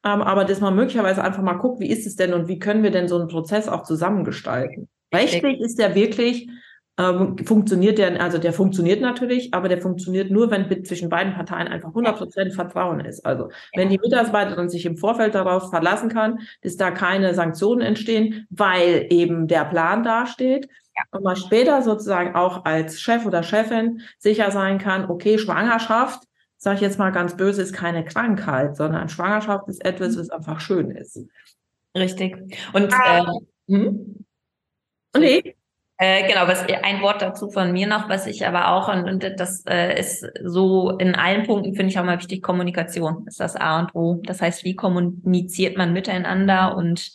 Ähm, 0.05 0.23
aber 0.23 0.45
dass 0.45 0.61
man 0.61 0.77
möglicherweise 0.77 1.23
einfach 1.23 1.43
mal 1.43 1.55
guckt, 1.55 1.81
wie 1.81 1.91
ist 1.91 2.07
es 2.07 2.17
denn 2.17 2.35
und 2.35 2.49
wie 2.49 2.59
können 2.59 2.83
wir 2.83 2.91
denn 2.91 3.09
so 3.09 3.19
einen 3.19 3.29
Prozess 3.29 3.69
auch 3.69 3.83
zusammengestalten. 3.83 4.89
Rechtlich 5.13 5.61
ist 5.61 5.79
ja 5.79 5.95
wirklich 5.95 6.49
ähm, 6.99 7.37
funktioniert 7.45 7.99
der, 7.99 8.21
also 8.21 8.39
der 8.39 8.53
funktioniert 8.53 9.01
natürlich, 9.01 9.53
aber 9.53 9.69
der 9.69 9.81
funktioniert 9.81 10.31
nur, 10.31 10.51
wenn 10.51 10.85
zwischen 10.85 11.09
beiden 11.09 11.35
Parteien 11.35 11.69
einfach 11.69 11.91
100% 11.91 12.55
Vertrauen 12.55 13.01
ist. 13.01 13.25
Also 13.27 13.51
wenn 13.75 13.91
die 13.91 13.99
Mitarbeiterin 13.99 14.69
sich 14.69 14.87
im 14.87 14.97
Vorfeld 14.97 15.35
darauf 15.35 15.71
verlassen 15.71 16.09
kann, 16.09 16.41
dass 16.63 16.77
da 16.77 16.91
keine 16.91 17.35
Sanktionen 17.35 17.83
entstehen, 17.83 18.47
weil 18.51 19.07
eben 19.11 19.47
der 19.47 19.65
Plan 19.65 20.03
dasteht. 20.03 20.69
Und 21.11 21.25
man 21.25 21.37
später 21.37 21.83
sozusagen 21.83 22.35
auch 22.35 22.65
als 22.65 23.01
Chef 23.03 23.27
oder 23.27 23.43
Chefin 23.43 24.01
sicher 24.19 24.51
sein 24.51 24.79
kann, 24.79 25.11
okay, 25.11 25.37
Schwangerschaft, 25.37 26.23
sage 26.57 26.77
ich 26.77 26.81
jetzt 26.81 26.99
mal 26.99 27.11
ganz 27.11 27.37
böse, 27.37 27.61
ist 27.61 27.75
keine 27.75 28.03
Krankheit, 28.03 28.77
sondern 28.79 29.11
Schwangerschaft 29.11 29.69
ist 29.69 29.85
etwas, 29.85 30.17
was 30.19 30.31
einfach 30.31 30.59
schön 30.61 30.91
ist. 30.91 31.21
Richtig. 31.95 32.59
Und 32.73 32.95
ah. 32.95 33.27
äh, 33.69 33.75
hm? 33.75 34.25
Nee, 35.19 35.57
äh, 35.99 36.29
genau, 36.29 36.47
was 36.47 36.65
ein 36.83 37.01
Wort 37.01 37.23
dazu 37.23 37.51
von 37.51 37.73
mir 37.73 37.87
noch, 37.87 38.09
was 38.09 38.27
ich 38.27 38.47
aber 38.47 38.73
auch, 38.73 38.89
und, 38.93 39.09
und 39.09 39.41
das 39.41 39.65
äh, 39.67 39.99
ist 39.99 40.27
so 40.45 40.91
in 40.99 41.15
allen 41.15 41.47
Punkten, 41.47 41.75
finde 41.75 41.91
ich 41.91 41.99
auch 41.99 42.05
mal 42.05 42.19
wichtig, 42.19 42.43
Kommunikation 42.43 43.25
ist 43.27 43.41
das 43.41 43.57
A 43.57 43.79
und 43.81 43.95
O. 43.95 44.21
Das 44.25 44.43
heißt, 44.43 44.65
wie 44.65 44.77
kommuniziert 44.77 45.79
man 45.79 45.95
miteinander 45.95 46.77
und 46.77 47.13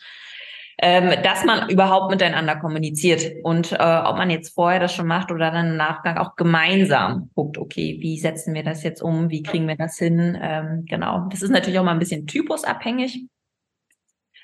ähm, 0.83 1.13
dass 1.21 1.45
man 1.45 1.69
überhaupt 1.69 2.09
miteinander 2.09 2.55
kommuniziert 2.55 3.33
und 3.43 3.71
äh, 3.71 3.75
ob 3.75 4.17
man 4.17 4.31
jetzt 4.31 4.55
vorher 4.55 4.79
das 4.79 4.95
schon 4.95 5.05
macht 5.05 5.31
oder 5.31 5.51
dann 5.51 5.67
im 5.67 5.77
Nachgang 5.77 6.17
auch 6.17 6.35
gemeinsam 6.35 7.29
guckt, 7.35 7.59
okay, 7.59 7.97
wie 8.01 8.17
setzen 8.17 8.55
wir 8.55 8.63
das 8.63 8.81
jetzt 8.81 9.03
um, 9.03 9.29
wie 9.29 9.43
kriegen 9.43 9.67
wir 9.67 9.75
das 9.75 9.99
hin? 9.99 10.35
Ähm, 10.41 10.85
genau, 10.87 11.27
das 11.29 11.43
ist 11.43 11.51
natürlich 11.51 11.77
auch 11.77 11.83
mal 11.83 11.91
ein 11.91 11.99
bisschen 11.99 12.25
typusabhängig. 12.25 13.27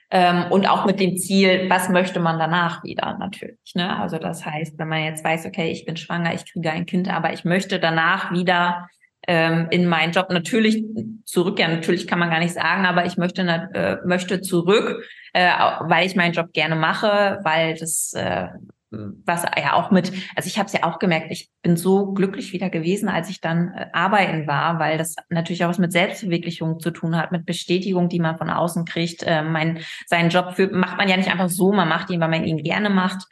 Ähm, 0.10 0.46
und 0.52 0.70
auch 0.70 0.86
mit 0.86 1.00
dem 1.00 1.18
Ziel, 1.18 1.70
was 1.70 1.90
möchte 1.90 2.20
man 2.20 2.40
danach 2.40 2.84
wieder 2.84 3.18
natürlich. 3.20 3.74
Ne? 3.76 4.00
Also 4.00 4.18
das 4.18 4.46
heißt, 4.46 4.80
wenn 4.80 4.88
man 4.88 5.04
jetzt 5.04 5.24
weiß, 5.24 5.46
okay, 5.46 5.70
ich 5.70 5.86
bin 5.86 5.98
schwanger, 5.98 6.34
ich 6.34 6.52
kriege 6.52 6.72
ein 6.72 6.86
Kind, 6.86 7.14
aber 7.14 7.34
ich 7.34 7.44
möchte 7.44 7.78
danach 7.80 8.32
wieder 8.32 8.88
ähm, 9.28 9.68
in 9.70 9.88
meinen 9.88 10.14
Job 10.14 10.30
natürlich 10.30 10.86
zurück. 11.26 11.60
Ja, 11.60 11.68
natürlich 11.68 12.08
kann 12.08 12.20
man 12.20 12.30
gar 12.30 12.40
nicht 12.40 12.54
sagen, 12.54 12.86
aber 12.86 13.06
ich 13.06 13.18
möchte 13.18 13.42
äh, 13.42 13.98
möchte 14.06 14.42
zurück, 14.42 15.04
äh, 15.34 15.50
weil 15.82 16.08
ich 16.08 16.16
meinen 16.16 16.34
Job 16.34 16.54
gerne 16.54 16.78
mache, 16.78 17.40
weil 17.44 17.76
das 17.76 18.14
äh, 18.14 18.48
was 18.90 19.44
ja 19.44 19.74
auch 19.74 19.92
mit, 19.92 20.14
also 20.36 20.48
ich 20.48 20.58
habe 20.58 20.68
es 20.68 20.74
ja 20.74 20.84
auch 20.84 21.00
gemerkt, 21.00 21.32
ich 21.32 21.52
bin 21.62 21.76
so 21.76 22.14
glücklich 22.14 22.54
wieder 22.54 22.70
gewesen, 22.70 23.10
als 23.10 23.30
ich 23.30 23.42
dann 23.42 23.74
äh, 23.74 23.88
arbeiten 23.92 24.48
war, 24.48 24.80
weil 24.80 24.98
das 24.98 25.16
natürlich 25.30 25.66
auch 25.66 25.70
was 25.70 25.78
mit 25.78 25.92
Selbstverwirklichung 25.92 26.80
zu 26.80 26.92
tun 26.92 27.18
hat, 27.18 27.32
mit 27.32 27.46
Bestätigung, 27.46 28.08
die 28.08 28.20
man 28.20 28.38
von 28.38 28.50
außen 28.50 28.86
kriegt. 28.86 29.24
Äh, 29.24 29.44
mein, 29.44 29.80
seinen 30.06 30.30
Job 30.30 30.54
für, 30.56 30.68
macht 30.68 30.98
man 30.98 31.10
ja 31.10 31.18
nicht 31.18 31.30
einfach 31.30 31.50
so, 31.50 31.74
man 31.74 31.90
macht 31.90 32.10
ihn, 32.10 32.22
weil 32.22 32.30
man 32.30 32.46
ihn 32.46 32.64
gerne 32.64 32.90
macht. 32.90 33.26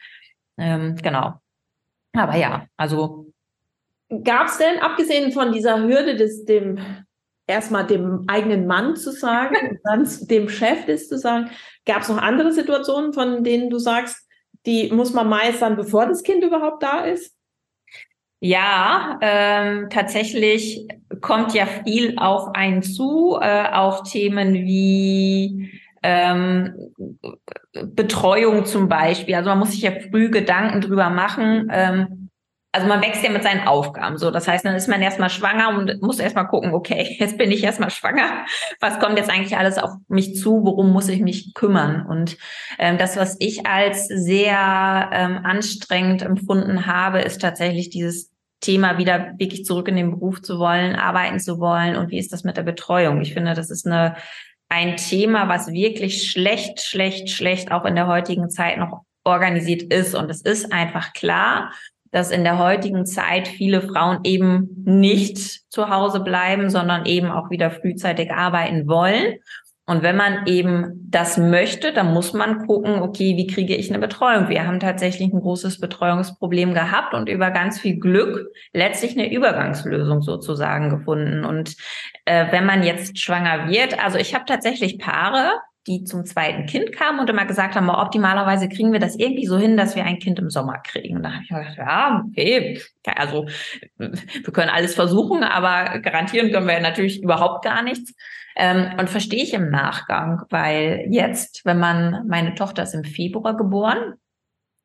Ähm, 0.58 0.96
genau. 0.96 1.34
Aber 2.12 2.36
ja, 2.36 2.66
also. 2.76 3.32
Gab 4.24 4.48
es 4.48 4.58
denn, 4.58 4.78
abgesehen 4.80 5.32
von 5.32 5.52
dieser 5.52 5.82
Hürde 5.82 6.16
des, 6.16 6.44
dem, 6.44 6.78
erstmal 7.46 7.86
dem 7.86 8.24
eigenen 8.28 8.66
Mann 8.66 8.94
zu 8.94 9.10
sagen 9.10 9.56
und 9.70 9.78
dann 9.84 10.08
dem 10.28 10.48
Chef 10.48 10.86
das 10.86 11.08
zu 11.08 11.18
sagen, 11.18 11.50
gab 11.86 12.02
es 12.02 12.08
noch 12.08 12.18
andere 12.18 12.52
Situationen, 12.52 13.12
von 13.12 13.42
denen 13.42 13.70
du 13.70 13.78
sagst, 13.78 14.25
die 14.66 14.90
muss 14.92 15.12
man 15.12 15.28
meistern, 15.28 15.76
bevor 15.76 16.06
das 16.06 16.22
Kind 16.22 16.44
überhaupt 16.44 16.82
da 16.82 17.00
ist? 17.00 17.34
Ja, 18.40 19.18
ähm, 19.22 19.88
tatsächlich 19.90 20.86
kommt 21.22 21.54
ja 21.54 21.66
viel 21.66 22.18
auf 22.18 22.54
einen 22.54 22.82
zu, 22.82 23.38
äh, 23.40 23.68
auch 23.72 24.02
Themen 24.02 24.54
wie 24.54 25.80
ähm, 26.02 26.74
Betreuung 27.72 28.66
zum 28.66 28.88
Beispiel. 28.88 29.34
Also 29.34 29.48
man 29.48 29.58
muss 29.58 29.72
sich 29.72 29.82
ja 29.82 29.92
früh 30.10 30.30
Gedanken 30.30 30.80
drüber 30.82 31.08
machen, 31.08 31.68
ähm, 31.72 32.25
also 32.76 32.88
man 32.88 33.00
wächst 33.00 33.24
ja 33.24 33.30
mit 33.30 33.42
seinen 33.42 33.66
Aufgaben 33.66 34.18
so. 34.18 34.30
Das 34.30 34.46
heißt, 34.46 34.62
dann 34.66 34.76
ist 34.76 34.86
man 34.86 35.00
erstmal 35.00 35.30
schwanger 35.30 35.70
und 35.70 36.02
muss 36.02 36.18
erstmal 36.18 36.46
gucken, 36.46 36.74
okay, 36.74 37.16
jetzt 37.18 37.38
bin 37.38 37.50
ich 37.50 37.64
erstmal 37.64 37.88
schwanger. 37.88 38.44
Was 38.80 39.00
kommt 39.00 39.16
jetzt 39.16 39.30
eigentlich 39.30 39.56
alles 39.56 39.78
auf 39.78 39.92
mich 40.08 40.36
zu? 40.36 40.62
Worum 40.62 40.92
muss 40.92 41.08
ich 41.08 41.22
mich 41.22 41.54
kümmern? 41.54 42.04
Und 42.06 42.36
ähm, 42.78 42.98
das, 42.98 43.16
was 43.16 43.36
ich 43.38 43.66
als 43.66 44.08
sehr 44.08 45.08
ähm, 45.10 45.40
anstrengend 45.42 46.20
empfunden 46.20 46.84
habe, 46.84 47.20
ist 47.20 47.40
tatsächlich 47.40 47.88
dieses 47.88 48.30
Thema 48.60 48.98
wieder 48.98 49.32
wirklich 49.38 49.64
zurück 49.64 49.88
in 49.88 49.96
den 49.96 50.10
Beruf 50.10 50.42
zu 50.42 50.58
wollen, 50.58 50.96
arbeiten 50.96 51.40
zu 51.40 51.58
wollen 51.58 51.96
und 51.96 52.10
wie 52.10 52.18
ist 52.18 52.32
das 52.32 52.44
mit 52.44 52.58
der 52.58 52.62
Betreuung? 52.62 53.22
Ich 53.22 53.32
finde, 53.32 53.54
das 53.54 53.70
ist 53.70 53.86
eine 53.86 54.16
ein 54.68 54.96
Thema, 54.96 55.48
was 55.48 55.68
wirklich 55.68 56.28
schlecht, 56.30 56.80
schlecht, 56.80 57.30
schlecht 57.30 57.70
auch 57.70 57.84
in 57.84 57.94
der 57.94 58.08
heutigen 58.08 58.50
Zeit 58.50 58.78
noch 58.78 59.02
organisiert 59.24 59.82
ist. 59.82 60.14
Und 60.14 60.30
es 60.30 60.40
ist 60.40 60.72
einfach 60.72 61.12
klar, 61.12 61.70
dass 62.16 62.30
in 62.30 62.44
der 62.44 62.58
heutigen 62.58 63.04
Zeit 63.04 63.46
viele 63.46 63.82
Frauen 63.82 64.20
eben 64.24 64.70
nicht 64.86 65.70
zu 65.70 65.90
Hause 65.90 66.20
bleiben, 66.20 66.70
sondern 66.70 67.04
eben 67.04 67.30
auch 67.30 67.50
wieder 67.50 67.70
frühzeitig 67.70 68.32
arbeiten 68.32 68.88
wollen. 68.88 69.34
Und 69.84 70.02
wenn 70.02 70.16
man 70.16 70.46
eben 70.46 71.06
das 71.10 71.36
möchte, 71.36 71.92
dann 71.92 72.14
muss 72.14 72.32
man 72.32 72.66
gucken, 72.66 73.02
okay, 73.02 73.36
wie 73.36 73.46
kriege 73.46 73.76
ich 73.76 73.90
eine 73.90 73.98
Betreuung? 73.98 74.48
Wir 74.48 74.66
haben 74.66 74.80
tatsächlich 74.80 75.30
ein 75.30 75.40
großes 75.40 75.78
Betreuungsproblem 75.78 76.72
gehabt 76.72 77.12
und 77.12 77.28
über 77.28 77.50
ganz 77.50 77.78
viel 77.78 77.98
Glück 77.98 78.50
letztlich 78.72 79.12
eine 79.12 79.30
Übergangslösung 79.30 80.22
sozusagen 80.22 80.88
gefunden. 80.88 81.44
Und 81.44 81.76
äh, 82.24 82.46
wenn 82.50 82.64
man 82.64 82.82
jetzt 82.82 83.18
schwanger 83.18 83.68
wird, 83.68 84.02
also 84.02 84.16
ich 84.16 84.34
habe 84.34 84.46
tatsächlich 84.46 84.98
Paare, 84.98 85.50
die 85.86 86.04
zum 86.04 86.24
zweiten 86.24 86.66
Kind 86.66 86.92
kamen 86.92 87.20
und 87.20 87.30
immer 87.30 87.44
gesagt 87.44 87.76
haben, 87.76 87.88
optimalerweise 87.88 88.68
kriegen 88.68 88.92
wir 88.92 89.00
das 89.00 89.16
irgendwie 89.16 89.46
so 89.46 89.58
hin, 89.58 89.76
dass 89.76 89.96
wir 89.96 90.04
ein 90.04 90.18
Kind 90.18 90.38
im 90.38 90.50
Sommer 90.50 90.78
kriegen. 90.78 91.16
Und 91.16 91.22
da 91.22 91.32
habe 91.32 91.42
ich 91.42 91.48
gedacht, 91.48 91.76
ja, 91.78 92.24
okay, 92.28 92.80
also 93.04 93.46
wir 93.98 94.52
können 94.52 94.70
alles 94.70 94.94
versuchen, 94.94 95.42
aber 95.42 96.00
garantieren 96.00 96.50
können 96.50 96.66
wir 96.66 96.80
natürlich 96.80 97.22
überhaupt 97.22 97.64
gar 97.64 97.82
nichts. 97.82 98.14
Ähm, 98.56 98.92
und 98.98 99.10
verstehe 99.10 99.42
ich 99.42 99.52
im 99.52 99.70
Nachgang, 99.70 100.42
weil 100.48 101.06
jetzt, 101.10 101.64
wenn 101.64 101.78
man, 101.78 102.26
meine 102.26 102.54
Tochter 102.54 102.84
ist 102.84 102.94
im 102.94 103.04
Februar 103.04 103.56
geboren, 103.56 104.14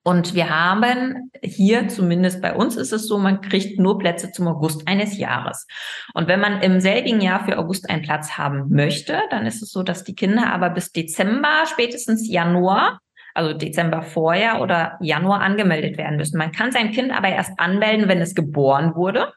und 0.03 0.33
wir 0.33 0.49
haben 0.49 1.31
hier, 1.43 1.87
zumindest 1.87 2.41
bei 2.41 2.55
uns 2.55 2.75
ist 2.75 2.91
es 2.91 3.07
so, 3.07 3.19
man 3.19 3.41
kriegt 3.41 3.79
nur 3.79 3.99
Plätze 3.99 4.31
zum 4.31 4.47
August 4.47 4.87
eines 4.87 5.17
Jahres. 5.17 5.67
Und 6.13 6.27
wenn 6.27 6.39
man 6.39 6.61
im 6.61 6.79
selbigen 6.79 7.21
Jahr 7.21 7.45
für 7.45 7.59
August 7.59 7.89
einen 7.89 8.01
Platz 8.01 8.37
haben 8.37 8.69
möchte, 8.69 9.19
dann 9.29 9.45
ist 9.45 9.61
es 9.61 9.71
so, 9.71 9.83
dass 9.83 10.03
die 10.03 10.15
Kinder 10.15 10.51
aber 10.51 10.71
bis 10.71 10.91
Dezember, 10.91 11.65
spätestens 11.67 12.27
Januar 12.27 12.99
also 13.33 13.53
Dezember 13.53 14.01
vorher 14.01 14.61
oder 14.61 14.97
Januar 15.01 15.41
angemeldet 15.41 15.97
werden 15.97 16.17
müssen. 16.17 16.37
Man 16.37 16.51
kann 16.51 16.71
sein 16.71 16.91
Kind 16.91 17.11
aber 17.11 17.29
erst 17.29 17.59
anmelden, 17.59 18.07
wenn 18.07 18.21
es 18.21 18.35
geboren 18.35 18.95
wurde. 18.95 19.33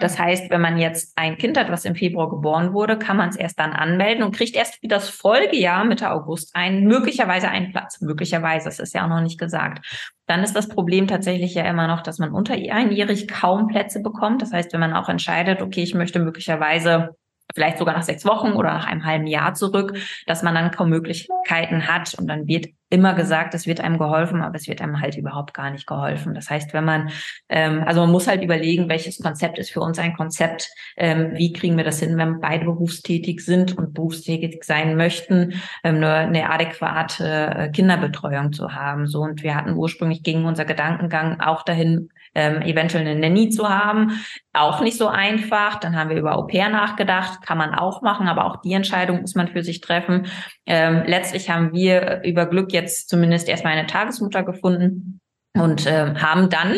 Das 0.00 0.18
heißt, 0.18 0.50
wenn 0.50 0.60
man 0.60 0.78
jetzt 0.78 1.12
ein 1.16 1.38
Kind 1.38 1.58
hat, 1.58 1.70
was 1.70 1.84
im 1.84 1.94
Februar 1.94 2.28
geboren 2.28 2.72
wurde, 2.72 2.98
kann 2.98 3.16
man 3.16 3.28
es 3.28 3.36
erst 3.36 3.58
dann 3.58 3.72
anmelden 3.72 4.24
und 4.24 4.34
kriegt 4.34 4.56
erst 4.56 4.82
wie 4.82 4.88
das 4.88 5.08
Folgejahr 5.08 5.84
Mitte 5.84 6.10
August 6.10 6.54
einen, 6.54 6.86
möglicherweise 6.86 7.48
einen 7.48 7.72
Platz. 7.72 8.00
Möglicherweise, 8.00 8.66
das 8.66 8.78
ist 8.78 8.94
ja 8.94 9.04
auch 9.04 9.08
noch 9.08 9.20
nicht 9.20 9.38
gesagt. 9.38 9.86
Dann 10.26 10.42
ist 10.42 10.56
das 10.56 10.68
Problem 10.68 11.06
tatsächlich 11.06 11.54
ja 11.54 11.64
immer 11.64 11.86
noch, 11.86 12.02
dass 12.02 12.18
man 12.18 12.32
unter 12.32 12.54
einjährig 12.54 13.28
kaum 13.28 13.68
Plätze 13.68 14.00
bekommt. 14.00 14.42
Das 14.42 14.52
heißt, 14.52 14.72
wenn 14.72 14.80
man 14.80 14.94
auch 14.94 15.08
entscheidet, 15.08 15.62
okay, 15.62 15.82
ich 15.82 15.94
möchte 15.94 16.18
möglicherweise 16.18 17.16
vielleicht 17.56 17.78
sogar 17.78 17.94
nach 17.94 18.02
sechs 18.02 18.26
Wochen 18.26 18.52
oder 18.52 18.72
nach 18.74 18.86
einem 18.86 19.06
halben 19.06 19.26
Jahr 19.26 19.54
zurück, 19.54 19.96
dass 20.26 20.42
man 20.42 20.54
dann 20.54 20.70
kaum 20.70 20.90
Möglichkeiten 20.90 21.88
hat 21.88 22.14
und 22.14 22.28
dann 22.28 22.46
wird 22.46 22.66
immer 22.88 23.14
gesagt, 23.14 23.54
es 23.54 23.66
wird 23.66 23.80
einem 23.80 23.98
geholfen, 23.98 24.42
aber 24.42 24.54
es 24.54 24.68
wird 24.68 24.80
einem 24.80 25.00
halt 25.00 25.16
überhaupt 25.16 25.54
gar 25.54 25.70
nicht 25.70 25.86
geholfen. 25.86 26.34
Das 26.34 26.50
heißt, 26.50 26.72
wenn 26.72 26.84
man, 26.84 27.10
ähm, 27.48 27.82
also 27.84 28.02
man 28.02 28.12
muss 28.12 28.28
halt 28.28 28.42
überlegen, 28.42 28.88
welches 28.88 29.18
Konzept 29.18 29.58
ist 29.58 29.70
für 29.70 29.80
uns 29.80 29.98
ein 29.98 30.14
Konzept, 30.14 30.70
ähm, 30.96 31.32
wie 31.34 31.52
kriegen 31.52 31.76
wir 31.76 31.84
das 31.84 31.98
hin, 31.98 32.16
wenn 32.16 32.40
beide 32.40 32.66
berufstätig 32.66 33.40
sind 33.40 33.76
und 33.76 33.94
berufstätig 33.94 34.62
sein 34.62 34.96
möchten, 34.96 35.54
ähm, 35.82 35.96
eine, 35.96 36.14
eine 36.14 36.50
adäquate 36.50 37.24
äh, 37.24 37.68
Kinderbetreuung 37.70 38.52
zu 38.52 38.72
haben. 38.74 39.06
So 39.06 39.22
und 39.22 39.42
wir 39.42 39.56
hatten 39.56 39.72
ursprünglich 39.72 40.22
gegen 40.22 40.44
unser 40.44 40.64
Gedankengang 40.64 41.40
auch 41.40 41.64
dahin 41.64 42.10
ähm, 42.36 42.60
eventuell 42.62 43.06
eine 43.06 43.18
Nanny 43.18 43.48
zu 43.48 43.68
haben. 43.68 44.20
Auch 44.52 44.80
nicht 44.82 44.98
so 44.98 45.08
einfach. 45.08 45.80
Dann 45.80 45.96
haben 45.96 46.10
wir 46.10 46.18
über 46.18 46.36
Au 46.36 46.42
pair 46.42 46.68
nachgedacht, 46.68 47.42
kann 47.42 47.58
man 47.58 47.74
auch 47.74 48.02
machen, 48.02 48.28
aber 48.28 48.44
auch 48.44 48.60
die 48.60 48.74
Entscheidung 48.74 49.22
muss 49.22 49.34
man 49.34 49.48
für 49.48 49.64
sich 49.64 49.80
treffen. 49.80 50.26
Ähm, 50.66 51.02
letztlich 51.06 51.50
haben 51.50 51.72
wir 51.72 52.22
über 52.24 52.46
Glück 52.46 52.72
jetzt 52.72 53.08
zumindest 53.08 53.48
erstmal 53.48 53.72
eine 53.72 53.86
Tagesmutter 53.86 54.44
gefunden 54.44 55.20
und 55.54 55.86
äh, 55.86 56.14
haben 56.14 56.50
dann 56.50 56.76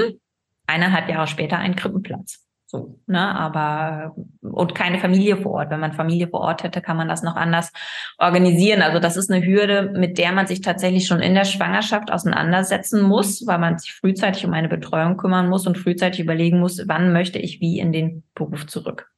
eineinhalb 0.67 1.09
Jahre 1.09 1.27
später 1.27 1.59
einen 1.59 1.75
Krippenplatz. 1.75 2.48
So, 2.71 3.01
ne, 3.07 3.35
aber 3.35 4.15
und 4.43 4.75
keine 4.75 4.99
Familie 4.99 5.39
vor 5.39 5.53
Ort. 5.53 5.71
Wenn 5.71 5.81
man 5.81 5.95
Familie 5.95 6.29
vor 6.29 6.41
Ort 6.41 6.65
hätte, 6.65 6.83
kann 6.83 6.99
man 6.99 7.09
das 7.09 7.23
noch 7.23 7.35
anders 7.35 7.73
organisieren. 8.19 8.83
Also 8.83 8.99
das 8.99 9.17
ist 9.17 9.31
eine 9.31 9.43
Hürde, 9.43 9.91
mit 9.97 10.19
der 10.19 10.33
man 10.33 10.47
sich 10.47 10.61
tatsächlich 10.61 11.07
schon 11.07 11.21
in 11.21 11.35
der 11.35 11.47
Schwangerschaft 11.47 12.13
auseinandersetzen 12.13 13.01
muss, 13.01 13.47
weil 13.47 13.59
man 13.59 13.79
sich 13.79 13.95
frühzeitig 13.95 14.45
um 14.45 14.53
eine 14.53 14.69
Betreuung 14.69 15.17
kümmern 15.17 15.49
muss 15.49 15.67
und 15.67 15.79
frühzeitig 15.79 16.21
überlegen 16.21 16.61
muss, 16.61 16.87
wann 16.87 17.15
möchte 17.15 17.39
ich 17.39 17.59
wie 17.63 17.79
in 17.79 17.91
den 17.91 18.23
Beruf 18.35 18.67
zurück. 18.67 19.11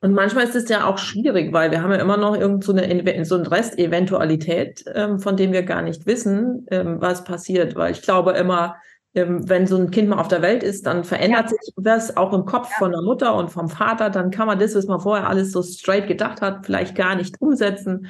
Und 0.00 0.12
manchmal 0.12 0.44
ist 0.44 0.54
es 0.54 0.68
ja 0.68 0.86
auch 0.86 0.98
schwierig, 0.98 1.52
weil 1.52 1.72
wir 1.72 1.82
haben 1.82 1.90
ja 1.90 1.98
immer 1.98 2.16
noch 2.16 2.36
irgend 2.36 2.62
so 2.62 2.72
eine, 2.72 3.24
so 3.24 3.34
eine 3.34 3.50
Resteventualität, 3.50 4.84
ähm, 4.94 5.18
von 5.18 5.36
dem 5.36 5.52
wir 5.52 5.64
gar 5.64 5.82
nicht 5.82 6.06
wissen, 6.06 6.68
ähm, 6.70 7.00
was 7.00 7.24
passiert. 7.24 7.74
Weil 7.74 7.90
ich 7.90 8.02
glaube 8.02 8.30
immer, 8.32 8.76
wenn 9.16 9.66
so 9.66 9.76
ein 9.76 9.90
Kind 9.90 10.08
mal 10.08 10.18
auf 10.18 10.28
der 10.28 10.42
Welt 10.42 10.62
ist, 10.62 10.86
dann 10.86 11.04
verändert 11.04 11.44
ja. 11.44 11.48
sich 11.48 11.74
was 11.76 12.16
auch 12.16 12.32
im 12.32 12.44
Kopf 12.44 12.68
ja. 12.70 12.76
von 12.78 12.92
der 12.92 13.02
Mutter 13.02 13.34
und 13.34 13.50
vom 13.50 13.68
Vater. 13.68 14.10
Dann 14.10 14.30
kann 14.30 14.46
man 14.46 14.58
das, 14.58 14.74
was 14.74 14.86
man 14.86 15.00
vorher 15.00 15.28
alles 15.28 15.52
so 15.52 15.62
straight 15.62 16.06
gedacht 16.06 16.42
hat, 16.42 16.66
vielleicht 16.66 16.94
gar 16.94 17.14
nicht 17.14 17.40
umsetzen. 17.40 18.08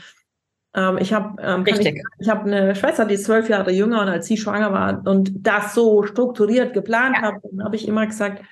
Ähm, 0.75 0.99
ich 0.99 1.13
habe 1.13 1.41
ähm, 1.43 1.65
ich, 1.67 1.79
ich 2.19 2.29
hab 2.29 2.45
eine 2.45 2.75
Schwester, 2.75 3.05
die 3.05 3.15
ist 3.15 3.25
zwölf 3.25 3.49
Jahre 3.49 3.71
jünger 3.71 4.03
und 4.03 4.09
als 4.09 4.27
sie 4.27 4.37
schwanger 4.37 4.73
war 4.73 5.03
und 5.07 5.33
das 5.35 5.75
so 5.75 6.03
strukturiert 6.03 6.75
geplant 6.75 7.17
ja. 7.17 7.23
hat, 7.23 7.35
dann 7.43 7.65
habe 7.65 7.77
ich 7.77 7.87
immer 7.87 8.07
gesagt, 8.07 8.43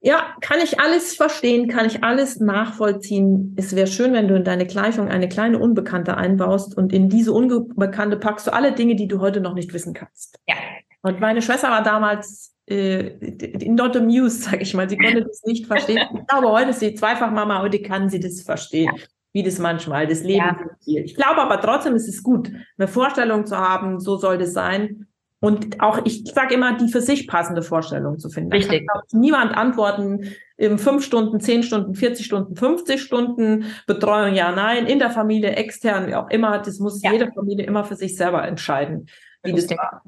ja, 0.00 0.34
kann 0.42 0.60
ich 0.62 0.80
alles 0.80 1.14
verstehen, 1.14 1.66
kann 1.66 1.86
ich 1.86 2.04
alles 2.04 2.38
nachvollziehen. 2.38 3.56
Es 3.56 3.74
wäre 3.74 3.86
schön, 3.86 4.12
wenn 4.12 4.28
du 4.28 4.36
in 4.36 4.44
deine 4.44 4.66
Gleichung 4.66 5.08
eine 5.08 5.30
kleine 5.30 5.58
Unbekannte 5.58 6.18
einbaust 6.18 6.76
und 6.76 6.92
in 6.92 7.08
diese 7.08 7.32
Unbekannte 7.32 8.18
packst 8.18 8.46
du 8.46 8.52
alle 8.52 8.72
Dinge, 8.72 8.96
die 8.96 9.08
du 9.08 9.20
heute 9.20 9.40
noch 9.40 9.54
nicht 9.54 9.72
wissen 9.72 9.94
kannst. 9.94 10.38
Ja. 10.46 10.56
Und 11.04 11.20
meine 11.20 11.42
Schwester 11.42 11.68
war 11.68 11.82
damals 11.82 12.54
äh, 12.66 13.10
not 13.66 13.94
amused, 13.94 14.44
sag 14.44 14.62
ich 14.62 14.72
mal. 14.72 14.88
Sie 14.88 14.96
konnte 14.96 15.22
das 15.22 15.42
nicht 15.44 15.66
verstehen. 15.66 16.00
Ich 16.14 16.26
glaube, 16.26 16.48
heute 16.48 16.70
ist 16.70 16.80
sie 16.80 16.94
zweifach 16.94 17.30
Mama, 17.30 17.60
heute 17.60 17.80
kann 17.82 18.08
sie 18.08 18.18
das 18.18 18.40
verstehen, 18.40 18.90
ja. 18.96 19.02
wie 19.34 19.42
das 19.42 19.58
manchmal, 19.58 20.06
das 20.06 20.22
Leben 20.22 20.56
ja. 20.86 21.02
Ich 21.02 21.14
glaube 21.14 21.42
aber 21.42 21.60
trotzdem 21.60 21.94
ist 21.94 22.08
es 22.08 22.22
gut, 22.22 22.50
eine 22.78 22.88
Vorstellung 22.88 23.44
zu 23.44 23.58
haben, 23.58 24.00
so 24.00 24.16
soll 24.16 24.38
das 24.38 24.54
sein. 24.54 25.06
Und 25.40 25.78
auch, 25.82 26.00
ich 26.06 26.24
sage 26.24 26.54
immer, 26.54 26.74
die 26.78 26.88
für 26.88 27.02
sich 27.02 27.28
passende 27.28 27.60
Vorstellung 27.60 28.18
zu 28.18 28.30
finden. 28.30 28.50
Richtig. 28.50 28.86
Da 28.86 28.94
kann 28.94 29.20
niemand 29.20 29.54
antworten, 29.54 30.34
im 30.56 30.78
fünf 30.78 31.04
Stunden, 31.04 31.38
zehn 31.38 31.62
Stunden, 31.62 31.94
40 31.94 32.24
Stunden, 32.24 32.56
50 32.56 33.02
Stunden, 33.02 33.66
Betreuung, 33.86 34.34
ja, 34.34 34.52
nein, 34.52 34.86
in 34.86 35.00
der 35.00 35.10
Familie, 35.10 35.50
extern, 35.50 36.06
wie 36.06 36.14
auch 36.14 36.30
immer. 36.30 36.60
Das 36.60 36.78
muss 36.78 37.02
ja. 37.02 37.12
jede 37.12 37.30
Familie 37.30 37.66
immer 37.66 37.84
für 37.84 37.96
sich 37.96 38.16
selber 38.16 38.48
entscheiden, 38.48 39.10
wie 39.42 39.50
Richtig. 39.50 39.76
das 39.76 39.78
war. 39.78 40.02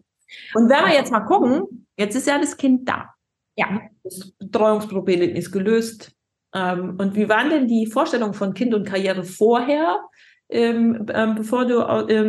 Und 0.55 0.69
wenn 0.69 0.85
wir 0.85 0.95
jetzt 0.95 1.13
mal 1.13 1.21
gucken, 1.21 1.87
jetzt 1.97 2.15
ist 2.15 2.27
ja 2.27 2.39
das 2.39 2.57
Kind 2.57 2.89
da. 2.89 3.11
Ja. 3.57 3.81
Das 4.03 4.33
Betreuungsproblem 4.39 5.35
ist 5.35 5.53
gelöst. 5.53 6.13
Ähm, 6.55 6.97
und 6.99 7.15
wie 7.17 7.29
waren 7.29 7.51
denn 7.51 7.67
die 7.67 7.87
Vorstellungen 7.87 8.35
von 8.35 8.55
Kind 8.55 8.75
und 8.75 8.87
Karriere 8.87 9.25
vorher, 9.25 10.01
ähm, 10.49 11.07
ähm, 11.13 11.35
bevor 11.35 11.67
du 11.67 11.81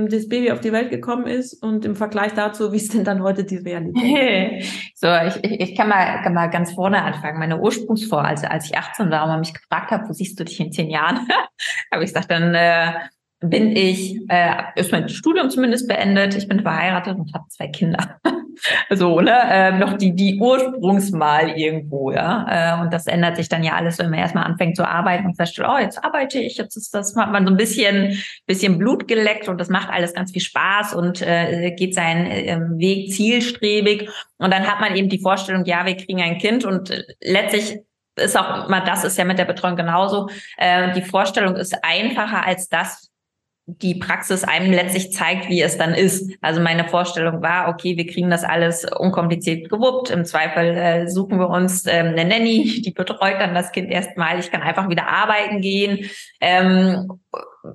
das 0.08 0.28
Baby 0.28 0.52
auf 0.52 0.60
die 0.60 0.72
Welt 0.72 0.90
gekommen 0.90 1.28
ist 1.28 1.62
und 1.62 1.86
im 1.86 1.96
Vergleich 1.96 2.34
dazu, 2.34 2.72
wie 2.72 2.78
ist 2.78 2.96
denn 2.96 3.04
dann 3.04 3.22
heute 3.22 3.44
die 3.44 3.58
Realität? 3.58 4.66
so, 4.96 5.08
ich, 5.08 5.44
ich, 5.44 5.60
ich 5.60 5.78
kann, 5.78 5.90
mal, 5.90 6.24
kann 6.24 6.34
mal 6.34 6.48
ganz 6.48 6.74
vorne 6.74 7.04
anfangen. 7.04 7.38
Meine 7.38 7.60
Ursprungsvor, 7.60 8.26
also 8.26 8.48
als 8.48 8.66
ich 8.66 8.78
18 8.78 9.12
war 9.12 9.24
und 9.24 9.30
man 9.30 9.40
mich 9.42 9.54
gefragt 9.54 9.92
hat, 9.92 10.10
wo 10.10 10.14
siehst 10.14 10.40
du 10.40 10.46
dich 10.46 10.60
in 10.60 10.72
zehn 10.72 10.90
Jahren, 10.90 11.28
habe 11.92 12.04
ich 12.04 12.12
gesagt, 12.12 12.32
dann 12.32 12.56
äh, 12.56 12.94
bin 13.39 13.76
ich, 13.76 14.19
äh, 14.30 14.56
ist 14.76 14.91
mein 14.91 15.10
Studium 15.10 15.50
zumindest 15.50 15.88
beendet. 15.88 16.36
Ich 16.36 16.47
bin 16.47 16.62
verheiratet 16.62 17.17
und 17.17 17.34
habe 17.34 17.45
zwei 17.50 17.67
Kinder. 17.67 18.19
so, 18.89 19.21
ne, 19.21 19.38
äh, 19.50 19.71
noch 19.78 19.93
die, 19.93 20.15
die 20.15 20.39
Ursprungsmal 20.39 21.52
irgendwo, 21.52 22.12
ja. 22.12 22.45
Äh, 22.50 22.82
und 22.82 22.91
das 22.91 23.06
ändert 23.06 23.36
sich 23.36 23.47
dann 23.47 23.63
ja 23.63 23.73
alles, 23.73 24.00
wenn 24.00 24.10
man 24.10 24.19
erstmal 24.19 24.45
anfängt 24.45 24.76
zu 24.76 24.88
arbeiten 24.88 25.28
und 25.28 25.36
feststellt, 25.36 25.69
oh, 25.71 25.78
jetzt 25.78 26.04
arbeite 26.04 26.39
ich, 26.39 26.58
jetzt 26.58 26.76
ist 26.76 26.93
das, 26.95 27.15
hat 27.15 27.32
man 27.32 27.45
so 27.45 27.54
ein 27.54 27.58
bisschen, 27.58 28.21
bisschen 28.47 28.80
Blut 28.80 29.08
geleckt 29.08 29.47
und 29.47 29.60
das 29.60 29.69
macht 29.69 29.89
alles 29.89 30.15
ganz 30.15 30.32
viel 30.32 30.41
Spaß 30.41 30.95
und 30.95 31.21
äh, 31.21 31.71
geht 31.78 31.93
seinen 31.93 32.26
äh, 32.26 32.60
Weg 32.78 33.12
zielstrebig. 33.12 34.10
Und 34.38 34.52
dann 34.52 34.67
hat 34.67 34.82
man 34.82 34.95
eben 34.95 35.10
die 35.10 35.19
Vorstellung, 35.19 35.65
ja, 35.65 35.86
wir 35.86 35.95
kriegen 35.95 36.21
ein 36.21 36.39
Kind 36.39 36.65
und 36.65 36.89
äh, 36.89 37.04
letztlich 37.21 37.80
ist 38.15 38.36
auch 38.36 38.67
immer, 38.67 38.82
das 38.82 39.04
ist 39.04 39.17
ja 39.17 39.26
mit 39.26 39.38
der 39.38 39.45
Betreuung 39.45 39.76
genauso. 39.76 40.28
Äh, 40.58 40.91
die 40.93 41.04
Vorstellung 41.04 41.56
ist 41.56 41.78
einfacher 41.84 42.45
als 42.45 42.67
das, 42.67 43.07
die 43.70 43.96
Praxis 43.96 44.46
einem 44.46 44.72
letztlich 44.72 45.12
zeigt, 45.12 45.50
wie 45.50 45.62
es 45.62 45.78
dann 45.78 45.94
ist. 45.94 46.32
Also 46.42 46.62
meine 46.62 46.88
Vorstellung 46.88 47.42
war, 47.42 47.68
okay, 47.68 47.98
wir 47.98 48.08
kriegen 48.08 48.30
das 48.30 48.46
alles 48.46 48.86
unkompliziert 48.86 49.70
gewuppt. 49.70 50.10
Im 50.10 50.24
Zweifel 50.24 50.78
äh, 50.78 51.08
suchen 51.10 51.38
wir 51.38 51.50
uns 51.50 51.86
ähm, 51.86 52.08
eine 52.08 52.24
Nanny, 52.24 52.82
die 52.82 52.92
betreut 52.92 53.36
dann 53.40 53.54
das 53.54 53.74
Kind 53.74 53.92
erstmal. 53.92 54.40
Ich 54.40 54.52
kann 54.52 54.62
einfach 54.62 54.90
wieder 54.90 55.10
arbeiten 55.10 55.60
gehen. 55.60 56.10
Ähm, 56.40 57.20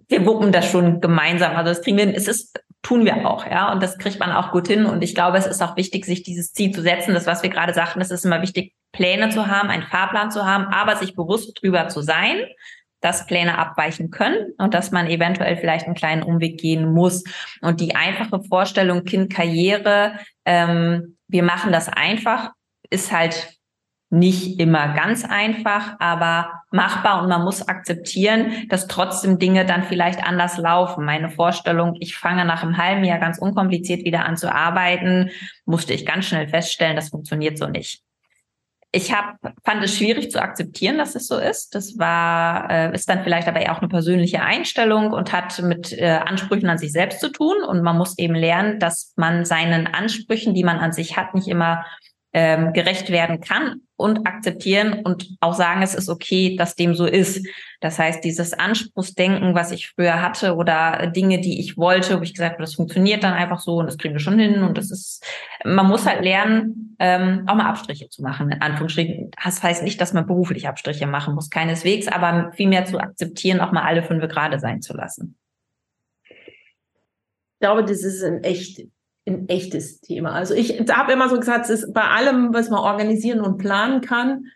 wir 0.09 0.25
wuppen 0.25 0.51
das 0.51 0.71
schon 0.71 1.03
gemeinsam. 1.03 1.57
Also 1.57 1.71
das 1.71 1.83
kriegen 1.83 1.99
wir, 1.99 2.17
es 2.17 2.27
ist 2.27 2.59
tun 2.83 3.05
wir 3.05 3.29
auch, 3.29 3.47
ja. 3.47 3.71
Und 3.73 3.83
das 3.83 3.99
kriegt 3.99 4.19
man 4.19 4.33
auch 4.33 4.51
gut 4.51 4.69
hin. 4.69 4.87
Und 4.87 5.05
ich 5.05 5.15
glaube, 5.15 5.39
es 5.39 5.47
ist 5.47 5.63
auch 5.63 5.77
wichtig, 5.77 6.05
sich 6.05 6.23
dieses 6.23 6.53
Ziel 6.53 6.73
zu 6.73 6.83
setzen. 6.83 7.15
Das, 7.15 7.27
was 7.27 7.43
wir 7.43 7.51
gerade 7.51 7.75
sagten, 7.75 8.01
es 8.01 8.11
ist 8.11 8.25
immer 8.25 8.43
wichtig, 8.43 8.75
Pläne 8.93 9.31
zu 9.31 9.47
haben, 9.47 9.69
einen 9.69 9.85
Fahrplan 9.85 10.31
zu 10.31 10.45
haben, 10.45 10.65
aber 10.65 10.97
sich 10.97 11.15
bewusst 11.15 11.63
drüber 11.63 11.89
zu 11.89 12.03
sein, 12.03 12.45
dass 13.03 13.27
Pläne 13.27 13.59
abweichen 13.59 14.11
können 14.11 14.53
und 14.57 14.73
dass 14.73 14.91
man 14.91 15.09
eventuell 15.09 15.59
vielleicht 15.59 15.87
einen 15.87 15.95
kleinen 15.95 16.23
Umweg 16.23 16.59
gehen 16.59 16.91
muss. 16.91 17.25
Und 17.61 17.81
die 17.81 17.95
einfache 17.95 18.43
Vorstellung 18.45 19.05
Kind 19.05 19.35
Karriere, 19.35 20.15
ähm, 20.47 21.19
wir 21.29 21.43
machen 21.43 21.73
das 21.73 21.88
einfach, 21.88 22.53
ist 22.88 23.12
halt 23.12 23.59
nicht 24.09 24.61
immer 24.61 24.95
ganz 24.95 25.25
einfach, 25.25 25.97
aber 25.99 26.62
machbar 26.71 27.23
und 27.23 27.31
man 27.31 27.43
muss 27.43 27.67
akzeptieren, 27.67 28.69
dass 28.69 28.87
trotzdem 28.87 29.38
Dinge 29.38 29.65
dann 29.65 29.83
vielleicht 29.85 30.23
anders 30.23 30.59
laufen. 30.59 31.07
Meine 31.07 31.31
Vorstellung, 31.31 31.97
ich 31.99 32.17
fange 32.17 32.45
nach 32.45 32.62
einem 32.62 32.77
halben 32.77 33.05
Jahr 33.05 33.19
ganz 33.19 33.38
unkompliziert 33.38 34.05
wieder 34.05 34.27
an 34.27 34.37
zu 34.37 34.55
arbeiten, 34.55 35.31
musste 35.65 35.95
ich 35.95 36.05
ganz 36.05 36.27
schnell 36.27 36.47
feststellen, 36.47 36.95
das 36.95 37.09
funktioniert 37.09 37.57
so 37.57 37.67
nicht. 37.67 38.03
Ich 38.95 39.11
hab, 39.11 39.37
fand 39.65 39.83
es 39.83 39.97
schwierig 39.97 40.31
zu 40.31 40.41
akzeptieren, 40.41 40.99
dass 40.99 41.15
es 41.15 41.27
so 41.27 41.39
ist. 41.39 41.75
Das 41.75 41.99
war, 41.99 42.71
äh, 42.71 42.95
ist 42.95 43.09
dann 43.09 43.25
vielleicht 43.25 43.49
aber 43.49 43.61
auch 43.73 43.79
eine 43.79 43.89
persönliche 43.89 44.43
Einstellung 44.43 45.13
und 45.13 45.33
hat 45.33 45.63
mit 45.63 45.93
äh, 45.93 46.21
Ansprüchen 46.23 46.69
an 46.69 46.77
sich 46.77 46.93
selbst 46.93 47.21
zu 47.21 47.31
tun. 47.31 47.63
Und 47.67 47.83
man 47.83 47.97
muss 47.97 48.19
eben 48.19 48.35
lernen, 48.35 48.79
dass 48.79 49.15
man 49.17 49.47
seinen 49.47 49.87
Ansprüchen, 49.87 50.53
die 50.53 50.63
man 50.63 50.79
an 50.79 50.93
sich 50.93 51.17
hat, 51.17 51.35
nicht 51.35 51.49
immer 51.49 51.87
ähm, 52.35 52.73
gerecht 52.73 53.11
werden 53.11 53.40
kann 53.40 53.83
und 53.97 54.27
akzeptieren 54.27 55.03
und 55.05 55.37
auch 55.40 55.55
sagen, 55.55 55.83
es 55.83 55.95
ist 55.95 56.09
okay, 56.09 56.57
dass 56.57 56.75
dem 56.75 56.95
so 56.95 57.07
ist. 57.07 57.47
Das 57.81 57.99
heißt, 57.99 58.25
dieses 58.25 58.55
Anspruchsdenken, 58.55 59.55
was 59.55 59.71
ich 59.71 59.90
früher 59.90 60.23
hatte 60.23 60.57
oder 60.57 61.09
Dinge, 61.09 61.40
die 61.40 61.61
ich 61.61 61.77
wollte, 61.77 62.18
wo 62.18 62.23
ich 62.23 62.33
gesagt 62.33 62.55
habe, 62.55 62.62
das 62.62 62.75
funktioniert 62.75 63.23
dann 63.23 63.35
einfach 63.35 63.61
so 63.61 63.77
und 63.77 63.87
das 63.87 63.99
kriegen 63.99 64.14
wir 64.14 64.21
schon 64.21 64.38
hin 64.38 64.62
und 64.62 64.79
das 64.79 64.90
ist, 64.90 65.25
man 65.64 65.87
muss 65.87 66.07
halt 66.07 66.23
lernen, 66.23 66.97
ähm, 66.99 67.45
auch 67.47 67.55
mal 67.55 67.68
Abstriche 67.68 68.09
zu 68.09 68.23
machen, 68.23 68.51
in 68.51 68.62
Anführungsstrichen. 68.62 69.31
Das 69.42 69.62
heißt 69.62 69.83
nicht, 69.83 70.01
dass 70.01 70.14
man 70.14 70.27
beruflich 70.27 70.66
Abstriche 70.68 71.07
machen 71.07 71.35
muss, 71.35 71.51
keineswegs, 71.51 72.09
aber 72.09 72.53
vielmehr 72.55 72.87
zu 72.87 72.99
akzeptieren, 72.99 73.61
auch 73.61 73.73
mal 73.73 73.83
alle 73.83 74.03
fünf 74.03 74.27
gerade 74.29 74.59
sein 74.59 74.81
zu 74.81 74.95
lassen. 74.95 75.37
Ich 76.25 77.61
glaube, 77.61 77.85
das 77.85 78.03
ist 78.03 78.25
ein 78.25 78.42
echt 78.42 78.83
ein 79.27 79.49
echtes 79.49 80.01
Thema. 80.01 80.33
Also 80.33 80.55
ich 80.55 80.81
habe 80.91 81.13
immer 81.13 81.29
so 81.29 81.39
gesagt, 81.39 81.65
es 81.67 81.83
ist 81.83 81.93
bei 81.93 82.03
allem, 82.03 82.53
was 82.53 82.71
man 82.71 82.81
organisieren 82.81 83.41
und 83.41 83.59
planen 83.59 84.01
kann, 84.01 84.47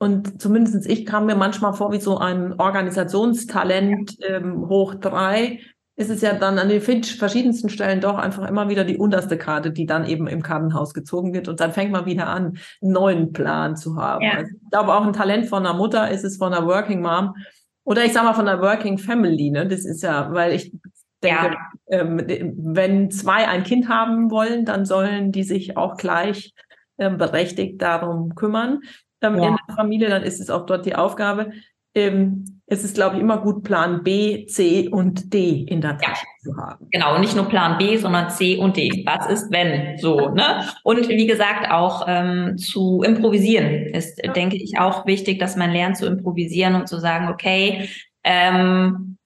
und 0.00 0.40
zumindest 0.40 0.86
ich 0.88 1.06
kam 1.06 1.26
mir 1.26 1.34
manchmal 1.34 1.72
vor 1.72 1.92
wie 1.92 2.00
so 2.00 2.18
ein 2.18 2.54
Organisationstalent 2.58 4.16
ähm, 4.22 4.68
hoch 4.68 4.94
drei, 4.94 5.60
ist 5.96 6.10
es 6.10 6.20
ja 6.20 6.34
dann 6.34 6.60
an 6.60 6.68
den 6.68 6.80
verschiedensten 6.80 7.68
Stellen 7.68 8.00
doch 8.00 8.16
einfach 8.16 8.48
immer 8.48 8.68
wieder 8.68 8.84
die 8.84 8.96
unterste 8.96 9.36
Karte, 9.36 9.72
die 9.72 9.86
dann 9.86 10.06
eben 10.06 10.28
im 10.28 10.42
Kartenhaus 10.42 10.94
gezogen 10.94 11.34
wird. 11.34 11.48
Und 11.48 11.58
dann 11.58 11.72
fängt 11.72 11.90
man 11.90 12.06
wieder 12.06 12.28
an, 12.28 12.56
einen 12.80 12.92
neuen 12.92 13.32
Plan 13.32 13.74
zu 13.74 13.96
haben. 13.96 14.24
Ja. 14.24 14.34
Also 14.34 14.52
ich 14.54 14.70
glaube, 14.70 14.94
auch 14.94 15.04
ein 15.04 15.12
Talent 15.12 15.46
von 15.46 15.66
einer 15.66 15.76
Mutter 15.76 16.08
ist 16.08 16.22
es 16.22 16.36
von 16.36 16.54
einer 16.54 16.64
Working 16.64 17.02
Mom. 17.02 17.34
Oder 17.82 18.04
ich 18.04 18.12
sage 18.12 18.26
mal 18.26 18.34
von 18.34 18.46
einer 18.46 18.62
Working 18.62 18.98
Family, 18.98 19.50
ne? 19.50 19.66
Das 19.66 19.84
ist 19.84 20.04
ja, 20.04 20.32
weil 20.32 20.52
ich 20.52 20.72
denke, 21.22 21.56
ja. 21.88 21.98
ähm, 21.98 22.22
wenn 22.56 23.10
zwei 23.10 23.48
ein 23.48 23.64
Kind 23.64 23.88
haben 23.88 24.30
wollen, 24.30 24.64
dann 24.64 24.84
sollen 24.84 25.32
die 25.32 25.42
sich 25.42 25.76
auch 25.76 25.96
gleich 25.96 26.52
ähm, 26.98 27.18
berechtigt 27.18 27.80
darum 27.82 28.34
kümmern. 28.34 28.80
Ähm, 29.20 29.36
ja. 29.36 29.48
In 29.48 29.56
der 29.68 29.76
Familie, 29.76 30.08
dann 30.08 30.22
ist 30.22 30.40
es 30.40 30.50
auch 30.50 30.66
dort 30.66 30.86
die 30.86 30.94
Aufgabe. 30.94 31.52
Ähm, 31.94 32.60
es 32.66 32.84
ist, 32.84 32.94
glaube 32.94 33.16
ich, 33.16 33.22
immer 33.22 33.38
gut, 33.38 33.64
Plan 33.64 34.02
B, 34.04 34.46
C 34.46 34.88
und 34.88 35.32
D 35.32 35.62
in 35.62 35.80
der 35.80 35.96
Tasche 35.96 36.26
ja. 36.44 36.50
zu 36.50 36.56
haben. 36.56 36.86
Genau, 36.90 37.18
nicht 37.18 37.34
nur 37.34 37.48
Plan 37.48 37.78
B, 37.78 37.96
sondern 37.96 38.30
C 38.30 38.58
und 38.58 38.76
D. 38.76 39.04
Was 39.06 39.26
ist, 39.28 39.50
wenn? 39.50 39.96
So, 39.98 40.28
ne? 40.28 40.64
Und 40.84 41.08
wie 41.08 41.26
gesagt, 41.26 41.70
auch 41.70 42.04
ähm, 42.06 42.58
zu 42.58 43.02
improvisieren 43.02 43.86
ist, 43.94 44.20
denke 44.36 44.56
ich, 44.56 44.78
auch 44.78 45.06
wichtig, 45.06 45.38
dass 45.38 45.56
man 45.56 45.72
lernt 45.72 45.96
zu 45.96 46.06
improvisieren 46.06 46.74
und 46.74 46.88
zu 46.88 46.98
sagen, 46.98 47.28
okay, 47.28 47.88
ähm, 48.22 49.17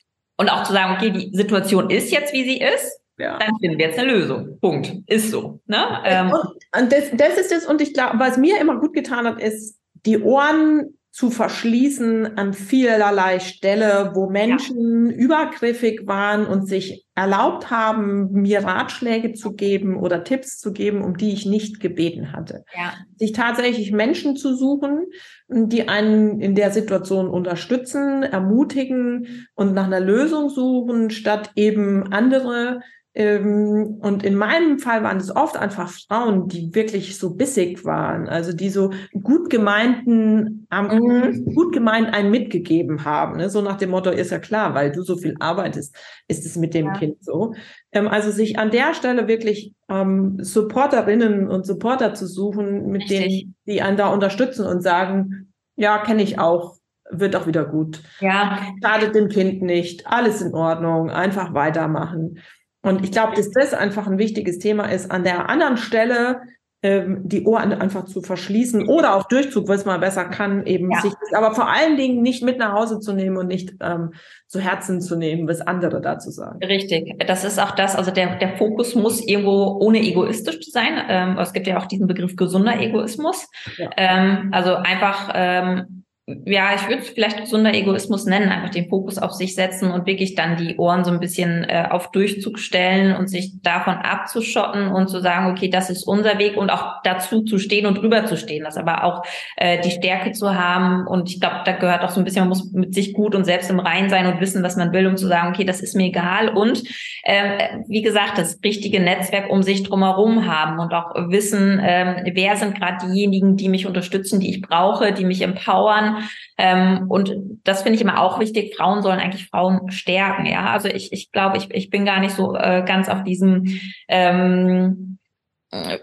und 0.42 0.48
auch 0.48 0.64
zu 0.64 0.72
sagen, 0.72 0.96
okay, 0.96 1.10
die 1.10 1.30
Situation 1.36 1.88
ist 1.88 2.10
jetzt, 2.10 2.32
wie 2.32 2.42
sie 2.42 2.58
ist. 2.58 3.00
Ja. 3.16 3.38
Dann 3.38 3.56
finden 3.60 3.78
wir 3.78 3.86
jetzt 3.86 3.98
eine 3.98 4.10
Lösung. 4.10 4.58
Punkt. 4.60 4.92
Ist 5.06 5.30
so. 5.30 5.60
Ne? 5.66 5.86
Ähm, 6.04 6.32
und, 6.32 6.82
und 6.82 6.92
das, 6.92 7.04
das 7.12 7.38
ist 7.38 7.52
es. 7.52 7.64
Und 7.64 7.80
ich 7.80 7.94
glaube, 7.94 8.18
was 8.18 8.38
mir 8.38 8.60
immer 8.60 8.80
gut 8.80 8.92
getan 8.92 9.24
hat, 9.26 9.40
ist, 9.40 9.78
die 10.04 10.18
Ohren 10.18 10.98
zu 11.12 11.30
verschließen 11.30 12.38
an 12.38 12.54
vielerlei 12.54 13.38
Stelle, 13.38 14.12
wo 14.14 14.30
Menschen 14.30 15.10
ja. 15.10 15.16
übergriffig 15.16 16.06
waren 16.06 16.46
und 16.46 16.66
sich 16.66 17.04
erlaubt 17.14 17.70
haben, 17.70 18.32
mir 18.32 18.64
Ratschläge 18.64 19.34
zu 19.34 19.52
geben 19.52 19.98
oder 19.98 20.24
Tipps 20.24 20.58
zu 20.58 20.72
geben, 20.72 21.04
um 21.04 21.18
die 21.18 21.34
ich 21.34 21.44
nicht 21.44 21.80
gebeten 21.80 22.32
hatte. 22.32 22.64
Ja. 22.74 22.94
Sich 23.16 23.32
tatsächlich 23.32 23.92
Menschen 23.92 24.36
zu 24.36 24.56
suchen, 24.56 25.04
die 25.48 25.86
einen 25.86 26.40
in 26.40 26.54
der 26.54 26.70
Situation 26.70 27.28
unterstützen, 27.28 28.22
ermutigen 28.22 29.46
und 29.54 29.74
nach 29.74 29.84
einer 29.84 30.00
Lösung 30.00 30.48
suchen, 30.48 31.10
statt 31.10 31.50
eben 31.56 32.10
andere 32.10 32.80
und 33.14 34.22
in 34.24 34.36
meinem 34.36 34.78
Fall 34.78 35.02
waren 35.02 35.18
es 35.18 35.34
oft 35.34 35.58
einfach 35.58 35.90
Frauen, 35.90 36.48
die 36.48 36.74
wirklich 36.74 37.18
so 37.18 37.34
bissig 37.34 37.84
waren, 37.84 38.26
also 38.26 38.54
die 38.54 38.70
so 38.70 38.90
gut 39.22 39.50
gemeinten, 39.50 40.66
mhm. 40.70 41.44
gut 41.54 41.74
gemeint 41.74 42.14
einen 42.14 42.30
mitgegeben 42.30 43.04
haben. 43.04 43.36
Ne? 43.36 43.50
So 43.50 43.60
nach 43.60 43.76
dem 43.76 43.90
Motto, 43.90 44.08
ist 44.08 44.30
ja 44.30 44.38
klar, 44.38 44.74
weil 44.74 44.92
du 44.92 45.02
so 45.02 45.18
viel 45.18 45.34
arbeitest, 45.40 45.94
ist 46.26 46.46
es 46.46 46.56
mit 46.56 46.72
dem 46.72 46.86
ja. 46.86 46.92
Kind 46.94 47.22
so. 47.22 47.52
Ähm, 47.92 48.08
also 48.08 48.30
sich 48.30 48.58
an 48.58 48.70
der 48.70 48.94
Stelle 48.94 49.28
wirklich 49.28 49.74
ähm, 49.90 50.38
Supporterinnen 50.40 51.48
und 51.48 51.66
Supporter 51.66 52.14
zu 52.14 52.26
suchen, 52.26 52.86
mit 52.86 53.02
Richtig. 53.02 53.18
denen, 53.20 53.54
die 53.66 53.82
einen 53.82 53.98
da 53.98 54.08
unterstützen 54.08 54.64
und 54.64 54.80
sagen, 54.82 55.52
ja, 55.76 55.98
kenne 55.98 56.22
ich 56.22 56.38
auch, 56.38 56.76
wird 57.10 57.36
auch 57.36 57.46
wieder 57.46 57.66
gut. 57.66 58.00
Ja. 58.20 58.58
Schadet 58.82 59.14
dem 59.14 59.28
Kind 59.28 59.60
nicht, 59.60 60.06
alles 60.06 60.40
in 60.40 60.54
Ordnung, 60.54 61.10
einfach 61.10 61.52
weitermachen. 61.52 62.38
Und 62.82 63.04
ich 63.04 63.12
glaube, 63.12 63.34
dass 63.36 63.50
das 63.50 63.74
einfach 63.74 64.06
ein 64.06 64.18
wichtiges 64.18 64.58
Thema 64.58 64.90
ist, 64.90 65.10
an 65.10 65.24
der 65.24 65.48
anderen 65.48 65.76
Stelle 65.76 66.42
ähm, 66.84 67.20
die 67.22 67.44
Ohren 67.44 67.72
einfach 67.72 68.06
zu 68.06 68.22
verschließen 68.22 68.88
oder 68.88 69.14
auch 69.14 69.28
Durchzug, 69.28 69.68
was 69.68 69.84
man 69.84 70.00
besser 70.00 70.24
kann, 70.24 70.66
eben 70.66 70.90
ja. 70.90 71.00
sich 71.00 71.12
aber 71.32 71.54
vor 71.54 71.68
allen 71.68 71.96
Dingen 71.96 72.22
nicht 72.22 72.42
mit 72.42 72.58
nach 72.58 72.72
Hause 72.72 72.98
zu 72.98 73.12
nehmen 73.12 73.36
und 73.36 73.46
nicht 73.46 73.74
ähm, 73.80 74.14
zu 74.48 74.58
Herzen 74.58 75.00
zu 75.00 75.16
nehmen, 75.16 75.46
was 75.46 75.60
andere 75.60 76.00
dazu 76.00 76.30
sagen. 76.30 76.58
Richtig, 76.64 77.14
das 77.24 77.44
ist 77.44 77.60
auch 77.60 77.70
das, 77.70 77.94
also 77.94 78.10
der, 78.10 78.36
der 78.36 78.56
Fokus 78.56 78.96
muss 78.96 79.24
irgendwo 79.24 79.78
ohne 79.80 80.00
egoistisch 80.00 80.58
sein. 80.72 81.00
Ähm, 81.08 81.38
es 81.38 81.52
gibt 81.52 81.68
ja 81.68 81.78
auch 81.78 81.86
diesen 81.86 82.08
Begriff 82.08 82.34
gesunder 82.34 82.80
Egoismus. 82.80 83.48
Ja. 83.78 83.90
Ähm, 83.96 84.48
also 84.50 84.74
einfach 84.74 85.30
ähm, 85.34 86.01
ja, 86.26 86.72
ich 86.76 86.88
würde 86.88 87.02
es 87.02 87.08
vielleicht 87.08 87.40
gesunder 87.40 87.74
Egoismus 87.74 88.26
nennen, 88.26 88.48
einfach 88.48 88.70
den 88.70 88.88
Fokus 88.88 89.18
auf 89.18 89.32
sich 89.32 89.56
setzen 89.56 89.90
und 89.90 90.06
wirklich 90.06 90.36
dann 90.36 90.56
die 90.56 90.76
Ohren 90.76 91.02
so 91.02 91.10
ein 91.10 91.18
bisschen 91.18 91.64
äh, 91.64 91.88
auf 91.90 92.12
Durchzug 92.12 92.60
stellen 92.60 93.16
und 93.16 93.26
sich 93.26 93.60
davon 93.60 93.94
abzuschotten 93.94 94.86
und 94.86 95.08
zu 95.08 95.20
sagen, 95.20 95.50
okay, 95.50 95.68
das 95.68 95.90
ist 95.90 96.06
unser 96.06 96.38
Weg 96.38 96.56
und 96.56 96.70
auch 96.70 97.02
dazu 97.02 97.42
zu 97.42 97.58
stehen 97.58 97.86
und 97.86 97.96
drüber 97.98 98.24
zu 98.26 98.36
stehen, 98.36 98.62
das 98.62 98.76
aber 98.76 99.02
auch 99.02 99.24
äh, 99.56 99.80
die 99.80 99.90
Stärke 99.90 100.30
zu 100.30 100.54
haben. 100.54 101.08
Und 101.08 101.28
ich 101.28 101.40
glaube, 101.40 101.62
da 101.64 101.72
gehört 101.72 102.04
auch 102.04 102.10
so 102.10 102.20
ein 102.20 102.24
bisschen, 102.24 102.42
man 102.42 102.50
muss 102.50 102.70
mit 102.70 102.94
sich 102.94 103.14
gut 103.14 103.34
und 103.34 103.44
selbst 103.44 103.68
im 103.68 103.80
Rein 103.80 104.08
sein 104.08 104.26
und 104.26 104.40
wissen, 104.40 104.62
was 104.62 104.76
man 104.76 104.92
will, 104.92 105.08
um 105.08 105.16
zu 105.16 105.26
sagen, 105.26 105.48
okay, 105.48 105.64
das 105.64 105.80
ist 105.80 105.96
mir 105.96 106.06
egal. 106.06 106.50
Und 106.50 106.84
äh, 107.24 107.80
wie 107.88 108.02
gesagt, 108.02 108.38
das 108.38 108.60
richtige 108.64 109.00
Netzwerk 109.00 109.50
um 109.50 109.64
sich 109.64 109.82
drumherum 109.82 110.46
haben 110.46 110.78
und 110.78 110.94
auch 110.94 111.14
wissen, 111.30 111.80
äh, 111.80 112.30
wer 112.32 112.54
sind 112.54 112.78
gerade 112.78 113.08
diejenigen, 113.08 113.56
die 113.56 113.68
mich 113.68 113.88
unterstützen, 113.88 114.38
die 114.38 114.50
ich 114.50 114.62
brauche, 114.62 115.12
die 115.12 115.24
mich 115.24 115.42
empowern 115.42 116.11
ähm, 116.58 117.06
und 117.08 117.34
das 117.64 117.82
finde 117.82 117.96
ich 117.96 118.02
immer 118.02 118.20
auch 118.20 118.40
wichtig. 118.40 118.76
Frauen 118.76 119.02
sollen 119.02 119.20
eigentlich 119.20 119.46
Frauen 119.46 119.90
stärken. 119.90 120.46
Ja, 120.46 120.66
also 120.66 120.88
ich, 120.88 121.12
ich 121.12 121.32
glaube, 121.32 121.58
ich, 121.58 121.70
ich 121.70 121.90
bin 121.90 122.04
gar 122.04 122.20
nicht 122.20 122.34
so 122.34 122.54
äh, 122.54 122.82
ganz 122.86 123.08
auf 123.08 123.24
diesem 123.24 123.80
ähm, 124.08 125.18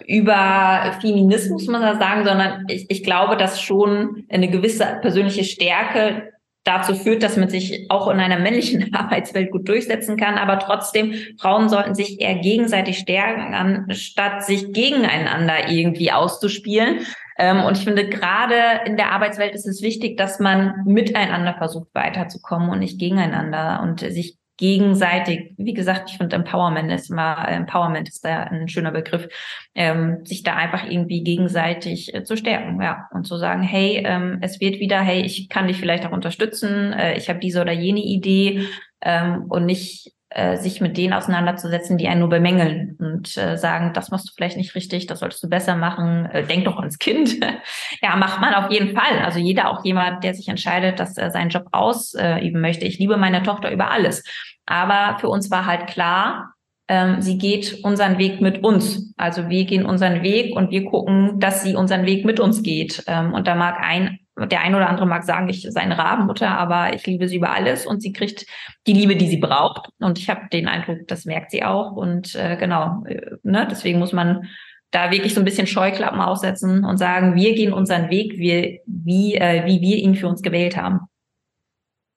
über 0.08 0.98
Feminismus, 1.00 1.67
muss 1.67 1.80
man 1.80 2.00
sagen, 2.00 2.26
sondern 2.26 2.65
ich, 2.67 2.89
ich 2.89 3.04
glaube, 3.04 3.38
dass 3.38 3.62
schon 3.62 4.24
eine 4.30 4.50
gewisse 4.50 4.98
persönliche 5.02 5.43
Stärke 5.43 6.34
dazu 6.63 6.93
führt, 6.93 7.24
dass 7.24 7.38
man 7.38 7.50
sich 7.50 7.89
auch 7.89 8.10
in 8.10 8.19
einer 8.19 8.39
männlichen 8.39 8.93
Arbeitswelt 8.95 9.52
gut 9.52 9.67
durchsetzen 9.67 10.17
kann. 10.17 10.38
Aber 10.38 10.60
trotzdem, 10.60 11.13
Frauen 11.39 11.69
sollten 11.69 11.95
sich 11.95 12.19
eher 12.19 12.36
gegenseitig 12.36 12.98
stärken, 12.98 13.54
anstatt 13.54 14.43
sich 14.43 14.72
gegeneinander 14.74 15.69
irgendwie 15.69 16.12
auszuspielen. 16.12 17.06
Ähm, 17.39 17.63
und 17.63 17.78
ich 17.78 17.86
finde, 17.86 18.08
gerade 18.08 18.56
in 18.86 18.97
der 18.97 19.12
Arbeitswelt 19.13 19.56
ist 19.56 19.65
es 19.65 19.82
wichtig, 19.82 20.17
dass 20.17 20.39
man 20.39 20.84
miteinander 20.86 21.56
versucht, 21.56 21.88
weiterzukommen 21.93 22.69
und 22.69 22.80
nicht 22.80 22.99
gegeneinander 22.99 23.80
und 23.82 24.02
sich 24.02 24.38
gegenseitig, 24.58 25.54
wie 25.58 25.73
gesagt, 25.73 26.10
ich 26.12 26.17
finde 26.17 26.36
Empowerment 26.36 26.91
ist 26.91 27.10
immer, 27.10 27.47
Empowerment 27.47 28.10
ist 28.10 28.25
da 28.25 28.43
ein 28.43 28.67
schöner 28.67 28.91
Begriff, 28.91 29.30
ähm, 29.73 30.25
sich 30.25 30.43
da 30.43 30.56
einfach 30.56 30.84
irgendwie 30.84 31.23
gegenseitig 31.23 32.13
äh, 32.13 32.25
zu 32.25 32.36
stärken, 32.36 32.82
ja, 32.82 33.08
und 33.13 33.25
zu 33.25 33.38
sagen, 33.38 33.63
hey, 33.63 34.04
ähm, 34.06 34.39
es 34.41 34.60
wird 34.60 34.82
wieder, 34.82 34.99
hey, 34.99 35.21
ich 35.21 35.47
kann 35.47 35.67
dich 35.67 35.78
vielleicht 35.78 36.06
auch 36.06 36.12
unterstützen, 36.12 36.91
äh, 36.91 37.15
ich 37.15 37.30
habe 37.30 37.39
diese 37.39 37.62
oder 37.62 37.71
jene 37.71 38.02
Idee 38.02 38.67
ähm, 39.02 39.45
und 39.47 39.65
nicht 39.65 40.12
äh, 40.30 40.58
sich 40.58 40.80
mit 40.80 40.98
denen 40.98 41.13
auseinanderzusetzen, 41.13 41.98
die 41.98 42.08
einen 42.08 42.20
nur 42.20 42.30
bemängeln 42.30 42.96
und 43.00 43.36
äh, 43.38 43.58
sagen, 43.58 43.94
das 43.94 44.12
machst 44.12 44.30
du 44.30 44.34
vielleicht 44.36 44.58
nicht 44.58 44.76
richtig, 44.76 45.08
das 45.08 45.20
solltest 45.20 45.44
du 45.44 45.50
besser 45.50 45.76
machen, 45.76 46.28
äh, 46.28 46.46
denk 46.46 46.65
doch 46.65 46.78
ans 46.78 47.00
Kind. 47.00 47.44
ja, 48.02 48.15
macht 48.15 48.39
man 48.39 48.54
auf 48.54 48.72
jeden 48.72 48.96
Fall. 48.96 49.20
Also 49.24 49.39
jeder, 49.39 49.72
auch 49.72 49.84
jemand, 49.84 50.24
der 50.24 50.36
sich 50.36 50.48
entscheidet, 50.48 51.00
dass 51.00 51.18
er 51.18 51.32
seinen 51.32 51.50
Job 51.50 51.68
ausüben 51.72 52.62
möchte. 52.62 52.86
Ich 52.86 53.00
liebe 53.00 53.18
meine 53.18 53.42
Tochter 53.44 53.72
über 53.72 53.92
alles. 53.92 54.24
Aber 54.65 55.18
für 55.20 55.30
uns 55.30 55.50
war 55.50 55.65
halt 55.65 55.88
klar, 55.88 56.54
ähm, 56.89 57.22
sie 57.22 57.38
geht 57.38 57.84
unseren 57.84 58.18
Weg 58.18 58.42
mit 58.42 58.63
uns. 58.63 59.13
Also 59.15 59.50
wir 59.50 59.65
gehen 59.65 59.86
unseren 59.86 60.24
Weg 60.24 60.56
und 60.56 60.72
wir 60.72 60.86
gucken, 60.86 61.39
dass 61.39 61.63
sie 61.63 61.76
unseren 61.76 62.06
Weg 62.06 62.26
mit 62.26 62.39
uns 62.39 62.63
geht. 62.63 63.04
Ähm, 63.08 63.34
und 63.34 63.48
da 63.48 63.56
mag 63.56 63.78
ein 63.82 64.20
der 64.47 64.62
ein 64.62 64.75
oder 64.75 64.89
andere 64.89 65.08
mag 65.08 65.23
sagen, 65.23 65.49
ich 65.49 65.67
sei 65.69 65.82
eine 65.82 65.97
Rabenmutter, 65.97 66.49
aber 66.49 66.93
ich 66.93 67.06
liebe 67.06 67.28
sie 67.28 67.38
über 67.38 67.52
alles 67.52 67.86
und 67.86 68.02
sie 68.02 68.13
kriegt 68.13 68.45
die 68.88 68.93
Liebe, 68.93 69.15
die 69.15 69.28
sie 69.28 69.38
braucht. 69.38 69.89
Und 69.99 70.19
ich 70.19 70.30
habe 70.30 70.47
den 70.52 70.67
Eindruck, 70.67 71.08
das 71.08 71.25
merkt 71.25 71.52
sie 71.52 71.63
auch. 71.63 71.91
Und 71.93 72.36
äh, 72.36 72.58
genau, 72.58 73.04
äh, 73.06 73.38
ne, 73.43 73.67
deswegen 73.69 73.99
muss 73.99 74.13
man 74.13 74.47
da 74.91 75.12
wirklich 75.12 75.34
so 75.34 75.41
ein 75.41 75.45
bisschen 75.45 75.67
Scheuklappen 75.67 76.19
aussetzen 76.19 76.84
und 76.84 76.97
sagen, 76.97 77.36
wir 77.36 77.54
gehen 77.54 77.73
unseren 77.73 78.10
Weg, 78.10 78.38
wir, 78.38 78.80
wie, 78.86 79.36
äh, 79.36 79.65
wie 79.65 79.82
wir 79.82 79.97
ihn 79.97 80.15
für 80.15 80.28
uns 80.28 80.41
gewählt 80.41 80.78
haben. 80.78 81.02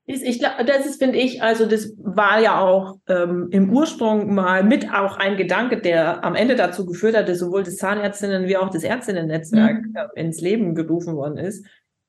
Ich 0.04 0.40
glaube, 0.40 0.64
das 0.64 0.84
ist, 0.84 0.98
finde 1.00 1.18
ich, 1.18 1.42
also 1.42 1.64
das 1.64 1.94
war 1.96 2.40
ja 2.40 2.60
auch 2.60 2.98
ähm, 3.08 3.48
im 3.52 3.70
Ursprung 3.70 4.34
mal 4.34 4.64
mit 4.64 4.92
auch 4.92 5.16
ein 5.16 5.36
Gedanke, 5.36 5.80
der 5.80 6.24
am 6.24 6.34
Ende 6.34 6.56
dazu 6.56 6.84
geführt 6.86 7.16
hat, 7.16 7.28
dass 7.28 7.38
sowohl 7.38 7.62
das 7.62 7.76
Zahnärztinnen 7.76 8.48
wie 8.48 8.56
auch 8.56 8.68
das 8.68 8.82
Ärztinnen-Netzwerk 8.82 9.86
mhm. 9.86 9.96
äh, 9.96 10.20
ins 10.20 10.40
Leben 10.40 10.74
gerufen 10.74 11.14
worden 11.14 11.38
ist. 11.38 11.64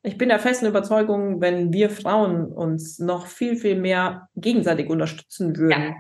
Ich 0.06 0.18
bin 0.18 0.28
der 0.28 0.39
festen 0.39 0.66
Überzeugung, 0.66 1.39
wenn 1.39 1.72
wir 1.72 1.89
Frauen 1.89 2.46
uns 2.46 3.00
noch 3.00 3.28
viel, 3.28 3.56
viel 3.56 3.80
mehr 3.80 4.28
gegenseitig 4.36 4.89
unterstützen 4.89 5.56
würden, 5.56 5.96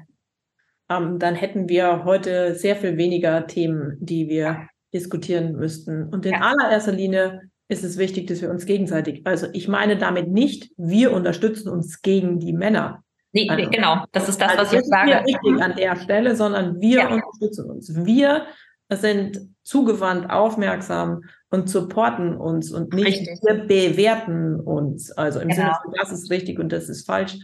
ja. 0.89 0.97
ähm, 0.97 1.19
dann 1.19 1.35
hätten 1.35 1.69
wir 1.69 2.03
heute 2.03 2.53
sehr 2.55 2.75
viel 2.75 2.97
weniger 2.97 3.47
Themen, 3.47 3.97
die 4.01 4.27
wir 4.27 4.43
ja. 4.43 4.67
diskutieren 4.93 5.53
müssten. 5.53 6.09
Und 6.09 6.25
in 6.25 6.33
ja. 6.33 6.41
allererster 6.41 6.91
Linie 6.91 7.49
ist 7.69 7.85
es 7.85 7.97
wichtig, 7.97 8.27
dass 8.27 8.41
wir 8.41 8.49
uns 8.49 8.65
gegenseitig, 8.65 9.25
also 9.25 9.47
ich 9.53 9.69
meine 9.69 9.97
damit 9.97 10.27
nicht, 10.27 10.71
wir 10.75 11.13
unterstützen 11.13 11.69
uns 11.69 12.01
gegen 12.01 12.39
die 12.39 12.53
Männer. 12.53 13.05
Nee, 13.31 13.49
also, 13.49 13.69
genau, 13.69 14.03
das 14.11 14.27
ist 14.27 14.41
das, 14.41 14.49
also 14.51 14.61
was 14.63 14.71
das 14.71 14.81
ich 14.81 14.87
sage. 14.87 15.11
Ist 15.11 15.25
nicht 15.25 15.39
wichtig 15.43 15.63
an 15.63 15.75
der 15.77 15.95
Stelle, 15.95 16.35
sondern 16.35 16.81
wir 16.81 17.09
unterstützen 17.09 17.69
uns. 17.69 18.05
Wir 18.05 18.45
sind 18.89 19.39
zugewandt, 19.63 20.29
aufmerksam 20.29 21.21
und 21.53 21.69
supporten 21.69 22.35
uns 22.35 22.71
und 22.71 22.95
nicht 22.95 23.05
richtig. 23.05 23.39
wir 23.43 23.67
bewerten 23.67 24.59
uns. 24.59 25.11
Also 25.11 25.39
im 25.39 25.49
genau. 25.49 25.61
Sinne 25.61 25.75
von, 25.83 25.93
das 25.99 26.11
ist 26.11 26.31
richtig 26.31 26.57
und 26.57 26.71
das 26.71 26.89
ist 26.89 27.05
falsch. 27.05 27.37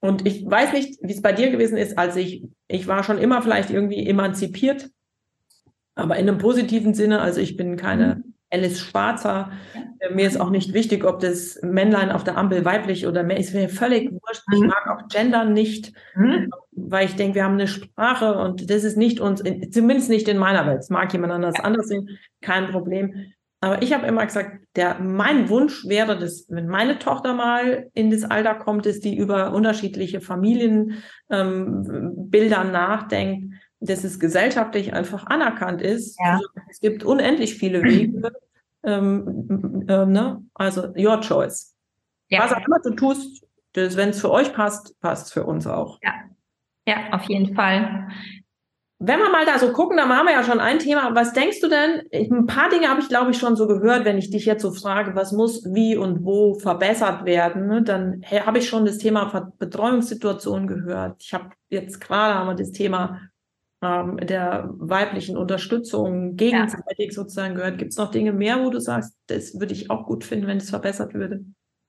Und 0.00 0.26
ich 0.26 0.44
weiß 0.44 0.72
nicht, 0.72 0.98
wie 1.00 1.12
es 1.12 1.22
bei 1.22 1.32
dir 1.32 1.50
gewesen 1.50 1.78
ist, 1.78 1.96
als 1.96 2.16
ich, 2.16 2.42
ich 2.66 2.88
war 2.88 3.04
schon 3.04 3.18
immer 3.18 3.42
vielleicht 3.42 3.70
irgendwie 3.70 4.04
emanzipiert, 4.04 4.90
aber 5.94 6.16
in 6.16 6.28
einem 6.28 6.38
positiven 6.38 6.92
Sinne. 6.92 7.20
Also 7.20 7.40
ich 7.40 7.56
bin 7.56 7.76
keine 7.76 8.16
mhm. 8.16 8.34
Alice 8.50 8.80
Schwarzer. 8.80 9.52
Ja. 9.74 10.10
Mir 10.10 10.26
ist 10.26 10.40
auch 10.40 10.50
nicht 10.50 10.72
wichtig, 10.72 11.04
ob 11.04 11.20
das 11.20 11.60
Männlein 11.62 12.10
auf 12.10 12.24
der 12.24 12.36
Ampel 12.36 12.64
weiblich 12.64 13.06
oder 13.06 13.22
mehr 13.22 13.38
ist. 13.38 13.54
Mir 13.54 13.68
völlig 13.68 14.10
wurscht. 14.10 14.42
Ich 14.52 14.60
mhm. 14.60 14.66
mag 14.66 14.88
auch 14.88 15.06
Gender 15.06 15.44
nicht, 15.44 15.92
mhm. 16.16 16.50
weil 16.72 17.06
ich 17.06 17.14
denke, 17.14 17.36
wir 17.36 17.44
haben 17.44 17.54
eine 17.54 17.68
Sprache 17.68 18.38
und 18.38 18.70
das 18.70 18.82
ist 18.82 18.96
nicht 18.96 19.20
uns, 19.20 19.40
zumindest 19.70 20.10
nicht 20.10 20.26
in 20.26 20.38
meiner 20.38 20.66
Welt. 20.66 20.80
Es 20.80 20.90
mag 20.90 21.12
jemand 21.12 21.32
anders 21.32 21.54
ja. 21.58 21.62
anders 21.62 21.86
sehen, 21.86 22.18
kein 22.40 22.66
Problem. 22.72 23.32
Aber 23.66 23.82
ich 23.82 23.92
habe 23.92 24.06
immer 24.06 24.24
gesagt, 24.24 24.60
der, 24.76 25.00
mein 25.00 25.48
Wunsch 25.48 25.88
wäre, 25.88 26.16
dass, 26.16 26.46
wenn 26.48 26.68
meine 26.68 27.00
Tochter 27.00 27.34
mal 27.34 27.90
in 27.94 28.12
das 28.12 28.22
Alter 28.22 28.54
kommt, 28.54 28.86
dass 28.86 29.00
die 29.00 29.16
über 29.16 29.52
unterschiedliche 29.52 30.20
Familienbilder 30.20 31.02
ähm, 31.32 32.70
nachdenkt, 32.70 33.54
dass 33.80 34.04
es 34.04 34.20
gesellschaftlich 34.20 34.94
einfach 34.94 35.26
anerkannt 35.26 35.82
ist. 35.82 36.16
Ja. 36.20 36.34
Also, 36.34 36.46
es 36.70 36.78
gibt 36.78 37.02
unendlich 37.02 37.56
viele 37.56 37.82
Wege. 37.82 38.30
ähm, 38.84 39.84
äh, 39.88 40.06
ne? 40.06 40.44
Also 40.54 40.94
your 40.96 41.20
choice. 41.20 41.74
Ja. 42.28 42.44
Was 42.44 42.52
auch 42.52 42.64
immer 42.64 42.78
du 42.78 42.90
tust, 42.90 43.44
wenn 43.74 44.10
es 44.10 44.20
für 44.20 44.30
euch 44.30 44.54
passt, 44.54 44.96
passt 45.00 45.26
es 45.26 45.32
für 45.32 45.44
uns 45.44 45.66
auch. 45.66 45.98
Ja. 46.04 46.12
ja, 46.86 47.10
auf 47.10 47.24
jeden 47.24 47.56
Fall. 47.56 48.10
Wenn 48.98 49.18
wir 49.18 49.30
mal 49.30 49.44
da 49.44 49.58
so 49.58 49.72
gucken, 49.72 49.98
dann 49.98 50.08
haben 50.08 50.26
wir 50.26 50.32
ja 50.32 50.42
schon 50.42 50.58
ein 50.58 50.78
Thema. 50.78 51.14
Was 51.14 51.34
denkst 51.34 51.60
du 51.60 51.68
denn? 51.68 52.02
Ein 52.12 52.46
paar 52.46 52.70
Dinge 52.70 52.88
habe 52.88 53.00
ich, 53.00 53.08
glaube 53.08 53.30
ich, 53.30 53.38
schon 53.38 53.54
so 53.54 53.66
gehört, 53.66 54.06
wenn 54.06 54.16
ich 54.16 54.30
dich 54.30 54.46
jetzt 54.46 54.62
so 54.62 54.72
frage, 54.72 55.14
was 55.14 55.32
muss 55.32 55.64
wie 55.66 55.96
und 55.96 56.24
wo 56.24 56.54
verbessert 56.54 57.26
werden. 57.26 57.66
Ne? 57.66 57.82
Dann 57.82 58.22
habe 58.30 58.58
ich 58.58 58.68
schon 58.68 58.86
das 58.86 58.96
Thema 58.96 59.52
Betreuungssituation 59.58 60.66
gehört. 60.66 61.22
Ich 61.22 61.34
habe 61.34 61.50
jetzt 61.68 62.00
gerade 62.00 62.34
haben 62.34 62.48
wir 62.48 62.54
das 62.54 62.72
Thema 62.72 63.20
ähm, 63.82 64.16
der 64.16 64.70
weiblichen 64.78 65.36
Unterstützung 65.36 66.36
gegenseitig 66.36 67.08
ja. 67.08 67.12
sozusagen 67.12 67.54
gehört. 67.54 67.76
Gibt 67.76 67.92
es 67.92 67.98
noch 67.98 68.10
Dinge 68.10 68.32
mehr, 68.32 68.64
wo 68.64 68.70
du 68.70 68.80
sagst, 68.80 69.14
das 69.26 69.60
würde 69.60 69.74
ich 69.74 69.90
auch 69.90 70.06
gut 70.06 70.24
finden, 70.24 70.46
wenn 70.46 70.56
es 70.56 70.70
verbessert 70.70 71.12
würde? 71.12 71.44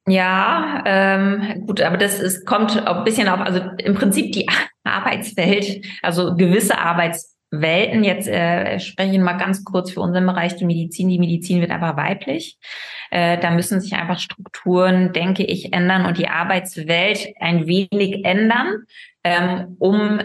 Ja, 0.10 0.84
ähm, 0.86 1.66
gut, 1.66 1.82
aber 1.82 1.98
das 1.98 2.20
ist, 2.20 2.46
kommt 2.46 2.88
auch 2.88 2.98
ein 2.98 3.04
bisschen 3.04 3.28
auf, 3.28 3.42
also 3.42 3.60
im 3.78 3.94
Prinzip 3.94 4.32
die 4.32 4.48
Arbeitswelt, 4.92 5.86
also 6.02 6.36
gewisse 6.36 6.78
Arbeitswelten, 6.78 8.04
jetzt 8.04 8.28
äh, 8.28 8.80
spreche 8.80 9.14
ich 9.14 9.20
mal 9.20 9.34
ganz 9.34 9.64
kurz 9.64 9.92
für 9.92 10.02
unseren 10.02 10.26
Bereich, 10.26 10.56
die 10.56 10.66
Medizin, 10.66 11.10
die 11.10 11.20
Medizin 11.20 11.62
wird 11.62 11.72
aber 11.72 11.98
weiblich. 11.98 12.58
Äh, 13.12 13.38
da 13.38 13.52
müssen 13.52 13.80
sich 13.80 13.94
einfach 13.94 14.20
Strukturen, 14.20 15.14
denke 15.14 15.44
ich, 15.44 15.74
ändern 15.74 16.06
und 16.06 16.18
die 16.18 16.28
Arbeitswelt 16.28 17.28
ein 17.40 17.68
wenig 17.68 18.26
ändern, 18.26 18.84
ähm, 19.24 19.76
um 19.80 20.20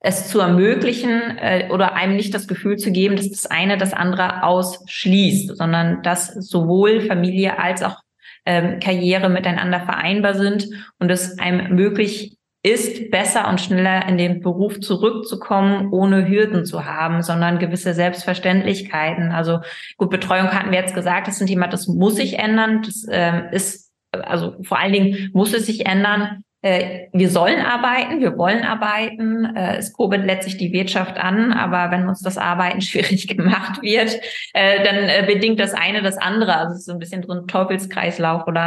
es 0.00 0.28
zu 0.28 0.40
ermöglichen 0.40 1.38
äh, 1.38 1.68
oder 1.70 1.94
einem 1.94 2.16
nicht 2.16 2.32
das 2.32 2.46
Gefühl 2.46 2.76
zu 2.76 2.92
geben, 2.92 3.16
dass 3.16 3.30
das 3.30 3.46
eine 3.46 3.76
das 3.76 3.92
andere 3.92 4.44
ausschließt, 4.44 5.56
sondern 5.56 6.02
dass 6.02 6.28
sowohl 6.28 7.00
Familie 7.00 7.58
als 7.58 7.82
auch 7.82 8.00
ähm, 8.46 8.80
Karriere 8.80 9.28
miteinander 9.28 9.80
vereinbar 9.80 10.34
sind 10.34 10.68
und 10.98 11.10
es 11.10 11.38
einem 11.38 11.74
möglich 11.74 12.37
ist, 12.62 13.10
besser 13.10 13.48
und 13.48 13.60
schneller 13.60 14.06
in 14.08 14.18
den 14.18 14.40
Beruf 14.40 14.80
zurückzukommen, 14.80 15.92
ohne 15.92 16.28
Hürden 16.28 16.64
zu 16.64 16.84
haben, 16.84 17.22
sondern 17.22 17.58
gewisse 17.58 17.94
Selbstverständlichkeiten. 17.94 19.30
Also 19.30 19.60
gut, 19.96 20.10
Betreuung 20.10 20.48
hatten 20.48 20.70
wir 20.70 20.78
jetzt 20.78 20.94
gesagt, 20.94 21.28
das 21.28 21.36
ist 21.36 21.42
ein 21.42 21.46
Thema, 21.46 21.68
das 21.68 21.86
muss 21.86 22.16
sich 22.16 22.38
ändern. 22.38 22.82
Das 22.82 23.06
ähm, 23.10 23.44
ist, 23.52 23.92
also 24.12 24.56
vor 24.62 24.78
allen 24.78 24.92
Dingen 24.92 25.30
muss 25.32 25.54
es 25.54 25.66
sich 25.66 25.86
ändern, 25.86 26.42
äh, 26.60 27.06
wir 27.12 27.30
sollen 27.30 27.60
arbeiten, 27.60 28.20
wir 28.20 28.36
wollen 28.36 28.64
arbeiten. 28.64 29.44
Äh, 29.56 29.76
es 29.76 29.92
kurbelt 29.92 30.24
letztlich 30.24 30.56
die 30.56 30.72
Wirtschaft 30.72 31.16
an, 31.16 31.52
aber 31.52 31.92
wenn 31.92 32.08
uns 32.08 32.20
das 32.20 32.36
Arbeiten 32.36 32.80
schwierig 32.82 33.28
gemacht 33.28 33.80
wird, 33.82 34.18
äh, 34.54 34.82
dann 34.82 35.26
bedingt 35.26 35.60
das 35.60 35.74
eine 35.74 36.02
das 36.02 36.18
andere. 36.18 36.56
Also 36.56 36.72
es 36.72 36.80
ist 36.80 36.86
so 36.86 36.92
ein 36.92 36.98
bisschen 36.98 37.22
so 37.22 37.32
ein 37.32 37.46
Teufelskreislauf 37.46 38.46
oder 38.48 38.60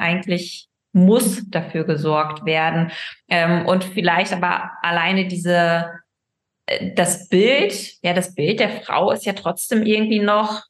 eigentlich 0.00 0.65
muss 0.96 1.48
dafür 1.50 1.84
gesorgt 1.84 2.44
werden. 2.44 2.90
Ähm, 3.28 3.66
und 3.66 3.84
vielleicht 3.84 4.32
aber 4.32 4.72
alleine 4.82 5.28
diese 5.28 5.90
das 6.96 7.28
Bild, 7.28 7.92
ja, 8.02 8.12
das 8.12 8.34
Bild 8.34 8.58
der 8.58 8.70
Frau 8.70 9.12
ist 9.12 9.24
ja 9.24 9.34
trotzdem 9.34 9.84
irgendwie 9.84 10.18
noch 10.18 10.64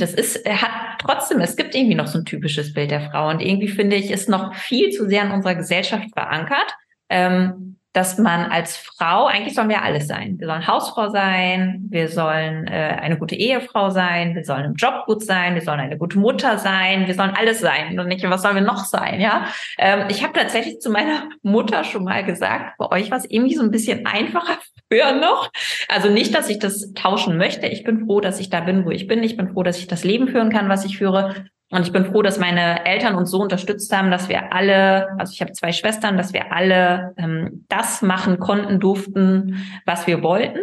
das 0.00 0.14
ist, 0.14 0.48
hat 0.48 0.98
trotzdem, 0.98 1.40
es 1.40 1.54
gibt 1.54 1.74
irgendwie 1.74 1.94
noch 1.94 2.06
so 2.06 2.18
ein 2.18 2.24
typisches 2.24 2.72
Bild 2.72 2.90
der 2.90 3.10
Frau 3.10 3.28
und 3.28 3.40
irgendwie 3.40 3.68
finde 3.68 3.96
ich, 3.96 4.10
ist 4.10 4.28
noch 4.28 4.54
viel 4.54 4.90
zu 4.90 5.06
sehr 5.06 5.24
in 5.24 5.30
unserer 5.30 5.56
Gesellschaft 5.56 6.08
verankert. 6.14 6.74
Ähm, 7.10 7.77
dass 7.92 8.18
man 8.18 8.50
als 8.50 8.76
Frau, 8.76 9.26
eigentlich 9.26 9.54
sollen 9.54 9.70
wir 9.70 9.82
alles 9.82 10.06
sein. 10.06 10.36
Wir 10.38 10.46
sollen 10.46 10.66
Hausfrau 10.66 11.08
sein, 11.08 11.86
wir 11.88 12.08
sollen 12.08 12.66
äh, 12.66 12.96
eine 13.00 13.18
gute 13.18 13.34
Ehefrau 13.34 13.90
sein, 13.90 14.34
wir 14.34 14.44
sollen 14.44 14.66
im 14.66 14.74
Job 14.74 15.04
gut 15.06 15.24
sein, 15.24 15.54
wir 15.54 15.62
sollen 15.62 15.80
eine 15.80 15.96
gute 15.96 16.18
Mutter 16.18 16.58
sein, 16.58 17.06
wir 17.06 17.14
sollen 17.14 17.32
alles 17.36 17.60
sein 17.60 17.98
und 17.98 18.08
nicht, 18.08 18.28
was 18.28 18.42
sollen 18.42 18.56
wir 18.56 18.62
noch 18.62 18.84
sein, 18.84 19.20
ja? 19.20 19.46
Ähm, 19.78 20.04
ich 20.10 20.22
habe 20.22 20.32
tatsächlich 20.34 20.80
zu 20.80 20.90
meiner 20.90 21.28
Mutter 21.42 21.82
schon 21.84 22.04
mal 22.04 22.24
gesagt, 22.24 22.76
bei 22.78 22.90
euch 22.90 23.10
war 23.10 23.18
es 23.18 23.28
irgendwie 23.28 23.54
so 23.54 23.62
ein 23.62 23.70
bisschen 23.70 24.06
einfacher 24.06 24.58
früher 24.92 25.12
noch. 25.12 25.50
Also 25.88 26.10
nicht, 26.10 26.34
dass 26.34 26.50
ich 26.50 26.58
das 26.58 26.92
tauschen 26.94 27.36
möchte. 27.36 27.66
Ich 27.66 27.84
bin 27.84 28.06
froh, 28.06 28.20
dass 28.20 28.38
ich 28.38 28.50
da 28.50 28.60
bin, 28.60 28.84
wo 28.84 28.90
ich 28.90 29.06
bin. 29.06 29.22
Ich 29.22 29.36
bin 29.36 29.52
froh, 29.52 29.62
dass 29.62 29.78
ich 29.78 29.86
das 29.86 30.04
Leben 30.04 30.28
führen 30.28 30.50
kann, 30.50 30.68
was 30.68 30.84
ich 30.84 30.98
führe. 30.98 31.46
Und 31.70 31.82
ich 31.82 31.92
bin 31.92 32.06
froh, 32.06 32.22
dass 32.22 32.38
meine 32.38 32.86
Eltern 32.86 33.14
uns 33.14 33.30
so 33.30 33.40
unterstützt 33.40 33.94
haben, 33.94 34.10
dass 34.10 34.28
wir 34.28 34.52
alle, 34.52 35.08
also 35.18 35.32
ich 35.32 35.40
habe 35.40 35.52
zwei 35.52 35.72
Schwestern, 35.72 36.16
dass 36.16 36.32
wir 36.32 36.52
alle 36.52 37.14
ähm, 37.18 37.66
das 37.68 38.00
machen 38.00 38.38
konnten, 38.38 38.80
durften, 38.80 39.66
was 39.84 40.06
wir 40.06 40.22
wollten. 40.22 40.60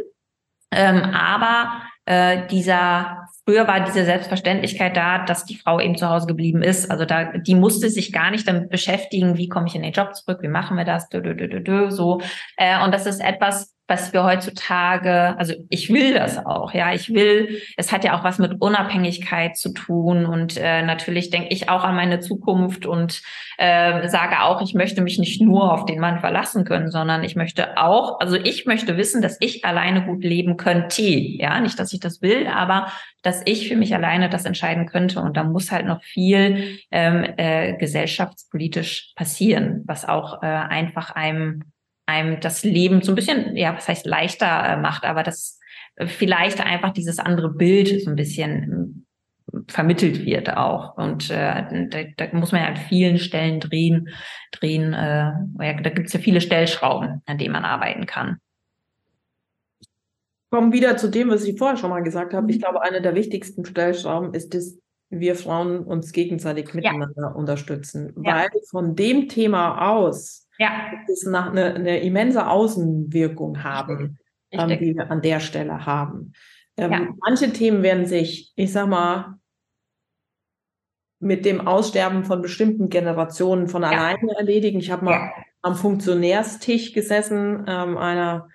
Ähm, 0.72 1.04
aber 1.04 1.82
äh, 2.06 2.48
dieser 2.48 3.26
früher 3.46 3.68
war 3.68 3.82
diese 3.82 4.06
Selbstverständlichkeit 4.06 4.98
da, 4.98 5.24
dass 5.24 5.46
die 5.46 5.56
Frau 5.56 5.80
eben 5.80 5.96
zu 5.96 6.10
Hause 6.10 6.26
geblieben 6.26 6.64
ist. 6.64 6.90
Also 6.90 7.06
da, 7.06 7.38
die 7.38 7.56
musste 7.56 7.90
sich 7.90 8.12
gar 8.12 8.32
nicht 8.32 8.48
damit 8.48 8.70
beschäftigen, 8.70 9.38
wie 9.38 9.48
komme 9.48 9.68
ich 9.68 9.76
in 9.76 9.84
den 9.84 9.94
Job 9.94 10.16
zurück, 10.16 10.40
wie 10.42 10.48
machen 10.48 10.76
wir 10.78 10.86
das, 10.86 11.10
dö, 11.10 11.22
dö, 11.22 11.36
dö, 11.36 11.62
dö, 11.62 11.92
so. 11.92 12.22
Äh, 12.58 12.84
und 12.84 12.94
das 12.94 13.06
ist 13.06 13.22
etwas, 13.22 13.75
was 13.88 14.14
wir 14.14 14.24
heutzutage, 14.24 15.38
also 15.38 15.54
ich 15.70 15.94
will 15.94 16.16
das 16.16 16.44
auch, 16.44 16.74
ja, 16.74 16.94
ich 16.94 17.14
will, 17.14 17.62
es 17.78 17.92
hat 17.92 18.04
ja 18.04 18.18
auch 18.18 18.24
was 18.24 18.40
mit 18.40 18.60
Unabhängigkeit 18.60 19.56
zu 19.58 19.74
tun 19.74 20.26
und 20.26 20.58
äh, 20.58 20.82
natürlich 20.82 21.30
denke 21.30 21.50
ich 21.50 21.70
auch 21.70 21.84
an 21.84 21.96
meine 21.96 22.20
Zukunft 22.20 22.88
und 22.88 23.22
äh, 23.58 24.08
sage 24.08 24.42
auch, 24.42 24.62
ich 24.64 24.74
möchte 24.74 25.02
mich 25.02 25.20
nicht 25.20 25.40
nur 25.40 25.72
auf 25.72 25.86
den 25.86 26.00
Mann 26.00 26.20
verlassen 26.20 26.66
können, 26.66 26.90
sondern 26.90 27.24
ich 27.24 27.36
möchte 27.36 27.78
auch, 27.78 28.20
also 28.20 28.38
ich 28.38 28.66
möchte 28.66 28.98
wissen, 28.98 29.22
dass 29.22 29.38
ich 29.40 29.64
alleine 29.66 30.04
gut 30.04 30.24
leben 30.24 30.58
könnte, 30.58 31.04
ja, 31.04 31.60
nicht, 31.60 31.78
dass 31.80 31.94
ich 31.94 32.00
das 32.00 32.24
will, 32.24 32.48
aber 32.48 32.88
dass 33.22 33.44
ich 33.46 33.68
für 33.68 33.76
mich 33.76 33.94
alleine 33.94 34.30
das 34.30 34.46
entscheiden 34.46 34.88
könnte 34.88 35.20
und 35.20 35.38
da 35.38 35.44
muss 35.44 35.72
halt 35.72 35.86
noch 35.86 36.02
viel 36.02 36.80
ähm, 36.90 37.24
äh, 37.38 37.78
gesellschaftspolitisch 37.78 39.14
passieren, 39.16 39.84
was 39.86 40.06
auch 40.06 40.42
äh, 40.42 40.48
einfach 40.48 41.12
einem 41.12 41.64
einem 42.06 42.40
das 42.40 42.64
Leben 42.64 43.02
so 43.02 43.12
ein 43.12 43.16
bisschen, 43.16 43.56
ja, 43.56 43.76
was 43.76 43.88
heißt 43.88 44.06
leichter 44.06 44.64
äh, 44.64 44.78
macht, 44.78 45.06
aber 45.06 45.24
das 45.24 45.60
äh, 45.96 46.08
vielleicht 46.08 46.62
einfach 46.62 46.94
dieses 46.94 47.20
andere 47.20 47.50
Bild 47.50 48.04
so 48.04 48.10
ein 48.10 48.16
bisschen 48.16 49.06
äh, 49.52 49.58
vermittelt 49.68 50.26
wird 50.26 50.56
auch. 50.56 50.98
Und 50.98 51.30
äh, 51.30 51.88
da, 51.90 52.04
da 52.18 52.38
muss 52.38 52.52
man 52.52 52.62
ja 52.62 52.68
an 52.68 52.78
vielen 52.78 53.18
Stellen 53.18 53.60
drehen, 53.60 54.10
drehen, 54.52 54.94
äh, 54.94 55.32
ja, 55.60 55.82
da 55.82 55.90
gibt 55.90 56.08
es 56.08 56.14
ja 56.14 56.20
viele 56.20 56.42
Stellschrauben, 56.42 57.22
an 57.26 57.38
denen 57.38 57.54
man 57.54 57.66
arbeiten 57.66 58.06
kann. 58.06 58.38
Kommen 60.52 60.72
wieder 60.72 60.96
zu 60.96 61.10
dem, 61.10 61.30
was 61.30 61.44
ich 61.44 61.58
vorher 61.58 61.78
schon 61.78 61.90
mal 61.90 62.04
gesagt 62.04 62.34
habe. 62.34 62.50
Ich 62.50 62.58
mhm. 62.58 62.62
glaube, 62.62 62.82
eine 62.82 63.02
der 63.02 63.16
wichtigsten 63.16 63.66
Stellschrauben 63.66 64.34
ist, 64.34 64.54
dass 64.54 64.78
wir 65.10 65.36
Frauen 65.36 65.84
uns 65.84 66.12
gegenseitig 66.12 66.74
miteinander 66.74 67.14
ja. 67.18 67.28
unterstützen. 67.28 68.14
Ja. 68.24 68.36
Weil 68.36 68.50
von 68.70 68.96
dem 68.96 69.28
Thema 69.28 69.96
aus 69.96 70.45
ja. 70.58 70.92
das 71.08 71.26
eine, 71.26 71.76
eine 71.76 72.00
immense 72.02 72.48
Außenwirkung 72.48 73.64
haben, 73.64 74.20
ähm, 74.52 74.70
die 74.70 74.96
wir 74.96 75.12
an 75.12 75.22
der 75.22 75.40
Stelle 75.40 75.86
haben. 75.86 76.34
Ähm, 76.78 76.92
ja. 76.92 77.08
Manche 77.22 77.52
Themen 77.54 77.84
werden 77.84 78.06
sich, 78.06 78.54
ich 78.56 78.72
sag 78.72 78.88
mal, 78.88 79.40
mit 81.20 81.46
dem 81.46 81.66
Aussterben 81.66 82.24
von 82.24 82.42
bestimmten 82.42 82.90
Generationen 82.90 83.68
von 83.68 83.82
ja. 83.82 83.90
alleine 83.90 84.36
erledigen. 84.38 84.80
Ich 84.80 84.92
habe 84.92 85.06
mal 85.06 85.12
ja. 85.12 85.32
am 85.62 85.76
Funktionärstisch 85.76 86.94
gesessen, 86.94 87.66
ähm, 87.68 87.98
einer 87.98 88.50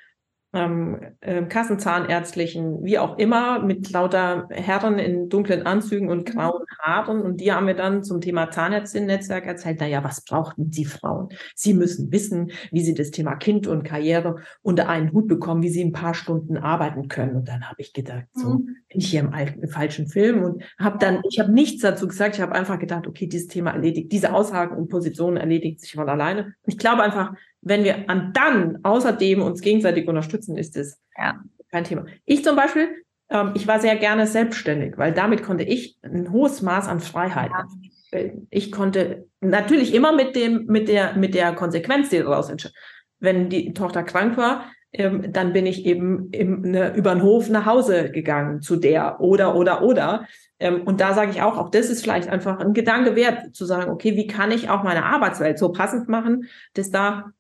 ähm, 0.53 0.99
äh, 1.21 1.43
Kassenzahnärztlichen, 1.43 2.85
wie 2.85 2.99
auch 2.99 3.19
immer, 3.19 3.61
mit 3.61 3.91
lauter 3.91 4.49
Herren 4.51 4.99
in 4.99 5.29
dunklen 5.29 5.65
Anzügen 5.65 6.09
und 6.09 6.29
mhm. 6.29 6.33
grauen 6.33 6.65
Haaren. 6.81 7.23
Und 7.23 7.41
die 7.41 7.53
haben 7.53 7.67
mir 7.67 7.77
dann 7.77 8.03
zum 8.03 8.21
Thema 8.21 8.51
Zahnärztinnen-Netzwerk 8.51 9.47
erzählt, 9.47 9.81
naja, 9.81 10.03
was 10.03 10.25
brauchten 10.25 10.73
Sie 10.73 10.85
Frauen? 10.85 11.29
Sie 11.55 11.73
müssen 11.73 12.11
wissen, 12.11 12.51
wie 12.73 12.83
Sie 12.83 12.95
das 12.95 13.11
Thema 13.11 13.37
Kind 13.37 13.67
und 13.67 13.85
Karriere 13.85 14.37
unter 14.63 14.89
einen 14.89 15.13
Hut 15.13 15.29
bekommen, 15.29 15.63
wie 15.63 15.69
Sie 15.69 15.85
ein 15.85 15.93
paar 15.93 16.15
Stunden 16.15 16.57
arbeiten 16.57 17.09
können. 17.09 17.37
Und 17.37 17.49
dann 17.49 17.69
habe 17.69 17.81
ich 17.81 17.93
gedacht, 17.93 18.27
so 18.33 18.49
mhm. 18.49 18.77
bin 18.89 19.01
ich 19.01 19.11
hier 19.11 19.21
im, 19.21 19.33
alten, 19.33 19.63
im 19.63 19.69
falschen 19.69 20.09
Film 20.09 20.43
und 20.43 20.65
habe 20.79 20.99
dann, 20.99 21.23
ich 21.31 21.39
habe 21.39 21.53
nichts 21.53 21.83
dazu 21.83 22.09
gesagt, 22.09 22.35
ich 22.35 22.41
habe 22.41 22.55
einfach 22.55 22.79
gedacht, 22.79 23.07
okay, 23.07 23.29
dieses 23.29 23.47
Thema 23.47 23.71
erledigt, 23.71 24.11
diese 24.11 24.33
Aussagen 24.33 24.77
und 24.77 24.89
Positionen 24.89 25.37
erledigt 25.37 25.81
sich 25.81 25.93
von 25.93 26.09
alleine. 26.09 26.55
Ich 26.67 26.77
glaube 26.77 27.03
einfach, 27.03 27.35
wenn 27.63 27.85
wir 27.85 28.09
an 28.09 28.33
dann 28.33 28.79
außerdem 28.83 29.43
uns 29.43 29.61
gegenseitig 29.61 30.09
unterstützen, 30.09 30.57
ist 30.57 30.77
es 30.77 31.01
ja. 31.17 31.41
kein 31.71 31.85
Thema. 31.85 32.07
Ich 32.25 32.45
zum 32.45 32.57
Beispiel, 32.57 32.89
ähm, 33.29 33.53
ich 33.55 33.67
war 33.67 33.81
sehr 33.81 33.97
gerne 33.97 34.27
selbstständig, 34.27 34.97
weil 34.97 35.13
damit 35.13 35.43
konnte 35.43 35.65
ich 35.65 35.99
ein 36.03 36.33
hohes 36.33 36.63
Maß 36.63 36.89
an 36.89 37.01
Freiheit. 37.01 37.51
Ja. 37.51 38.21
Ich 38.51 38.73
konnte 38.73 39.27
natürlich 39.41 39.95
immer 39.95 40.13
mit 40.13 40.35
dem, 40.35 40.67
mit 40.67 40.89
der, 40.89 41.17
mit 41.17 41.35
der 41.35 41.55
Konsequenz, 41.55 42.09
die 42.09 42.19
daraus 42.19 42.51
entsteht. 42.51 42.75
Wenn 43.21 43.49
die 43.51 43.73
Tochter 43.73 44.03
krank 44.03 44.37
war, 44.37 44.65
ähm, 44.93 45.33
dann 45.33 45.53
bin 45.53 45.67
ich 45.67 45.87
eben 45.87 46.31
im, 46.33 46.63
ne, 46.63 46.93
über 46.97 47.15
den 47.15 47.23
Hof 47.23 47.49
nach 47.49 47.67
Hause 47.67 48.11
gegangen 48.11 48.61
zu 48.61 48.77
der 48.77 49.21
oder 49.21 49.55
oder 49.55 49.83
oder. 49.83 50.27
Ähm, 50.59 50.83
und 50.83 51.01
da 51.01 51.15
sage 51.15 51.31
ich 51.31 51.43
auch, 51.43 51.57
auch 51.57 51.71
das 51.71 51.91
ist 51.91 52.03
vielleicht 52.03 52.29
einfach 52.29 52.59
ein 52.59 52.73
Gedanke 52.73 53.15
wert, 53.15 53.55
zu 53.55 53.65
sagen, 53.65 53.91
okay, 53.91 54.17
wie 54.17 54.27
kann 54.27 54.51
ich 54.51 54.69
auch 54.69 54.83
meine 54.83 55.05
Arbeitswelt 55.05 55.59
so 55.59 55.71
passend 55.71 56.09
machen, 56.09 56.49
dass 56.75 56.91
da 56.91 57.31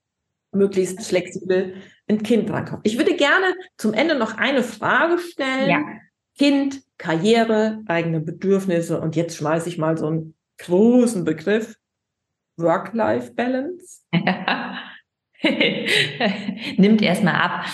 möglichst 0.52 1.02
flexibel 1.02 1.74
ein 2.08 2.22
Kind 2.22 2.50
drankommt. 2.50 2.82
Ich 2.84 2.98
würde 2.98 3.14
gerne 3.14 3.54
zum 3.76 3.94
Ende 3.94 4.16
noch 4.16 4.36
eine 4.36 4.62
Frage 4.62 5.18
stellen. 5.18 5.70
Ja. 5.70 5.84
Kind, 6.38 6.82
Karriere, 6.98 7.82
eigene 7.86 8.20
Bedürfnisse 8.20 9.00
und 9.00 9.16
jetzt 9.16 9.36
schmeiße 9.36 9.68
ich 9.68 9.78
mal 9.78 9.96
so 9.96 10.06
einen 10.06 10.34
großen 10.58 11.24
Begriff. 11.24 11.76
Work-Life-Balance. 12.56 14.02
Nimmt 16.76 17.00
erstmal 17.00 17.36
ab, 17.36 17.64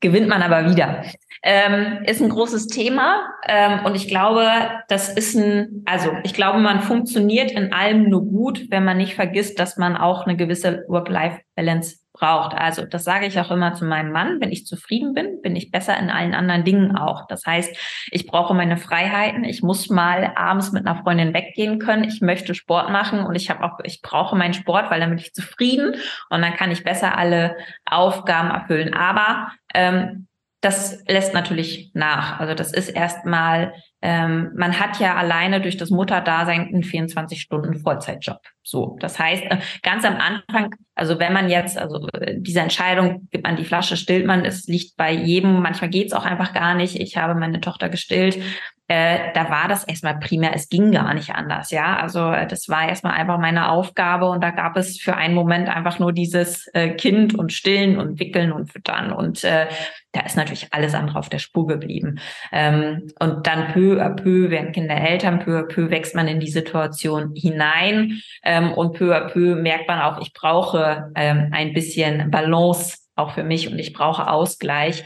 gewinnt 0.00 0.28
man 0.28 0.42
aber 0.42 0.70
wieder. 0.70 1.04
Ähm, 1.42 2.04
ist 2.04 2.22
ein 2.22 2.28
großes 2.28 2.68
Thema 2.68 3.28
ähm, 3.46 3.84
und 3.84 3.94
ich 3.94 4.08
glaube, 4.08 4.48
das 4.88 5.12
ist 5.12 5.36
ein, 5.36 5.82
also 5.86 6.10
ich 6.22 6.34
glaube, 6.34 6.58
man 6.58 6.80
funktioniert 6.80 7.50
in 7.50 7.72
allem 7.72 8.08
nur 8.08 8.24
gut, 8.24 8.66
wenn 8.70 8.84
man 8.84 8.98
nicht 8.98 9.14
vergisst, 9.14 9.58
dass 9.58 9.76
man 9.76 9.96
auch 9.96 10.26
eine 10.26 10.36
gewisse 10.36 10.84
Work-Life-Balance 10.88 11.98
braucht. 12.16 12.56
Also 12.56 12.84
das 12.84 13.04
sage 13.04 13.26
ich 13.26 13.38
auch 13.38 13.50
immer 13.50 13.74
zu 13.74 13.84
meinem 13.84 14.10
Mann. 14.10 14.40
Wenn 14.40 14.50
ich 14.50 14.66
zufrieden 14.66 15.14
bin, 15.14 15.40
bin 15.42 15.54
ich 15.54 15.70
besser 15.70 15.96
in 15.98 16.10
allen 16.10 16.34
anderen 16.34 16.64
Dingen 16.64 16.96
auch. 16.96 17.26
Das 17.26 17.44
heißt, 17.46 17.76
ich 18.10 18.26
brauche 18.26 18.54
meine 18.54 18.76
Freiheiten. 18.76 19.44
Ich 19.44 19.62
muss 19.62 19.90
mal 19.90 20.32
abends 20.34 20.72
mit 20.72 20.86
einer 20.86 21.02
Freundin 21.02 21.34
weggehen 21.34 21.78
können. 21.78 22.04
Ich 22.04 22.20
möchte 22.20 22.54
Sport 22.54 22.90
machen 22.90 23.20
und 23.20 23.34
ich 23.34 23.50
habe 23.50 23.64
auch, 23.64 23.78
ich 23.84 24.02
brauche 24.02 24.36
meinen 24.36 24.54
Sport, 24.54 24.90
weil 24.90 25.00
dann 25.00 25.10
bin 25.10 25.18
ich 25.18 25.34
zufrieden 25.34 25.94
und 26.30 26.42
dann 26.42 26.54
kann 26.54 26.70
ich 26.70 26.84
besser 26.84 27.16
alle 27.16 27.56
Aufgaben 27.84 28.50
erfüllen. 28.50 28.94
Aber 28.94 29.52
ähm, 29.74 30.26
das 30.60 31.04
lässt 31.06 31.34
natürlich 31.34 31.90
nach. 31.94 32.40
Also 32.40 32.54
das 32.54 32.72
ist 32.72 32.88
erstmal 32.88 33.72
ähm, 34.08 34.52
man 34.54 34.78
hat 34.78 35.00
ja 35.00 35.16
alleine 35.16 35.60
durch 35.60 35.76
das 35.76 35.90
Mutterdasein 35.90 36.68
einen 36.68 36.84
24 36.84 37.40
Stunden 37.40 37.74
Vollzeitjob. 37.74 38.38
So, 38.62 38.96
das 39.00 39.18
heißt, 39.18 39.42
äh, 39.42 39.58
ganz 39.82 40.04
am 40.04 40.18
Anfang, 40.18 40.76
also 40.94 41.18
wenn 41.18 41.32
man 41.32 41.50
jetzt, 41.50 41.76
also 41.76 42.06
äh, 42.12 42.36
diese 42.38 42.60
Entscheidung, 42.60 43.26
gibt 43.32 43.42
man 43.42 43.56
die 43.56 43.64
Flasche, 43.64 43.96
stillt 43.96 44.24
man, 44.24 44.44
es 44.44 44.68
liegt 44.68 44.96
bei 44.96 45.10
jedem, 45.10 45.60
manchmal 45.60 45.90
geht's 45.90 46.12
auch 46.12 46.24
einfach 46.24 46.54
gar 46.54 46.76
nicht. 46.76 47.00
Ich 47.00 47.16
habe 47.16 47.34
meine 47.34 47.60
Tochter 47.60 47.88
gestillt, 47.88 48.40
äh, 48.88 49.32
da 49.34 49.50
war 49.50 49.68
das 49.68 49.84
erstmal 49.84 50.18
primär, 50.18 50.54
es 50.54 50.68
ging 50.68 50.92
gar 50.92 51.12
nicht 51.14 51.34
anders, 51.34 51.70
ja. 51.70 51.96
Also 51.96 52.30
äh, 52.30 52.46
das 52.46 52.68
war 52.68 52.88
erstmal 52.88 53.14
einfach 53.14 53.38
meine 53.38 53.70
Aufgabe 53.70 54.28
und 54.28 54.42
da 54.42 54.50
gab 54.50 54.76
es 54.76 55.00
für 55.00 55.16
einen 55.16 55.34
Moment 55.34 55.68
einfach 55.68 55.98
nur 55.98 56.12
dieses 56.12 56.68
äh, 56.68 56.90
Kind 56.90 57.34
und 57.34 57.52
Stillen 57.52 57.98
und 57.98 58.20
Wickeln 58.20 58.52
und 58.52 58.70
Füttern 58.70 59.12
und 59.12 59.42
äh, 59.44 59.66
da 60.12 60.20
ist 60.22 60.36
natürlich 60.36 60.72
alles 60.72 60.94
andere 60.94 61.18
auf 61.18 61.28
der 61.28 61.38
Spur 61.38 61.66
geblieben. 61.66 62.20
Ähm, 62.52 63.08
und 63.18 63.46
dann 63.46 63.72
peu 63.72 64.00
à 64.00 64.14
peu 64.14 64.50
werden 64.50 64.72
Kinder 64.72 64.96
Eltern, 64.96 65.40
peu 65.40 65.58
à 65.58 65.62
peu 65.64 65.90
wächst 65.90 66.14
man 66.14 66.28
in 66.28 66.40
die 66.40 66.50
Situation 66.50 67.34
hinein 67.34 68.22
ähm, 68.42 68.72
und 68.72 68.96
peu 68.96 69.14
à 69.14 69.28
peu 69.28 69.56
merkt 69.56 69.88
man 69.88 70.00
auch, 70.00 70.20
ich 70.20 70.32
brauche 70.32 71.10
ähm, 71.14 71.48
ein 71.52 71.74
bisschen 71.74 72.30
Balance 72.30 72.98
auch 73.16 73.32
für 73.32 73.44
mich 73.44 73.70
und 73.70 73.78
ich 73.78 73.92
brauche 73.92 74.30
Ausgleich. 74.30 75.04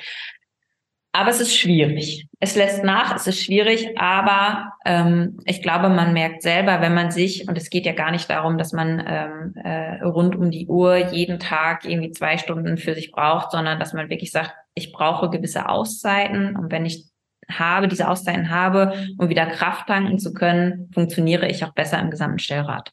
Aber 1.13 1.31
es 1.31 1.41
ist 1.41 1.57
schwierig. 1.57 2.29
Es 2.39 2.55
lässt 2.55 2.85
nach, 2.85 3.17
es 3.17 3.27
ist 3.27 3.43
schwierig, 3.43 3.99
aber 3.99 4.75
ähm, 4.85 5.39
ich 5.45 5.61
glaube, 5.61 5.89
man 5.89 6.13
merkt 6.13 6.43
selber, 6.43 6.81
wenn 6.81 6.95
man 6.95 7.11
sich, 7.11 7.49
und 7.49 7.59
es 7.59 7.69
geht 7.69 7.85
ja 7.85 7.93
gar 7.93 8.13
nicht 8.13 8.31
darum, 8.31 8.59
dass 8.59 8.73
man 8.73 9.03
ähm, 9.05 9.55
äh, 9.57 10.03
rund 10.05 10.37
um 10.37 10.53
die 10.53 10.69
Uhr 10.69 10.97
jeden 10.97 11.41
Tag 11.41 11.85
irgendwie 11.85 12.13
zwei 12.13 12.39
Stunden 12.39 12.79
für 12.79 12.95
sich 12.95 13.11
braucht, 13.11 13.51
sondern 13.51 13.81
dass 13.81 13.93
man 13.93 14.09
wirklich 14.09 14.31
sagt, 14.31 14.55
ich 14.75 14.93
brauche 14.93 15.31
gewisse 15.31 15.69
Auszeiten 15.69 16.57
und 16.57 16.71
wenn 16.71 16.87
ich 16.87 17.11
habe, 17.59 17.89
diese 17.89 18.09
Auszeiten 18.09 18.51
habe, 18.51 18.93
um 19.19 19.29
wieder 19.29 19.47
Kraft 19.47 19.89
tanken 19.89 20.19
zu 20.21 20.33
können, 20.33 20.89
funktioniere 20.95 21.49
ich 21.49 21.65
auch 21.65 21.73
besser 21.73 21.99
im 21.99 22.11
gesamten 22.11 22.39
Stellrad. 22.39 22.93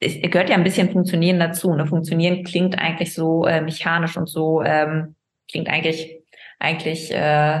Es 0.00 0.20
gehört 0.20 0.50
ja 0.50 0.56
ein 0.56 0.64
bisschen 0.64 0.90
Funktionieren 0.90 1.38
dazu. 1.38 1.72
Ne? 1.74 1.86
Funktionieren 1.86 2.42
klingt 2.42 2.78
eigentlich 2.78 3.14
so 3.14 3.46
äh, 3.46 3.60
mechanisch 3.60 4.16
und 4.16 4.28
so 4.28 4.62
ähm, 4.62 5.14
klingt 5.48 5.68
eigentlich 5.68 6.21
eigentlich 6.62 7.12
äh, 7.12 7.60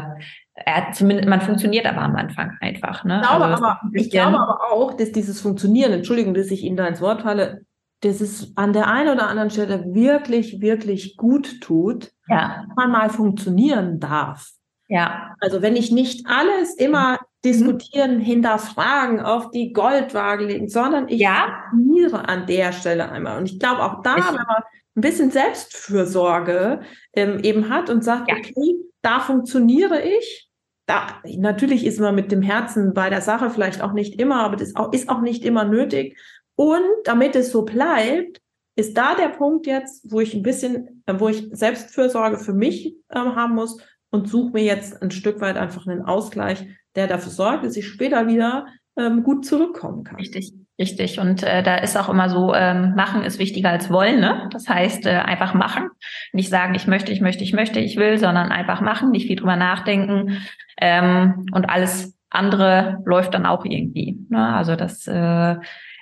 er 0.54 0.92
zumindest, 0.92 1.28
man 1.28 1.40
funktioniert 1.40 1.86
aber 1.86 2.02
am 2.02 2.16
Anfang 2.16 2.56
einfach. 2.60 3.04
Ne? 3.04 3.20
Ich 3.22 3.28
glaube, 3.28 3.44
also, 3.46 3.64
aber, 3.64 3.80
ich 3.92 4.10
glaube 4.10 4.38
aber 4.38 4.72
auch, 4.72 4.94
dass 4.94 5.12
dieses 5.12 5.40
Funktionieren, 5.40 5.92
Entschuldigung, 5.92 6.34
dass 6.34 6.50
ich 6.50 6.62
Ihnen 6.62 6.76
da 6.76 6.86
ins 6.86 7.00
Wort 7.00 7.22
falle, 7.22 7.62
dass 8.00 8.20
es 8.20 8.52
an 8.56 8.72
der 8.72 8.88
einen 8.88 9.10
oder 9.10 9.28
anderen 9.28 9.50
Stelle 9.50 9.94
wirklich, 9.94 10.60
wirklich 10.60 11.16
gut 11.16 11.60
tut, 11.60 12.10
ja. 12.28 12.64
man 12.76 12.90
mal 12.90 13.10
funktionieren 13.10 14.00
darf. 14.00 14.50
Ja. 14.88 15.34
Also 15.40 15.62
wenn 15.62 15.76
ich 15.76 15.90
nicht 15.90 16.26
alles 16.26 16.74
immer 16.74 17.12
mhm. 17.12 17.18
diskutieren, 17.44 18.16
mhm. 18.16 18.22
hinterfragen, 18.22 19.20
auf 19.20 19.50
die 19.50 19.72
Goldwaage 19.72 20.44
legen, 20.44 20.68
sondern 20.68 21.08
ich 21.08 21.20
ja. 21.20 21.62
funktioniere 21.70 22.28
an 22.28 22.46
der 22.46 22.72
Stelle 22.72 23.10
einmal. 23.10 23.38
Und 23.38 23.50
ich 23.50 23.58
glaube 23.58 23.82
auch 23.82 24.02
da, 24.02 24.16
ich, 24.16 24.26
wenn 24.26 24.34
man 24.34 24.62
ein 24.94 25.00
bisschen 25.00 25.30
Selbstfürsorge 25.30 26.80
ähm, 27.14 27.38
eben 27.42 27.70
hat 27.70 27.88
und 27.88 28.04
sagt, 28.04 28.28
ja. 28.28 28.36
okay, 28.36 28.74
da 29.02 29.20
funktioniere 29.20 30.00
ich. 30.00 30.48
Da, 30.86 31.20
natürlich 31.36 31.86
ist 31.86 32.00
man 32.00 32.14
mit 32.14 32.32
dem 32.32 32.42
Herzen 32.42 32.92
bei 32.92 33.08
der 33.08 33.20
Sache 33.20 33.50
vielleicht 33.50 33.82
auch 33.82 33.92
nicht 33.92 34.20
immer, 34.20 34.42
aber 34.42 34.56
das 34.56 34.68
ist 34.68 34.76
auch, 34.76 34.92
ist 34.92 35.08
auch 35.08 35.20
nicht 35.20 35.44
immer 35.44 35.64
nötig. 35.64 36.18
Und 36.56 36.82
damit 37.04 37.36
es 37.36 37.50
so 37.52 37.62
bleibt, 37.62 38.40
ist 38.74 38.96
da 38.96 39.14
der 39.14 39.28
Punkt 39.28 39.66
jetzt, 39.66 40.10
wo 40.10 40.20
ich 40.20 40.34
ein 40.34 40.42
bisschen, 40.42 41.02
äh, 41.06 41.14
wo 41.18 41.28
ich 41.28 41.48
Selbstfürsorge 41.52 42.38
für 42.38 42.52
mich 42.54 42.96
äh, 43.08 43.18
haben 43.18 43.54
muss 43.54 43.78
und 44.10 44.28
suche 44.28 44.52
mir 44.52 44.64
jetzt 44.64 45.02
ein 45.02 45.10
Stück 45.10 45.40
weit 45.40 45.56
einfach 45.56 45.86
einen 45.86 46.02
Ausgleich, 46.02 46.66
der 46.94 47.06
dafür 47.06 47.32
sorgt, 47.32 47.64
dass 47.64 47.76
ich 47.76 47.86
später 47.86 48.26
wieder 48.26 48.66
ähm, 48.96 49.22
gut 49.22 49.44
zurückkommen 49.44 50.04
kann. 50.04 50.16
Richtig. 50.16 50.54
Richtig. 50.78 51.18
Und 51.18 51.42
äh, 51.42 51.62
da 51.62 51.76
ist 51.76 51.96
auch 51.96 52.08
immer 52.08 52.28
so, 52.30 52.54
ähm, 52.54 52.94
machen 52.94 53.22
ist 53.22 53.38
wichtiger 53.38 53.70
als 53.70 53.90
wollen. 53.90 54.20
Ne? 54.20 54.48
Das 54.52 54.68
heißt, 54.68 55.06
äh, 55.06 55.10
einfach 55.10 55.54
machen. 55.54 55.90
Nicht 56.32 56.48
sagen, 56.48 56.74
ich 56.74 56.86
möchte, 56.86 57.12
ich 57.12 57.20
möchte, 57.20 57.44
ich 57.44 57.52
möchte, 57.52 57.78
ich 57.78 57.96
will, 57.96 58.18
sondern 58.18 58.50
einfach 58.50 58.80
machen, 58.80 59.10
nicht 59.10 59.26
viel 59.26 59.36
drüber 59.36 59.56
nachdenken. 59.56 60.42
Ähm, 60.80 61.46
und 61.52 61.68
alles 61.68 62.16
andere 62.30 62.98
läuft 63.04 63.34
dann 63.34 63.44
auch 63.44 63.64
irgendwie. 63.66 64.18
Ne? 64.30 64.54
Also 64.54 64.74
das 64.74 65.06
äh, 65.06 65.56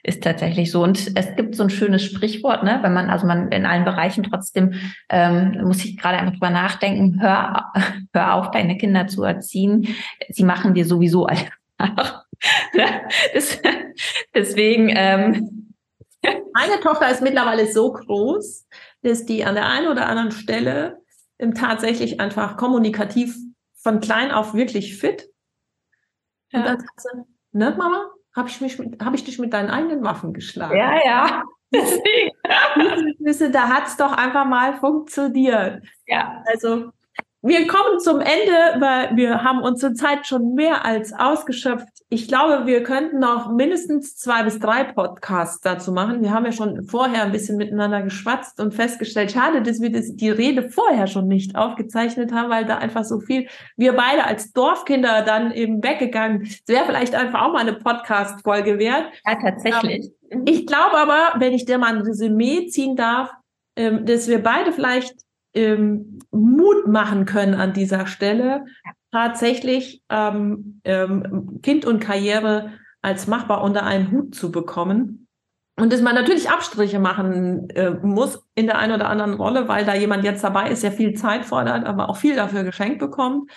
ist 0.04 0.22
tatsächlich 0.22 0.70
so. 0.70 0.84
Und 0.84 1.16
es 1.16 1.36
gibt 1.36 1.56
so 1.56 1.64
ein 1.64 1.70
schönes 1.70 2.04
Sprichwort, 2.04 2.62
ne? 2.62 2.78
wenn 2.82 2.94
man, 2.94 3.10
also 3.10 3.26
man 3.26 3.50
in 3.50 3.66
allen 3.66 3.84
Bereichen 3.84 4.22
trotzdem, 4.22 4.74
ähm, 5.08 5.62
muss 5.62 5.84
ich 5.84 5.96
gerade 5.96 6.18
einfach 6.18 6.34
drüber 6.34 6.50
nachdenken, 6.50 7.20
hör, 7.20 7.72
hör 8.14 8.34
auf, 8.34 8.50
deine 8.52 8.78
Kinder 8.78 9.08
zu 9.08 9.24
erziehen. 9.24 9.88
Sie 10.28 10.44
machen 10.44 10.74
dir 10.74 10.84
sowieso 10.84 11.26
alles. 11.26 11.50
das, 13.34 13.61
deswegen. 14.34 14.93
Ähm, 14.95 15.74
Meine 16.53 16.80
Tochter 16.80 17.11
ist 17.11 17.22
mittlerweile 17.22 17.70
so 17.70 17.93
groß, 17.93 18.66
dass 19.03 19.24
die 19.24 19.45
an 19.45 19.55
der 19.55 19.68
einen 19.68 19.88
oder 19.88 20.07
anderen 20.07 20.32
Stelle 20.32 21.03
ähm, 21.38 21.55
tatsächlich 21.55 22.20
einfach 22.20 22.57
kommunikativ 22.57 23.36
von 23.74 24.01
klein 24.01 24.30
auf 24.30 24.55
wirklich 24.55 24.99
fit. 24.99 25.28
Ja. 26.51 26.61
Und 26.61 26.66
dann 26.66 26.80
sagt 26.80 27.01
sie, 27.01 27.09
ne, 27.53 27.74
Mama, 27.76 28.11
habe 28.34 28.49
ich, 28.49 28.61
mich 28.61 28.78
hab 28.78 29.14
ich 29.14 29.24
dich 29.24 29.38
mit 29.38 29.53
deinen 29.53 29.70
eigenen 29.70 30.05
Waffen 30.05 30.32
geschlagen? 30.32 30.76
Ja, 30.76 31.05
ja. 31.05 31.43
da 33.53 33.68
hat 33.68 33.86
es 33.86 33.97
doch 33.97 34.12
einfach 34.12 34.45
mal 34.45 34.76
funktioniert. 34.78 35.82
Ja. 36.07 36.43
Also 36.47 36.91
wir 37.43 37.66
kommen 37.66 37.99
zum 38.01 38.20
Ende, 38.20 38.80
weil 38.80 39.16
wir 39.16 39.43
haben 39.43 39.62
unsere 39.62 39.95
Zeit 39.95 40.26
schon 40.26 40.55
mehr 40.55 40.84
als 40.84 41.14
ausgeschöpft. 41.14 41.88
Ich 42.11 42.28
glaube, 42.28 42.66
wir 42.66 42.82
könnten 42.82 43.18
noch 43.18 43.51
mindestens 43.51 44.16
zwei 44.16 44.43
bis 44.43 44.59
drei 44.59 44.84
Podcasts 44.84 45.61
dazu 45.62 45.91
machen. 45.91 46.22
Wir 46.22 46.32
haben 46.32 46.45
ja 46.45 46.53
schon 46.53 46.84
vorher 46.84 47.22
ein 47.22 47.32
bisschen 47.32 47.57
miteinander 47.57 48.03
geschwatzt 48.03 48.61
und 48.61 48.74
festgestellt, 48.74 49.32
schade, 49.32 49.62
dass 49.62 49.80
wir 49.80 49.91
das, 49.91 50.14
die 50.14 50.28
Rede 50.28 50.68
vorher 50.68 51.07
schon 51.07 51.28
nicht 51.28 51.57
aufgezeichnet 51.57 52.30
haben, 52.30 52.51
weil 52.51 52.66
da 52.66 52.76
einfach 52.76 53.05
so 53.05 53.20
viel, 53.20 53.47
wir 53.78 53.95
beide 53.95 54.24
als 54.24 54.53
Dorfkinder 54.53 55.22
dann 55.22 55.51
eben 55.53 55.82
weggegangen. 55.82 56.43
Es 56.43 56.61
wäre 56.66 56.84
vielleicht 56.84 57.14
einfach 57.14 57.41
auch 57.41 57.53
mal 57.53 57.61
eine 57.61 57.72
Podcast-Folge 57.74 58.78
wert. 58.78 59.07
Ja, 59.26 59.36
tatsächlich. 59.41 60.12
Ähm, 60.30 60.43
ich 60.47 60.66
glaube 60.66 60.99
aber, 60.99 61.41
wenn 61.41 61.55
ich 61.55 61.64
dir 61.64 61.78
mal 61.78 61.95
ein 61.95 62.03
Resümee 62.03 62.66
ziehen 62.66 62.97
darf, 62.97 63.32
ähm, 63.76 64.05
dass 64.05 64.28
wir 64.28 64.43
beide 64.43 64.72
vielleicht 64.72 65.14
ähm, 65.55 66.20
Mut 66.30 66.86
machen 66.86 67.24
können 67.24 67.55
an 67.55 67.72
dieser 67.72 68.07
Stelle, 68.07 68.64
tatsächlich 69.12 70.03
ähm, 70.09 70.80
ähm, 70.84 71.61
Kind 71.62 71.84
und 71.84 72.01
Karriere 72.01 72.72
als 73.03 73.26
machbar 73.26 73.62
unter 73.62 73.84
einen 73.84 74.11
Hut 74.11 74.34
zu 74.34 74.51
bekommen. 74.51 75.26
Und 75.76 75.92
dass 75.92 76.03
man 76.03 76.14
natürlich 76.14 76.51
Abstriche 76.51 76.98
machen 76.98 77.70
äh, 77.70 77.90
muss 77.90 78.44
in 78.55 78.66
der 78.66 78.78
einen 78.78 78.92
oder 78.92 79.09
anderen 79.09 79.34
Rolle, 79.34 79.66
weil 79.66 79.86
da 79.86 79.94
jemand 79.94 80.24
jetzt 80.24 80.44
dabei 80.44 80.70
ist, 80.70 80.82
der 80.82 80.92
viel 80.92 81.14
Zeit 81.14 81.46
fordert, 81.46 81.86
aber 81.86 82.11
auch 82.11 82.16
viel 82.16 82.36
dafür 82.36 82.64
geschenkt 82.64 82.98
bekommt. 82.98 83.51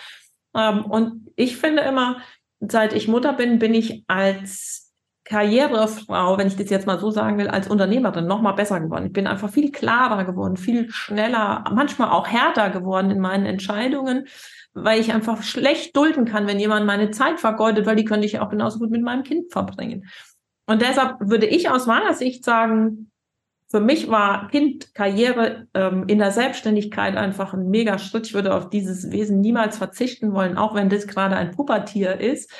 Ähm, 0.55 0.85
und 0.85 1.27
ich 1.35 1.57
finde 1.57 1.81
immer, 1.81 2.21
seit 2.61 2.93
ich 2.93 3.09
Mutter 3.09 3.33
bin, 3.33 3.59
bin 3.59 3.73
ich 3.73 4.05
als 4.07 4.82
Karrierefrau, 5.25 6.37
wenn 6.37 6.47
ich 6.47 6.57
das 6.57 6.69
jetzt 6.69 6.85
mal 6.85 6.99
so 6.99 7.09
sagen 7.09 7.37
will, 7.37 7.47
als 7.47 7.67
Unternehmerin 7.67 8.27
noch 8.27 8.41
mal 8.41 8.51
besser 8.51 8.79
geworden. 8.79 9.05
Ich 9.05 9.13
bin 9.13 9.27
einfach 9.27 9.49
viel 9.49 9.71
klarer 9.71 10.25
geworden, 10.25 10.57
viel 10.57 10.89
schneller, 10.91 11.63
manchmal 11.73 12.09
auch 12.09 12.27
härter 12.27 12.69
geworden 12.69 13.09
in 13.09 13.19
meinen 13.19 13.45
Entscheidungen, 13.45 14.27
weil 14.73 14.99
ich 14.99 15.13
einfach 15.13 15.43
schlecht 15.43 15.95
dulden 15.95 16.25
kann, 16.25 16.47
wenn 16.47 16.59
jemand 16.59 16.85
meine 16.85 17.11
Zeit 17.11 17.39
vergeudet, 17.39 17.85
weil 17.85 17.95
die 17.95 18.05
könnte 18.05 18.25
ich 18.25 18.39
auch 18.39 18.49
genauso 18.49 18.79
gut 18.79 18.91
mit 18.91 19.01
meinem 19.01 19.23
Kind 19.23 19.51
verbringen. 19.51 20.09
Und 20.65 20.81
deshalb 20.81 21.17
würde 21.19 21.45
ich 21.45 21.69
aus 21.69 21.85
meiner 21.85 22.13
Sicht 22.13 22.43
sagen, 22.43 23.11
für 23.69 23.79
mich 23.79 24.09
war 24.09 24.49
Kind, 24.49 24.93
Karriere 24.93 25.67
ähm, 25.73 26.05
in 26.07 26.19
der 26.19 26.31
Selbstständigkeit 26.31 27.15
einfach 27.15 27.53
ein 27.53 27.69
mega 27.69 27.97
Schritt. 27.97 28.27
Ich 28.27 28.33
würde 28.35 28.53
auf 28.53 28.69
dieses 28.69 29.11
Wesen 29.11 29.41
niemals 29.41 29.77
verzichten 29.77 30.33
wollen, 30.33 30.57
auch 30.57 30.75
wenn 30.75 30.89
das 30.89 31.07
gerade 31.07 31.35
ein 31.35 31.51
Puppertier 31.51 32.19
ist. 32.19 32.51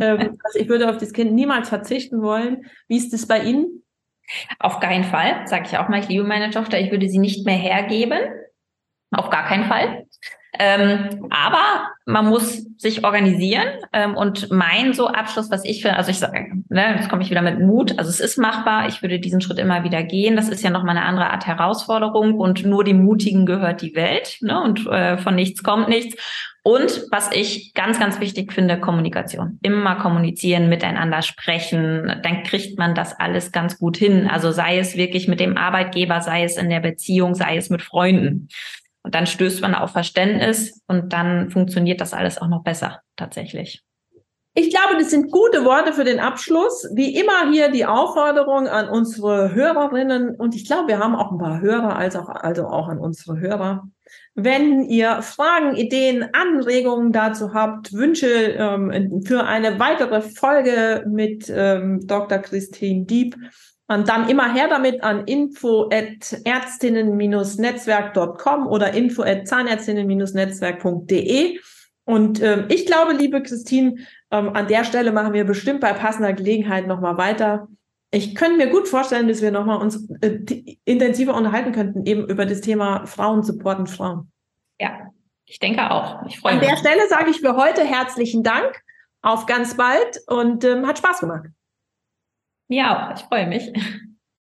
Ähm, 0.00 0.38
also 0.44 0.58
ich 0.58 0.68
würde 0.68 0.88
auf 0.88 0.98
das 0.98 1.12
Kind 1.12 1.32
niemals 1.32 1.68
verzichten 1.68 2.22
wollen. 2.22 2.66
Wie 2.88 2.96
ist 2.96 3.12
das 3.12 3.26
bei 3.26 3.40
Ihnen? 3.40 3.82
Auf 4.58 4.80
keinen 4.80 5.04
Fall, 5.04 5.46
sage 5.46 5.64
ich 5.66 5.78
auch 5.78 5.88
mal. 5.88 6.00
Ich 6.00 6.08
liebe 6.08 6.24
meine 6.24 6.50
Tochter. 6.50 6.78
Ich 6.78 6.90
würde 6.90 7.08
sie 7.08 7.18
nicht 7.18 7.46
mehr 7.46 7.56
hergeben. 7.56 8.18
Auf 9.10 9.30
gar 9.30 9.46
keinen 9.46 9.64
Fall. 9.64 10.06
Ähm, 10.58 11.28
aber 11.30 11.88
man 12.04 12.26
muss 12.26 12.66
sich 12.78 13.04
organisieren. 13.04 13.66
Ähm, 13.92 14.16
und 14.16 14.50
mein 14.50 14.92
so 14.92 15.08
Abschluss, 15.08 15.50
was 15.50 15.64
ich 15.64 15.82
finde, 15.82 15.96
also 15.96 16.10
ich 16.10 16.18
sage, 16.18 16.46
ne, 16.68 16.96
jetzt 16.96 17.08
komme 17.08 17.22
ich 17.22 17.30
wieder 17.30 17.42
mit 17.42 17.60
Mut. 17.60 17.98
Also 17.98 18.10
es 18.10 18.20
ist 18.20 18.38
machbar. 18.38 18.88
Ich 18.88 19.02
würde 19.02 19.18
diesen 19.18 19.40
Schritt 19.40 19.58
immer 19.58 19.84
wieder 19.84 20.02
gehen. 20.02 20.36
Das 20.36 20.48
ist 20.48 20.62
ja 20.62 20.70
nochmal 20.70 20.96
eine 20.96 21.06
andere 21.06 21.30
Art 21.30 21.46
Herausforderung. 21.46 22.34
Und 22.34 22.64
nur 22.66 22.84
dem 22.84 23.04
Mutigen 23.04 23.46
gehört 23.46 23.82
die 23.82 23.94
Welt. 23.94 24.38
Ne? 24.40 24.60
Und 24.60 24.86
äh, 24.86 25.16
von 25.18 25.34
nichts 25.34 25.62
kommt 25.62 25.88
nichts. 25.88 26.16
Und 26.68 27.06
was 27.10 27.30
ich 27.32 27.72
ganz, 27.72 27.98
ganz 27.98 28.20
wichtig 28.20 28.52
finde, 28.52 28.78
Kommunikation. 28.78 29.58
Immer 29.62 29.96
kommunizieren, 29.96 30.68
miteinander 30.68 31.22
sprechen. 31.22 32.20
Dann 32.22 32.42
kriegt 32.42 32.78
man 32.78 32.94
das 32.94 33.18
alles 33.18 33.52
ganz 33.52 33.78
gut 33.78 33.96
hin. 33.96 34.28
Also 34.30 34.52
sei 34.52 34.78
es 34.78 34.94
wirklich 34.94 35.28
mit 35.28 35.40
dem 35.40 35.56
Arbeitgeber, 35.56 36.20
sei 36.20 36.44
es 36.44 36.58
in 36.58 36.68
der 36.68 36.80
Beziehung, 36.80 37.34
sei 37.34 37.56
es 37.56 37.70
mit 37.70 37.80
Freunden. 37.80 38.48
Und 39.02 39.14
dann 39.14 39.26
stößt 39.26 39.62
man 39.62 39.74
auf 39.74 39.92
Verständnis 39.92 40.82
und 40.86 41.14
dann 41.14 41.48
funktioniert 41.48 42.02
das 42.02 42.12
alles 42.12 42.36
auch 42.36 42.48
noch 42.48 42.64
besser 42.64 43.00
tatsächlich. 43.16 43.82
Ich 44.52 44.68
glaube, 44.68 45.00
das 45.00 45.10
sind 45.10 45.32
gute 45.32 45.64
Worte 45.64 45.94
für 45.94 46.04
den 46.04 46.20
Abschluss. 46.20 46.86
Wie 46.92 47.16
immer 47.16 47.50
hier 47.50 47.70
die 47.70 47.86
Aufforderung 47.86 48.68
an 48.68 48.90
unsere 48.90 49.54
Hörerinnen 49.54 50.36
und 50.36 50.54
ich 50.54 50.66
glaube, 50.66 50.88
wir 50.88 50.98
haben 50.98 51.14
auch 51.16 51.32
ein 51.32 51.38
paar 51.38 51.62
Hörer, 51.62 51.96
also 51.96 52.18
auch, 52.18 52.28
also 52.28 52.66
auch 52.66 52.88
an 52.88 52.98
unsere 52.98 53.40
Hörer. 53.40 53.88
Wenn 54.40 54.84
ihr 54.84 55.20
Fragen, 55.22 55.74
Ideen, 55.74 56.28
Anregungen 56.32 57.10
dazu 57.10 57.54
habt, 57.54 57.92
Wünsche 57.92 58.28
ähm, 58.28 59.20
für 59.26 59.44
eine 59.44 59.80
weitere 59.80 60.20
Folge 60.20 61.04
mit 61.08 61.52
ähm, 61.52 62.06
Dr. 62.06 62.38
Christine 62.38 63.04
Dieb, 63.04 63.34
dann 63.88 64.28
immer 64.28 64.54
her 64.54 64.68
damit 64.68 65.02
an 65.02 65.24
info 65.24 65.90
at 65.90 66.40
ärztinnen-netzwerk.com 66.44 68.68
oder 68.68 68.94
info 68.94 69.22
at 69.22 69.48
zahnärztinnen-netzwerk.de. 69.48 71.58
Und 72.04 72.40
ähm, 72.40 72.66
ich 72.68 72.86
glaube, 72.86 73.14
liebe 73.14 73.42
Christine, 73.42 73.96
ähm, 74.30 74.50
an 74.50 74.68
der 74.68 74.84
Stelle 74.84 75.10
machen 75.10 75.32
wir 75.32 75.42
bestimmt 75.42 75.80
bei 75.80 75.92
passender 75.92 76.32
Gelegenheit 76.32 76.86
nochmal 76.86 77.18
weiter. 77.18 77.66
Ich 78.10 78.34
könnte 78.34 78.56
mir 78.56 78.70
gut 78.70 78.88
vorstellen, 78.88 79.28
dass 79.28 79.42
wir 79.42 79.50
nochmal 79.50 79.78
uns 79.78 80.08
äh, 80.22 80.38
intensiver 80.84 81.34
unterhalten 81.34 81.72
könnten, 81.72 82.06
eben 82.06 82.26
über 82.26 82.46
das 82.46 82.62
Thema 82.62 83.06
Frauen 83.06 83.42
supporten 83.42 83.86
Frauen. 83.86 84.32
Ja, 84.80 85.10
ich 85.44 85.58
denke 85.58 85.90
auch. 85.90 86.24
Ich 86.26 86.40
freue 86.40 86.54
mich. 86.54 86.62
An 86.62 86.68
der 86.68 86.76
Stelle 86.78 87.08
sage 87.08 87.30
ich 87.30 87.40
für 87.40 87.56
heute 87.56 87.84
herzlichen 87.84 88.42
Dank. 88.42 88.82
Auf 89.20 89.46
ganz 89.46 89.76
bald 89.76 90.20
und 90.28 90.64
ähm, 90.64 90.86
hat 90.86 90.98
Spaß 90.98 91.20
gemacht. 91.20 91.46
Mir 92.68 92.90
auch. 92.90 93.14
Ich 93.14 93.22
freue 93.22 93.46
mich. 93.46 93.72